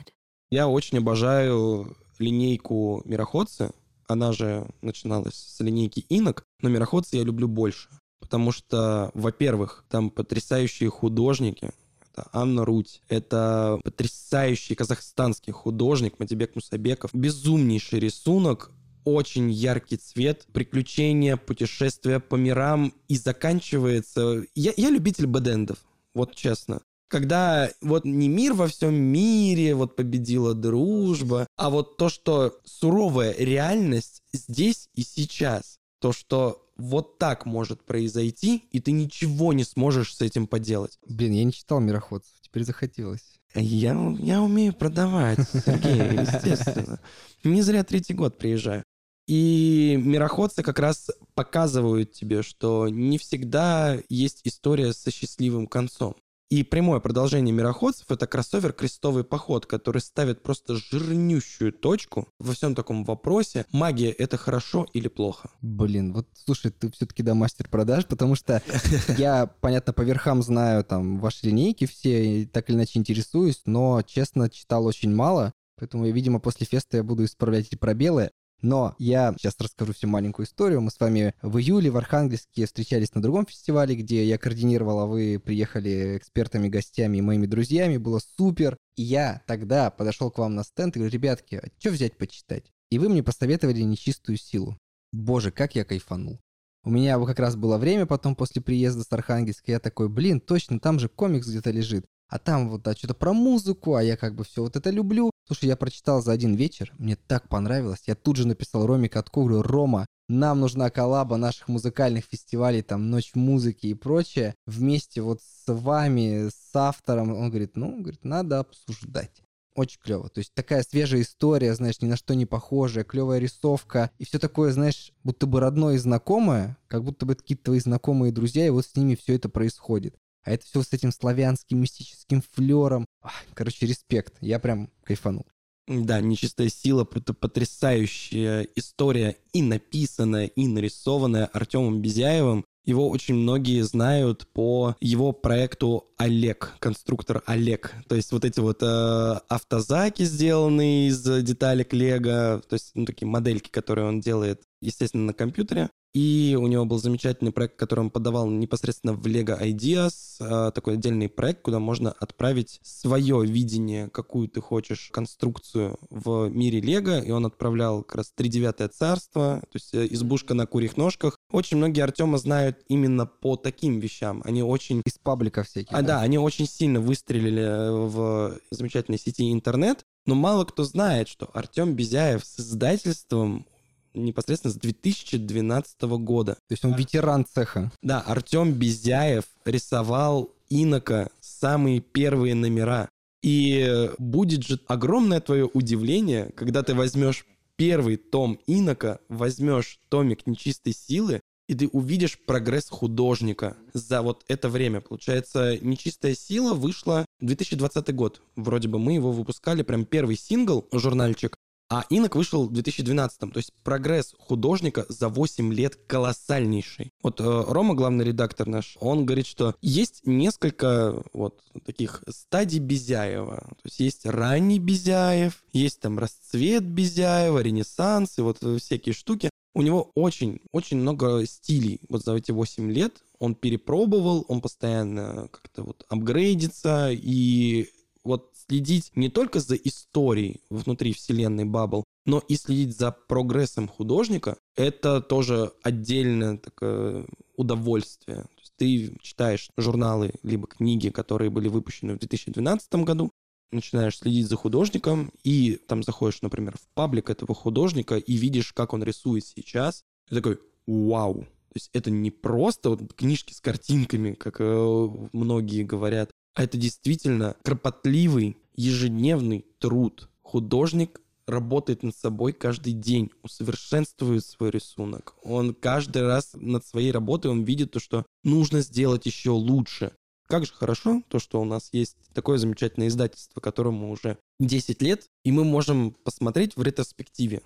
Я 0.50 0.68
очень 0.70 1.00
обожаю 1.00 1.96
линейку 2.20 3.02
Мироходцы. 3.06 3.72
Она 4.08 4.32
же 4.32 4.68
начиналась 4.82 5.36
с 5.36 5.60
линейки 5.60 6.06
Инок, 6.10 6.44
но 6.62 6.70
Мироходцы 6.70 7.18
я 7.18 7.24
люблю 7.24 7.48
больше. 7.48 7.90
Потому 8.20 8.52
что, 8.52 9.12
во-первых, 9.14 9.86
там 9.90 10.10
потрясающие 10.10 10.90
художники. 10.90 11.72
Это 12.12 12.28
Анна 12.32 12.64
Руть, 12.64 13.02
это 13.10 13.80
потрясающий 13.84 14.76
казахстанский 14.76 15.52
художник 15.52 16.20
Матибек 16.20 16.56
Мусабеков. 16.56 17.12
Безумнейший 17.14 18.00
рисунок, 18.00 18.72
очень 19.04 19.52
яркий 19.52 19.98
цвет, 19.98 20.46
приключения, 20.54 21.38
путешествия 21.38 22.20
по 22.20 22.36
мирам 22.36 22.94
и 23.08 23.18
заканчивается... 23.18 24.44
Я, 24.56 24.74
я 24.78 24.90
любитель 24.90 25.28
бэдэндов, 25.28 25.80
вот 26.14 26.36
честно. 26.36 26.82
Когда 27.14 27.70
вот 27.82 28.06
не 28.06 28.28
мир 28.28 28.54
во 28.54 28.66
всем 28.66 28.96
мире, 28.96 29.76
вот 29.76 29.96
победила 29.96 30.56
дружба, 30.56 31.46
а 31.56 31.70
вот 31.70 31.96
то, 31.96 32.10
что 32.10 32.60
суровая 32.66 33.36
реальность 33.38 34.24
здесь 34.34 34.90
и 34.96 35.04
сейчас. 35.04 35.78
То, 36.00 36.12
что 36.12 36.68
вот 36.76 37.20
так 37.20 37.46
может 37.46 37.84
произойти, 37.86 38.64
и 38.72 38.80
ты 38.80 38.94
ничего 38.94 39.54
не 39.54 39.64
сможешь 39.64 40.16
с 40.16 40.22
этим 40.22 40.48
поделать. 40.48 40.98
Блин, 41.08 41.34
я 41.34 41.44
не 41.44 41.54
читал 41.54 41.80
«Мироходцев», 41.80 42.34
теперь 42.42 42.64
захотелось. 42.64 43.40
Я, 43.54 43.92
я 44.18 44.42
умею 44.42 44.74
продавать, 44.74 45.38
Сергей, 45.52 46.20
естественно. 46.20 47.00
Не 47.44 47.62
зря 47.62 47.84
третий 47.84 48.16
год 48.16 48.40
приезжаю. 48.40 48.84
И 49.28 50.02
мироходцы 50.04 50.64
как 50.64 50.80
раз 50.80 51.12
показывают 51.36 52.12
тебе, 52.12 52.42
что 52.42 52.90
не 52.90 53.20
всегда 53.20 54.00
есть 54.10 54.42
история 54.46 54.94
со 54.94 55.12
счастливым 55.12 55.68
концом. 55.68 56.16
И 56.54 56.62
прямое 56.62 57.00
продолжение 57.00 57.52
«Мироходцев»— 57.52 58.06
это 58.12 58.28
кроссовер 58.28 58.74
«Крестовый 58.74 59.24
поход», 59.24 59.66
который 59.66 60.04
ставит 60.04 60.44
просто 60.44 60.76
жирнющую 60.76 61.74
точку 61.74 62.28
во 62.38 62.54
всем 62.54 62.76
таком 62.76 63.06
вопросе, 63.06 63.66
магия— 63.72 64.12
это 64.20 64.38
хорошо 64.38 64.86
или 64.94 65.08
плохо. 65.08 65.50
Блин, 65.64 66.14
вот 66.14 66.28
слушай, 66.36 66.70
ты 66.70 66.92
все-таки 66.92 67.24
да 67.24 67.34
мастер 67.34 67.68
продаж, 67.70 68.06
потому 68.06 68.36
что 68.36 68.62
я, 69.18 69.48
понятно, 69.48 69.94
по 69.94 70.04
верхам 70.04 70.44
знаю 70.44 70.84
там 70.84 71.18
ваши 71.18 71.48
линейки 71.48 71.88
все, 71.88 72.42
и 72.42 72.46
так 72.46 72.70
или 72.70 72.76
иначе 72.76 73.00
интересуюсь, 73.00 73.64
но, 73.66 74.04
честно, 74.04 74.48
читал 74.48 74.86
очень 74.86 75.12
мало, 75.12 75.54
поэтому, 75.80 76.06
видимо, 76.06 76.40
после 76.40 76.68
феста 76.68 76.98
я 76.98 77.04
буду 77.04 77.26
исправлять 77.26 77.66
эти 77.66 77.78
пробелы. 77.78 78.30
Но 78.64 78.96
я 78.98 79.36
сейчас 79.38 79.56
расскажу 79.60 79.94
всю 79.94 80.08
маленькую 80.08 80.46
историю. 80.46 80.80
Мы 80.80 80.90
с 80.90 80.98
вами 80.98 81.36
в 81.42 81.58
июле 81.58 81.92
в 81.92 81.98
Архангельске 81.98 82.66
встречались 82.66 83.14
на 83.14 83.22
другом 83.22 83.46
фестивале, 83.46 83.94
где 83.94 84.26
я 84.26 84.38
координировал, 84.38 85.02
а 85.02 85.06
вы 85.06 85.38
приехали 85.44 86.18
экспертами, 86.18 86.70
гостями 86.70 87.18
и 87.18 87.22
моими 87.22 87.46
друзьями. 87.46 87.98
Было 87.98 88.22
супер. 88.38 88.78
И 88.96 89.04
я 89.04 89.42
тогда 89.48 89.92
подошел 89.92 90.32
к 90.32 90.38
вам 90.38 90.56
на 90.56 90.64
стенд 90.64 90.96
и 90.96 91.00
говорю, 91.00 91.14
ребятки, 91.14 91.56
а 91.56 91.68
что 91.78 91.92
взять 91.92 92.18
почитать? 92.18 92.72
И 92.90 93.00
вы 93.00 93.10
мне 93.10 93.22
посоветовали 93.22 93.82
«Нечистую 93.82 94.38
силу». 94.38 94.78
Боже, 95.12 95.52
как 95.52 95.76
я 95.76 95.84
кайфанул. 95.84 96.40
У 96.86 96.90
меня 96.90 97.20
как 97.26 97.40
раз 97.40 97.58
было 97.58 97.78
время 97.78 98.06
потом 98.06 98.34
после 98.34 98.62
приезда 98.62 99.04
с 99.04 99.12
Архангельска. 99.12 99.72
Я 99.72 99.80
такой, 99.80 100.08
блин, 100.08 100.40
точно, 100.40 100.80
там 100.80 101.00
же 101.00 101.10
комикс 101.10 101.48
где-то 101.48 101.72
лежит. 101.72 102.06
А 102.34 102.40
там 102.40 102.68
вот 102.68 102.82
да, 102.82 102.94
что-то 102.94 103.14
про 103.14 103.32
музыку, 103.32 103.94
а 103.94 104.02
я 104.02 104.18
как 104.18 104.34
бы 104.34 104.44
все 104.44 104.64
вот 104.64 104.76
это 104.76 104.90
люблю. 104.90 105.30
Слушай, 105.46 105.66
я 105.66 105.78
прочитал 105.78 106.24
за 106.24 106.32
один 106.32 106.56
вечер, 106.56 106.92
мне 106.98 107.16
так 107.16 107.48
понравилось. 107.48 108.02
Я 108.08 108.16
тут 108.16 108.38
же 108.38 108.48
написал 108.48 108.88
Роме 108.88 109.08
Катко, 109.08 109.42
говорю, 109.42 109.62
Рома, 109.62 110.08
нам 110.28 110.60
нужна 110.60 110.90
коллаба 110.90 111.38
наших 111.38 111.68
музыкальных 111.68 112.26
фестивалей, 112.26 112.82
там, 112.82 113.12
Ночь 113.12 113.36
музыки 113.36 113.86
и 113.86 113.94
прочее, 113.94 114.56
вместе 114.66 115.22
вот 115.22 115.42
с 115.44 115.72
вами, 115.72 116.50
с 116.50 116.76
автором. 116.76 117.34
Он 117.34 117.52
говорит, 117.52 117.78
ну, 117.78 118.02
говорит, 118.02 118.26
надо 118.26 118.62
обсуждать. 118.62 119.44
Очень 119.76 120.00
клево. 120.02 120.28
То 120.30 120.40
есть 120.40 120.56
такая 120.56 120.82
свежая 120.82 121.22
история, 121.22 121.76
знаешь, 121.76 122.02
ни 122.02 122.08
на 122.08 122.18
что 122.18 122.34
не 122.34 122.48
похожая, 122.48 123.04
клевая 123.04 123.38
рисовка. 123.38 124.10
И 124.18 124.26
все 124.26 124.40
такое, 124.40 124.72
знаешь, 124.72 125.14
будто 125.24 125.46
бы 125.46 125.60
родное 125.60 125.96
и 125.96 126.00
знакомое, 126.00 126.78
как 126.88 127.04
будто 127.04 127.28
бы 127.28 127.36
какие-то 127.36 127.66
твои 127.66 127.80
знакомые 127.80 128.32
друзья, 128.32 128.66
и 128.66 128.72
вот 128.72 128.88
с 128.88 128.96
ними 128.96 129.14
все 129.14 129.36
это 129.36 129.50
происходит. 129.50 130.16
А 130.44 130.52
это 130.52 130.66
все 130.66 130.82
с 130.82 130.92
этим 130.94 131.12
славянским 131.12 131.80
мистическим 131.80 132.44
флером. 132.54 133.06
Короче, 133.54 133.86
респект. 133.86 134.36
Я 134.42 134.60
прям 134.60 134.90
кайфанул. 135.04 135.46
Да, 135.88 136.22
«Нечистая 136.22 136.70
сила»— 136.70 137.04
потрясающая 137.04 138.68
история 138.76 139.36
и 139.52 139.62
написанная, 139.62 140.46
и 140.46 140.68
нарисованная 140.68 141.48
Артемом 141.48 142.02
Безяевым. 142.02 142.66
Его 142.86 143.10
очень 143.10 143.36
многие 143.36 143.82
знают 143.82 144.48
по 144.54 144.96
его 145.00 145.32
проекту 145.32 146.06
Олег, 146.18 146.74
конструктор 146.80 147.42
Олег. 147.46 147.94
То 148.10 148.16
есть 148.16 148.32
вот 148.34 148.44
эти 148.44 148.60
вот 148.60 148.82
э, 148.82 149.40
автозаки, 149.48 150.24
сделанные 150.24 151.08
из 151.08 151.24
деталек 151.24 151.94
Лего, 151.94 152.62
то 152.68 152.74
есть 152.74 152.92
ну, 152.94 153.06
такие 153.06 153.28
модельки, 153.28 153.70
которые 153.70 154.08
он 154.08 154.20
делает, 154.20 154.64
естественно, 154.84 155.26
на 155.26 155.34
компьютере. 155.34 155.90
И 156.14 156.56
у 156.60 156.68
него 156.68 156.86
был 156.86 157.00
замечательный 157.00 157.52
проект, 157.52 157.76
который 157.76 158.02
он 158.02 158.12
подавал 158.12 158.48
непосредственно 158.48 159.14
в 159.14 159.26
Lego 159.26 159.60
Ideas, 159.60 160.14
а, 160.40 160.70
такой 160.70 160.94
отдельный 160.94 161.28
проект, 161.28 161.64
куда 161.64 161.80
можно 161.80 162.12
отправить 162.12 162.80
свое 162.84 163.44
видение, 163.44 164.10
какую 164.10 164.48
ты 164.48 164.62
хочешь 164.62 165.10
конструкцию 165.12 165.98
в 166.12 166.50
мире 166.50 166.82
Lego, 166.82 167.24
и 167.26 167.32
он 167.32 167.48
отправлял 167.48 168.04
как 168.04 168.18
раз 168.18 168.32
«Тридевятое 168.36 168.90
царство», 168.90 169.60
то 169.62 169.76
есть 169.76 169.96
э, 169.96 170.08
избушка 170.12 170.54
на 170.54 170.68
курьих 170.68 170.98
ножках. 170.98 171.40
Очень 171.52 171.78
многие 171.78 172.02
Артема 172.02 172.38
знают 172.38 172.78
именно 172.88 173.26
по 173.26 173.56
таким 173.56 174.00
вещам. 174.00 174.44
Они 174.46 174.62
очень... 174.62 175.02
Из 175.06 175.18
паблика 175.18 175.64
всяких. 175.64 175.98
А, 175.98 176.04
да, 176.04 176.22
они 176.22 176.38
очень 176.38 176.68
сильно 176.68 177.02
выстрелили 177.02 177.64
э, 177.64 177.92
в 177.92 178.60
замечательной 178.70 179.18
сети 179.18 179.52
интернет, 179.52 180.06
но 180.28 180.36
мало 180.36 180.64
кто 180.66 180.84
знает, 180.84 181.28
что 181.28 181.50
Артем 181.54 181.96
Безяев 181.96 182.46
с 182.46 182.60
издательством 182.60 183.66
непосредственно 184.14 184.74
с 184.74 184.78
2012 184.78 186.02
года. 186.02 186.54
То 186.54 186.72
есть 186.72 186.86
он 186.86 186.94
ветеран 186.94 187.46
цеха. 187.46 187.92
Да, 188.02 188.22
Артем 188.22 188.74
Безяев 188.74 189.46
рисовал 189.66 190.52
Инока 190.70 191.30
самые 191.40 192.00
первые 192.00 192.56
номера. 192.56 193.10
И 193.42 194.10
будет 194.18 194.64
же 194.64 194.80
огромное 194.88 195.42
твое 195.42 195.70
удивление, 195.74 196.52
когда 196.56 196.82
ты 196.82 196.96
возьмешь 196.96 197.46
первый 197.76 198.18
том 198.18 198.60
Инока, 198.68 199.20
возьмешь 199.28 200.00
томик 200.10 200.48
нечистой 200.48 200.94
силы, 200.94 201.42
и 201.68 201.76
ты 201.76 201.88
увидишь 201.88 202.38
прогресс 202.40 202.90
художника 202.90 203.76
за 203.94 204.22
вот 204.22 204.44
это 204.48 204.70
время. 204.70 205.02
Получается, 205.02 205.78
«Нечистая 205.82 206.36
сила» 206.36 206.74
вышла 206.74 207.26
2020 207.40 208.14
год. 208.14 208.42
Вроде 208.56 208.88
бы 208.88 209.00
мы 209.00 209.14
его 209.14 209.32
выпускали, 209.32 209.82
прям 209.82 210.06
первый 210.06 210.36
сингл, 210.36 210.86
журнальчик, 210.92 211.56
а 211.94 212.06
Инок 212.10 212.36
вышел 212.36 212.68
в 212.68 212.74
2012 212.74 213.40
то 213.40 213.58
есть 213.58 213.72
прогресс 213.84 214.34
художника 214.40 215.06
за 215.10 215.30
8 215.30 215.72
лет 215.72 215.96
колоссальнейший. 216.08 217.12
Вот 217.22 217.40
э, 217.40 217.44
Рома, 217.44 217.94
главный 217.94 218.26
редактор 218.26 218.68
наш, 218.68 218.98
он 219.00 219.28
говорит, 219.28 219.46
что 219.46 219.76
есть 219.80 220.26
несколько 220.26 221.22
вот 221.34 221.62
таких 221.86 222.24
стадий 222.28 222.80
Безяева. 222.80 223.58
То 223.58 223.86
есть 223.86 224.00
есть 224.00 224.26
ранний 224.26 224.80
Безяев, 224.80 225.64
есть 225.72 226.00
там 226.00 226.18
расцвет 226.18 226.84
Безяева, 226.84 227.60
ренессанс 227.60 228.40
и 228.40 228.42
вот 228.42 228.58
всякие 228.80 229.14
штуки. 229.14 229.52
У 229.76 229.84
него 229.84 230.12
очень, 230.16 230.62
очень 230.72 230.98
много 230.98 231.46
стилей 231.46 232.00
вот 232.10 232.24
за 232.24 232.34
эти 232.34 232.50
8 232.50 232.92
лет. 232.92 233.24
Он 233.38 233.54
перепробовал, 233.54 234.46
он 234.48 234.62
постоянно 234.62 235.48
как-то 235.52 235.84
вот 235.84 236.06
апгрейдится, 236.10 237.12
и 237.12 237.88
вот 238.24 238.53
следить 238.68 239.12
не 239.16 239.30
только 239.30 239.60
за 239.60 239.76
историей 239.76 240.62
внутри 240.70 241.14
вселенной 241.14 241.66
Баббл, 241.66 242.04
но 242.26 242.40
и 242.48 242.56
следить 242.56 242.98
за 242.98 243.12
прогрессом 243.12 243.88
художника, 243.88 244.58
это 244.76 245.22
тоже 245.22 245.72
отдельное 245.82 246.58
такое 246.58 247.26
удовольствие. 247.58 248.44
То 248.44 248.60
есть 248.60 248.74
ты 248.78 249.18
читаешь 249.22 249.70
журналы 249.78 250.34
либо 250.44 250.68
книги, 250.68 251.10
которые 251.10 251.50
были 251.50 251.68
выпущены 251.68 252.16
в 252.16 252.20
2012 252.20 252.94
году, 252.96 253.32
начинаешь 253.72 254.18
следить 254.18 254.48
за 254.48 254.56
художником, 254.56 255.32
и 255.44 255.80
там 255.88 256.04
заходишь, 256.04 256.42
например, 256.42 256.78
в 256.78 256.88
паблик 256.94 257.30
этого 257.30 257.56
художника 257.56 258.18
и 258.18 258.36
видишь, 258.36 258.72
как 258.72 258.94
он 258.94 259.04
рисует 259.04 259.46
сейчас, 259.46 260.04
и 260.30 260.36
такой, 260.36 260.60
вау, 260.86 261.46
то 261.74 261.78
есть 261.78 261.90
это 261.94 262.12
не 262.12 262.30
просто 262.30 262.92
вот 262.92 263.14
книжки 263.16 263.54
с 263.54 263.60
картинками, 263.60 264.34
как 264.34 264.58
э, 264.60 265.10
многие 265.34 265.84
говорят, 265.84 266.30
это 266.56 266.78
действительно 266.78 267.56
кропотливый 267.64 268.58
ежедневный 268.76 269.66
труд. 269.80 270.30
Художник 270.42 271.22
работает 271.48 272.04
над 272.04 272.16
собой 272.16 272.54
каждый 272.54 272.94
день, 272.94 273.32
усовершенствует 273.44 274.46
свой 274.46 274.72
рисунок. 274.72 275.36
Он 275.44 275.74
каждый 275.74 276.24
раз 276.24 276.52
над 276.54 276.86
своей 276.86 277.12
работой 277.12 277.52
он 277.52 277.64
видит 277.64 277.92
то, 277.92 278.00
что 278.00 278.26
нужно 278.44 278.82
сделать 278.82 279.26
еще 279.26 279.50
лучше. 279.50 280.12
Как 280.48 280.66
же 280.66 280.74
хорошо 280.74 281.24
то, 281.30 281.40
что 281.40 281.62
у 281.62 281.66
нас 281.66 281.90
есть 281.92 282.18
такое 282.34 282.58
замечательное 282.58 283.08
издательство, 283.08 283.60
которому 283.60 284.12
уже 284.12 284.38
10 284.60 285.02
лет, 285.02 285.26
и 285.44 285.52
мы 285.52 285.64
можем 285.64 286.12
посмотреть 286.12 286.76
в 286.76 286.84
ретроспективе 286.84 287.62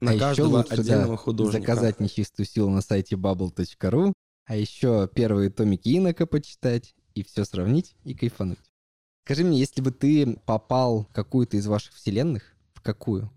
на 0.00 0.12
а 0.12 0.18
каждого 0.18 0.58
лучше, 0.58 0.74
отдельного 0.74 1.12
да, 1.12 1.16
художника. 1.16 1.74
Заказать 1.74 2.00
нечистую 2.00 2.46
силу 2.46 2.70
на 2.70 2.82
сайте 2.82 3.16
bubble.ru, 3.16 4.12
а 4.44 4.56
еще 4.56 5.08
первые 5.14 5.50
томики 5.50 5.96
Инока 5.96 6.26
почитать, 6.26 6.94
и 7.16 7.24
все 7.24 7.44
сравнить 7.44 7.96
и 8.04 8.14
кайфануть. 8.14 8.58
Скажи 9.24 9.42
мне, 9.42 9.58
если 9.58 9.80
бы 9.80 9.90
ты 9.90 10.38
попал 10.46 11.06
в 11.10 11.12
какую-то 11.12 11.56
из 11.56 11.66
ваших 11.66 11.94
вселенных, 11.94 12.54
в 12.74 12.80
какую? 12.80 13.32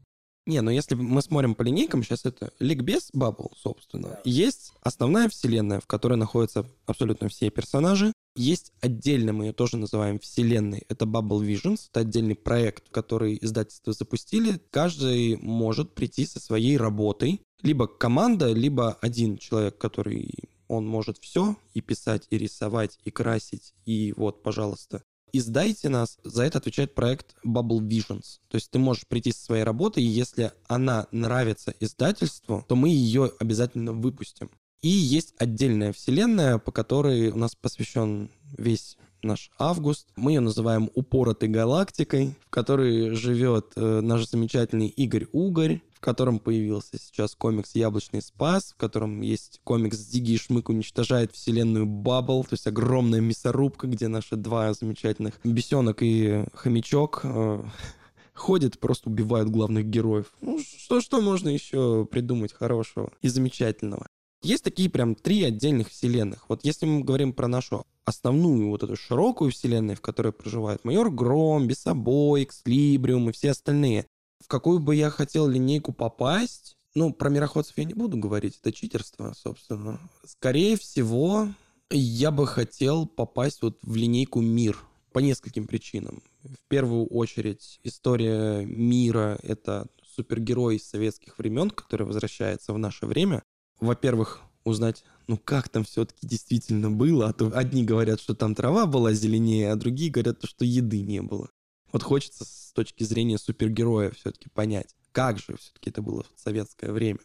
Не, 0.46 0.62
ну 0.62 0.72
если 0.72 0.96
мы 0.96 1.22
смотрим 1.22 1.56
по 1.56 1.62
линейкам, 1.64 2.04
сейчас 2.04 2.26
это 2.26 2.52
Ликбез 2.60 3.10
Баббл, 3.14 3.52
собственно. 3.56 4.20
Есть 4.24 4.74
основная 4.82 5.30
вселенная, 5.30 5.80
в 5.80 5.88
которой 5.88 6.18
находятся 6.18 6.66
абсолютно 6.86 7.30
все 7.30 7.50
персонажи. 7.50 8.14
Есть 8.36 8.72
отдельно, 8.82 9.34
мы 9.34 9.46
ее 9.46 9.54
тоже 9.54 9.78
называем 9.78 10.20
вселенной, 10.20 10.84
это 10.90 11.06
Bubble 11.06 11.42
Visions, 11.42 11.88
это 11.90 12.02
отдельный 12.02 12.36
проект, 12.36 12.90
который 12.90 13.38
издательство 13.42 13.94
запустили. 13.94 14.62
Каждый 14.72 15.38
может 15.38 15.94
прийти 15.94 16.26
со 16.26 16.40
своей 16.40 16.78
работой, 16.78 17.42
либо 17.62 17.88
команда, 17.88 18.52
либо 18.52 18.94
один 19.02 19.38
человек, 19.38 19.78
который 19.78 20.50
он 20.70 20.88
может 20.88 21.18
все 21.18 21.58
и 21.74 21.82
писать, 21.82 22.28
и 22.30 22.38
рисовать, 22.38 22.98
и 23.04 23.12
красить, 23.12 23.74
и 23.86 24.14
вот, 24.16 24.42
пожалуйста, 24.44 25.04
издайте 25.34 25.90
нас. 25.90 26.18
За 26.24 26.44
это 26.44 26.60
отвечает 26.60 26.96
проект 26.96 27.36
Bubble 27.46 27.80
Visions. 27.80 28.40
То 28.48 28.56
есть 28.56 28.72
ты 28.72 28.80
можешь 28.80 29.08
прийти 29.08 29.32
со 29.32 29.44
своей 29.44 29.64
работой, 29.64 30.04
и 30.04 30.08
если 30.08 30.54
она 30.68 31.08
нравится 31.12 31.74
издательству, 31.80 32.64
то 32.68 32.76
мы 32.76 32.90
ее 32.90 33.32
обязательно 33.40 33.92
выпустим. 33.94 34.50
И 34.82 34.88
есть 34.88 35.34
отдельная 35.38 35.92
вселенная, 35.92 36.58
по 36.58 36.72
которой 36.72 37.30
у 37.30 37.38
нас 37.38 37.56
посвящен 37.56 38.32
весь 38.58 38.98
наш 39.24 39.52
август. 39.58 40.08
Мы 40.16 40.32
ее 40.32 40.40
называем 40.40 40.90
упоротой 40.96 41.50
галактикой, 41.50 42.36
в 42.48 42.50
которой 42.50 43.16
живет 43.16 43.74
э, 43.76 44.02
наш 44.02 44.28
замечательный 44.28 44.88
Игорь 44.88 45.28
Угорь, 45.32 45.82
в 45.94 46.00
котором 46.00 46.40
появился 46.40 46.98
сейчас 46.98 47.36
комикс 47.36 47.76
«Яблочный 47.76 48.22
спас», 48.22 48.72
в 48.72 48.78
котором 48.78 49.20
есть 49.22 49.60
комикс 49.66 49.98
«Зиги 49.98 50.32
и 50.32 50.38
Шмык 50.38 50.70
уничтожает 50.70 51.34
вселенную 51.34 51.86
Баббл», 51.86 52.44
то 52.44 52.54
есть 52.54 52.68
огромная 52.68 53.20
мясорубка, 53.20 53.88
где 53.88 54.08
наши 54.08 54.38
два 54.38 54.74
замечательных 54.74 55.40
бесенок 55.44 55.98
и 56.02 56.46
хомячок 56.54 57.22
э, 57.24 57.64
ходят, 58.34 58.80
просто 58.80 59.10
убивают 59.10 59.50
главных 59.50 59.88
героев. 59.88 60.28
Ну, 60.40 60.60
что, 60.60 61.02
что 61.02 61.20
можно 61.20 61.50
еще 61.50 62.08
придумать 62.10 62.54
хорошего 62.54 63.12
и 63.22 63.28
замечательного? 63.28 64.08
Есть 64.42 64.64
такие 64.64 64.90
прям 64.90 65.16
три 65.16 65.44
отдельных 65.44 65.90
вселенных. 65.90 66.48
Вот 66.48 66.64
если 66.64 66.86
мы 66.86 67.04
говорим 67.04 67.34
про 67.34 67.48
нашу 67.48 67.86
основную 68.06 68.70
вот 68.70 68.84
эту 68.84 68.96
широкую 68.96 69.52
вселенную, 69.52 69.98
в 69.98 70.02
которой 70.02 70.32
проживает 70.32 70.86
Майор 70.86 71.12
Гром, 71.12 71.68
Бесобой, 71.68 72.44
Экслибриум 72.44 73.30
и 73.30 73.34
все 73.34 73.52
остальные, 73.52 74.08
в 74.44 74.48
какую 74.48 74.80
бы 74.80 74.96
я 74.96 75.10
хотел 75.10 75.48
линейку 75.48 75.92
попасть, 75.92 76.78
ну, 76.96 77.14
про 77.14 77.30
мироходцев 77.30 77.78
я 77.78 77.84
не 77.84 77.94
буду 77.94 78.18
говорить, 78.18 78.58
это 78.62 78.72
читерство, 78.72 79.34
собственно. 79.36 80.00
Скорее 80.26 80.78
всего, 80.78 81.50
я 81.92 82.32
бы 82.32 82.48
хотел 82.48 83.06
попасть 83.06 83.62
вот 83.62 83.78
в 83.82 83.96
линейку 83.96 84.42
«Мир» 84.42 84.78
по 85.12 85.20
нескольким 85.20 85.68
причинам. 85.68 86.24
В 86.44 86.68
первую 86.68 87.06
очередь, 87.08 87.80
история 87.84 88.66
мира— 88.66 89.38
это 89.44 89.88
супергерой 90.16 90.78
из 90.78 90.88
советских 90.88 91.38
времен, 91.38 91.70
который 91.70 92.08
возвращается 92.08 92.74
в 92.74 92.78
наше 92.78 93.06
время. 93.06 93.44
Во-первых, 93.80 94.42
узнать, 94.64 95.04
ну 95.28 95.38
как 95.38 95.70
там 95.70 95.84
все-таки 95.84 96.28
действительно 96.28 96.92
было, 96.92 97.30
а 97.30 97.34
то 97.34 97.52
одни 97.54 97.84
говорят, 97.84 98.20
что 98.20 98.36
там 98.36 98.56
трава 98.56 98.86
была 98.86 99.14
зеленее, 99.14 99.72
а 99.72 99.76
другие 99.76 100.12
говорят, 100.12 100.38
что 100.44 100.66
еды 100.66 101.02
не 101.02 101.22
было. 101.22 101.50
Вот 101.92 102.04
хочется 102.04 102.46
с 102.46 102.72
точки 102.74 103.04
зрения 103.04 103.38
супергероя 103.38 104.12
все-таки 104.12 104.50
понять, 104.50 104.96
как 105.12 105.40
же 105.40 105.58
все-таки 105.58 105.90
это 105.90 106.02
было 106.02 106.24
в 106.36 106.40
советское 106.40 106.92
время. 106.92 107.20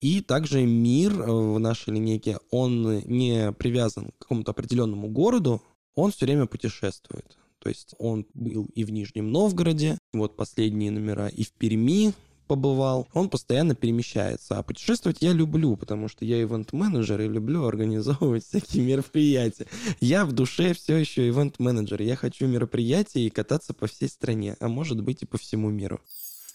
И 0.00 0.20
также 0.20 0.64
мир 0.64 1.12
э, 1.12 1.24
в 1.26 1.58
нашей 1.58 1.94
линейке, 1.94 2.38
он 2.50 2.98
не 3.00 3.52
привязан 3.52 4.10
к 4.10 4.18
какому-то 4.18 4.52
определенному 4.52 5.08
городу, 5.08 5.62
он 5.94 6.12
все 6.12 6.26
время 6.26 6.46
путешествует. 6.46 7.38
То 7.58 7.70
есть 7.70 7.94
он 7.98 8.26
был 8.34 8.66
и 8.74 8.84
в 8.84 8.92
Нижнем 8.92 9.32
Новгороде, 9.32 9.98
вот 10.12 10.36
последние 10.36 10.90
номера, 10.90 11.28
и 11.28 11.42
в 11.42 11.52
Перми, 11.52 12.12
побывал, 12.46 13.08
он 13.12 13.28
постоянно 13.28 13.74
перемещается. 13.74 14.58
А 14.58 14.62
путешествовать 14.62 15.18
я 15.20 15.32
люблю, 15.32 15.76
потому 15.76 16.08
что 16.08 16.24
я 16.24 16.42
ивент-менеджер 16.42 17.20
и 17.20 17.28
люблю 17.28 17.66
организовывать 17.66 18.44
всякие 18.48 18.84
мероприятия. 18.84 19.66
Я 20.00 20.24
в 20.24 20.32
душе 20.32 20.74
все 20.74 20.96
еще 20.96 21.28
ивент-менеджер. 21.28 22.00
Я 22.02 22.16
хочу 22.16 22.46
мероприятия 22.46 23.26
и 23.26 23.30
кататься 23.30 23.74
по 23.74 23.86
всей 23.86 24.08
стране, 24.08 24.56
а 24.60 24.68
может 24.68 25.02
быть 25.02 25.22
и 25.22 25.26
по 25.26 25.38
всему 25.38 25.70
миру. 25.70 26.00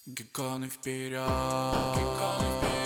Геконы 0.06 0.68
вперед, 0.68 1.22
геконы 1.22 2.48
вперед, 2.58 2.82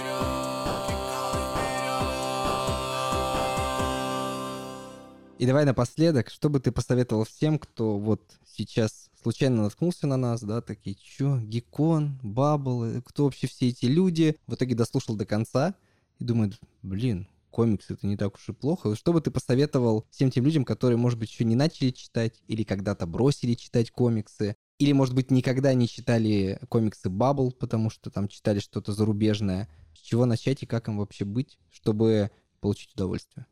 И 5.38 5.46
давай 5.46 5.66
напоследок, 5.66 6.30
что 6.30 6.50
бы 6.50 6.60
ты 6.60 6.72
посоветовал 6.72 7.26
всем, 7.26 7.60
кто 7.60 7.98
вот 7.98 8.22
сейчас 8.46 9.05
случайно 9.26 9.64
наткнулся 9.64 10.06
на 10.06 10.18
нас, 10.18 10.44
да, 10.44 10.62
такие, 10.62 10.96
чё, 10.96 11.40
Гекон, 11.40 12.20
Баббл, 12.22 12.84
э, 12.84 13.02
кто 13.04 13.24
вообще 13.24 13.48
все 13.48 13.70
эти 13.70 13.88
люди, 13.88 14.36
в 14.46 14.54
итоге 14.54 14.76
дослушал 14.76 15.16
до 15.16 15.26
конца 15.26 15.74
и 16.20 16.24
думает, 16.24 16.60
блин, 16.84 17.28
комикс 17.50 17.90
это 17.90 18.06
не 18.06 18.18
так 18.18 18.36
уж 18.36 18.50
и 18.50 18.54
плохо. 18.54 18.96
Что 18.96 19.14
бы 19.14 19.22
ты 19.22 19.32
посоветовал 19.32 20.06
всем 20.12 20.30
тем 20.30 20.46
людям, 20.46 20.64
которые, 20.64 20.98
может 20.98 21.18
быть, 21.18 21.32
еще 21.32 21.44
не 21.44 21.56
начали 21.56 21.90
читать 21.90 22.44
или 22.48 22.62
когда-то 22.62 23.08
бросили 23.08 23.56
читать 23.56 23.90
комиксы, 23.90 24.56
или, 24.78 24.92
может 24.92 25.16
быть, 25.16 25.32
никогда 25.32 25.74
не 25.74 25.88
читали 25.88 26.60
комиксы 26.70 27.10
Баббл, 27.10 27.52
потому 27.52 27.90
что 27.90 28.12
там 28.12 28.28
читали 28.28 28.60
что-то 28.60 28.94
зарубежное. 28.94 29.68
С 29.96 30.02
чего 30.02 30.28
начать 30.28 30.62
и 30.62 30.68
как 30.68 30.88
им 30.88 31.00
вообще 31.00 31.26
быть, 31.26 31.58
чтобы 31.72 32.30
получить 32.60 32.94
удовольствие? 32.94 33.48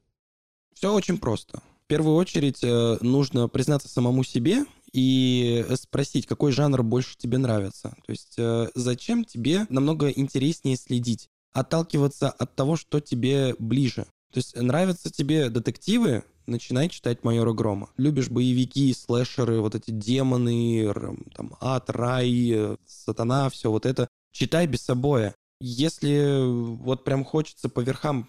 Все 0.76 0.94
очень 0.94 1.18
просто. 1.18 1.64
В 1.84 1.88
первую 1.88 2.16
очередь 2.16 2.64
э, 2.64 2.98
нужно 3.02 3.48
признаться 3.48 3.90
самому 3.90 4.24
себе 4.24 4.66
и 4.94 5.66
спросить, 5.76 6.28
какой 6.28 6.52
жанр 6.52 6.84
больше 6.84 7.18
тебе 7.18 7.38
нравится. 7.38 7.96
То 8.06 8.12
есть 8.12 8.36
э, 8.38 8.70
зачем 8.76 9.26
тебе 9.26 9.66
намного 9.70 10.10
интереснее 10.10 10.78
следить, 10.78 11.30
отталкиваться 11.52 12.30
от 12.30 12.56
того, 12.56 12.76
что 12.78 13.00
тебе 13.00 13.56
ближе. 13.58 14.06
То 14.32 14.38
есть 14.38 14.56
нравятся 14.56 15.12
тебе 15.12 15.50
детективы, 15.50 16.24
начинай 16.46 16.90
читать 16.90 17.24
«Майора 17.24 17.54
Грома». 17.54 17.90
Любишь 17.98 18.30
боевики, 18.30 18.94
слэшеры, 18.94 19.62
вот 19.62 19.76
эти 19.76 19.92
демоны, 19.92 20.94
там, 21.36 21.56
ад, 21.60 21.90
рай, 21.90 22.52
э, 22.52 22.76
сатана, 22.86 23.50
все 23.50 23.72
вот 23.72 23.86
это. 23.86 24.08
Читай 24.32 24.68
без 24.68 24.82
собоя. 24.82 25.36
Если 25.60 26.42
вот 26.76 27.04
прям 27.04 27.24
хочется 27.24 27.70
по 27.70 27.80
верхам 27.80 28.28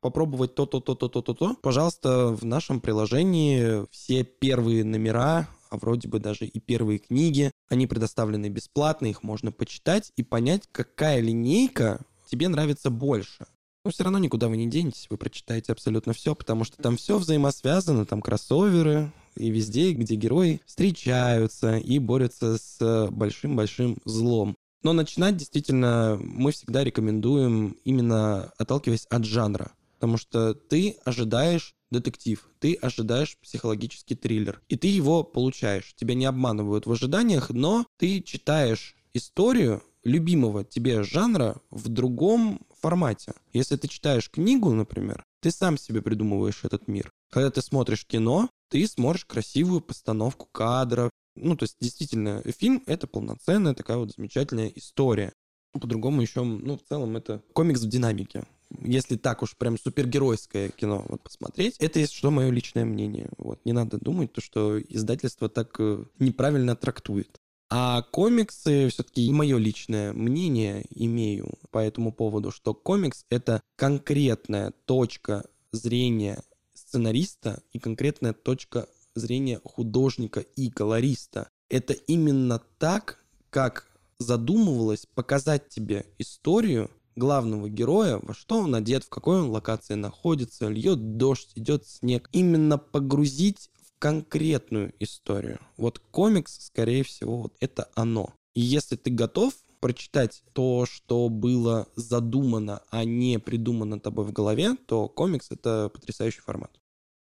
попробовать 0.00 0.54
то-то, 0.54 0.80
то-то, 0.80 1.08
то-то, 1.08 1.34
то, 1.34 1.56
пожалуйста, 1.60 2.28
в 2.28 2.44
нашем 2.44 2.80
приложении 2.80 3.86
все 3.90 4.22
первые 4.22 4.84
номера 4.84 5.48
а 5.70 5.76
вроде 5.76 6.08
бы 6.08 6.18
даже 6.18 6.46
и 6.46 6.60
первые 6.60 6.98
книги. 6.98 7.50
Они 7.68 7.86
предоставлены 7.86 8.48
бесплатно, 8.48 9.06
их 9.06 9.22
можно 9.22 9.52
почитать 9.52 10.12
и 10.16 10.22
понять, 10.22 10.68
какая 10.72 11.20
линейка 11.20 12.00
тебе 12.30 12.48
нравится 12.48 12.90
больше. 12.90 13.46
Но 13.84 13.92
все 13.92 14.02
равно 14.02 14.18
никуда 14.18 14.48
вы 14.48 14.56
не 14.56 14.68
денетесь, 14.68 15.06
вы 15.10 15.16
прочитаете 15.16 15.72
абсолютно 15.72 16.12
все, 16.12 16.34
потому 16.34 16.64
что 16.64 16.76
там 16.82 16.96
все 16.96 17.18
взаимосвязано, 17.18 18.04
там 18.04 18.20
кроссоверы, 18.20 19.12
и 19.36 19.50
везде, 19.50 19.92
где 19.92 20.16
герои 20.16 20.60
встречаются 20.66 21.76
и 21.76 21.98
борются 21.98 22.58
с 22.58 23.08
большим-большим 23.10 23.98
злом. 24.04 24.56
Но 24.82 24.92
начинать 24.92 25.36
действительно 25.36 26.18
мы 26.20 26.52
всегда 26.52 26.84
рекомендуем 26.84 27.76
именно 27.84 28.52
отталкиваясь 28.58 29.06
от 29.10 29.24
жанра. 29.24 29.72
Потому 29.96 30.18
что 30.18 30.54
ты 30.54 30.96
ожидаешь 31.04 31.74
детектив, 31.90 32.48
ты 32.58 32.74
ожидаешь 32.74 33.38
психологический 33.38 34.14
триллер, 34.14 34.60
и 34.68 34.76
ты 34.76 34.88
его 34.88 35.24
получаешь. 35.24 35.94
Тебя 35.96 36.14
не 36.14 36.26
обманывают 36.26 36.86
в 36.86 36.92
ожиданиях, 36.92 37.50
но 37.50 37.86
ты 37.96 38.20
читаешь 38.20 38.96
историю 39.14 39.82
любимого 40.04 40.64
тебе 40.64 41.02
жанра 41.02 41.60
в 41.70 41.88
другом 41.88 42.60
формате. 42.80 43.32
Если 43.52 43.76
ты 43.76 43.88
читаешь 43.88 44.30
книгу, 44.30 44.72
например, 44.72 45.24
ты 45.40 45.50
сам 45.50 45.78
себе 45.78 46.02
придумываешь 46.02 46.64
этот 46.64 46.88
мир. 46.88 47.10
Когда 47.30 47.50
ты 47.50 47.62
смотришь 47.62 48.06
кино, 48.06 48.48
ты 48.70 48.86
смотришь 48.86 49.24
красивую 49.24 49.80
постановку 49.80 50.48
кадра. 50.52 51.10
Ну, 51.34 51.56
то 51.56 51.64
есть, 51.64 51.76
действительно, 51.80 52.42
фильм— 52.42 52.82
это 52.86 53.06
полноценная 53.06 53.74
такая 53.74 53.98
вот 53.98 54.12
замечательная 54.14 54.68
история. 54.74 55.32
По-другому 55.72 56.22
еще, 56.22 56.42
ну, 56.42 56.78
в 56.78 56.82
целом, 56.82 57.16
это 57.16 57.42
комикс 57.52 57.82
в 57.82 57.88
динамике 57.88 58.44
если 58.82 59.16
так 59.16 59.42
уж 59.42 59.56
прям 59.56 59.78
супергеройское 59.78 60.70
кино 60.70 61.04
вот, 61.08 61.22
посмотреть, 61.22 61.76
это 61.78 61.98
есть 61.98 62.12
что 62.12 62.30
мое 62.30 62.50
личное 62.50 62.84
мнение. 62.84 63.28
Вот. 63.38 63.60
Не 63.64 63.72
надо 63.72 63.98
думать, 63.98 64.32
то, 64.32 64.40
что 64.40 64.80
издательство 64.80 65.48
так 65.48 65.74
э, 65.78 66.04
неправильно 66.18 66.76
трактует. 66.76 67.40
А 67.68 68.02
комиксы, 68.02 68.88
все-таки 68.90 69.30
мое 69.32 69.58
личное 69.58 70.12
мнение 70.12 70.84
имею 70.90 71.54
по 71.70 71.78
этому 71.78 72.12
поводу, 72.12 72.52
что 72.52 72.74
комикс— 72.74 73.24
это 73.30 73.60
конкретная 73.74 74.72
точка 74.84 75.44
зрения 75.72 76.42
сценариста 76.74 77.62
и 77.72 77.78
конкретная 77.78 78.34
точка 78.34 78.88
зрения 79.14 79.60
художника 79.64 80.40
и 80.40 80.70
колориста. 80.70 81.48
Это 81.68 81.92
именно 81.92 82.62
так, 82.78 83.24
как 83.50 83.88
задумывалось 84.18 85.06
показать 85.06 85.68
тебе 85.68 86.06
историю 86.18 86.90
главного 87.16 87.68
героя, 87.68 88.18
во 88.22 88.34
что 88.34 88.58
он 88.58 88.74
одет, 88.74 89.04
в 89.04 89.08
какой 89.08 89.40
он 89.40 89.50
локации 89.50 89.94
находится, 89.94 90.68
льет 90.68 91.16
дождь, 91.16 91.52
идет 91.56 91.86
снег. 91.86 92.28
Именно 92.32 92.78
погрузить 92.78 93.70
в 93.82 93.98
конкретную 93.98 94.92
историю. 95.00 95.58
Вот 95.76 95.98
комикс, 95.98 96.66
скорее 96.66 97.02
всего, 97.02 97.38
вот 97.42 97.56
это 97.60 97.88
оно. 97.94 98.34
И 98.54 98.60
если 98.60 98.96
ты 98.96 99.10
готов 99.10 99.54
прочитать 99.80 100.42
то, 100.52 100.86
что 100.86 101.28
было 101.28 101.88
задумано, 101.96 102.82
а 102.90 103.04
не 103.04 103.38
придумано 103.38 104.00
тобой 104.00 104.24
в 104.24 104.32
голове, 104.32 104.76
то 104.86 105.08
комикс— 105.08 105.48
это 105.50 105.90
потрясающий 105.92 106.40
формат. 106.40 106.70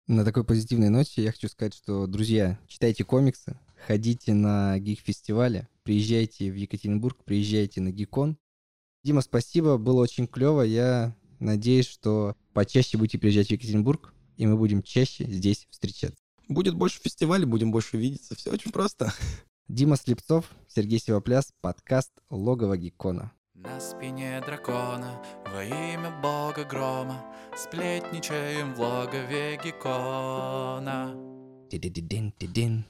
На 0.08 0.24
такой 0.24 0.46
позитивной 0.46 0.90
ноте 0.90 1.22
я 1.22 1.32
хочу 1.32 1.50
сказать, 1.50 1.74
что, 1.74 2.08
друзья, 2.08 2.58
читайте 2.68 3.04
комиксы, 3.04 3.60
ходите 3.86 4.34
на 4.34 4.80
гик-фестивале, 4.80 5.68
приезжайте 5.84 6.50
в 6.50 6.56
Екатеринбург, 6.56 7.18
приезжайте 7.26 7.82
на 7.82 7.92
Гикон, 7.92 8.38
Дима, 9.08 9.22
спасибо, 9.22 9.78
было 9.78 10.02
очень 10.02 10.28
клево. 10.28 10.64
Я 10.64 11.16
надеюсь, 11.40 11.88
что 11.88 12.36
почаще 12.52 12.98
будете 12.98 13.18
приезжать 13.18 13.48
в 13.48 13.52
Екатеринбург, 13.52 14.14
и 14.36 14.46
мы 14.46 14.58
будем 14.58 14.84
чаще 14.84 15.24
здесь 15.24 15.66
встречаться. 15.70 16.18
Будет 16.50 16.76
больше 16.76 17.00
фестивалей, 17.00 17.46
будем 17.46 17.72
больше 17.72 17.96
видеться. 17.96 18.36
Все 18.36 18.52
очень 18.52 18.70
просто. 18.70 19.14
Дима 19.70 19.96
Слепцов, 19.96 20.52
Сергей 20.68 21.00
Севопляс, 21.00 21.54
подкаст 21.62 22.12
«Логово 22.30 22.76
Геккона». 22.76 23.32
На 23.54 23.80
спине 23.80 24.44
дракона 24.46 25.24
во 25.54 25.64
имя 25.64 26.12
бога 26.22 26.66
грома 26.66 27.26
Сплетничаем 27.56 28.76
в 28.76 28.82
логове 28.82 29.58
Геккона 29.64 31.16
Ти-ди-ди-дин, 31.70 32.34
ти-дин. 32.34 32.84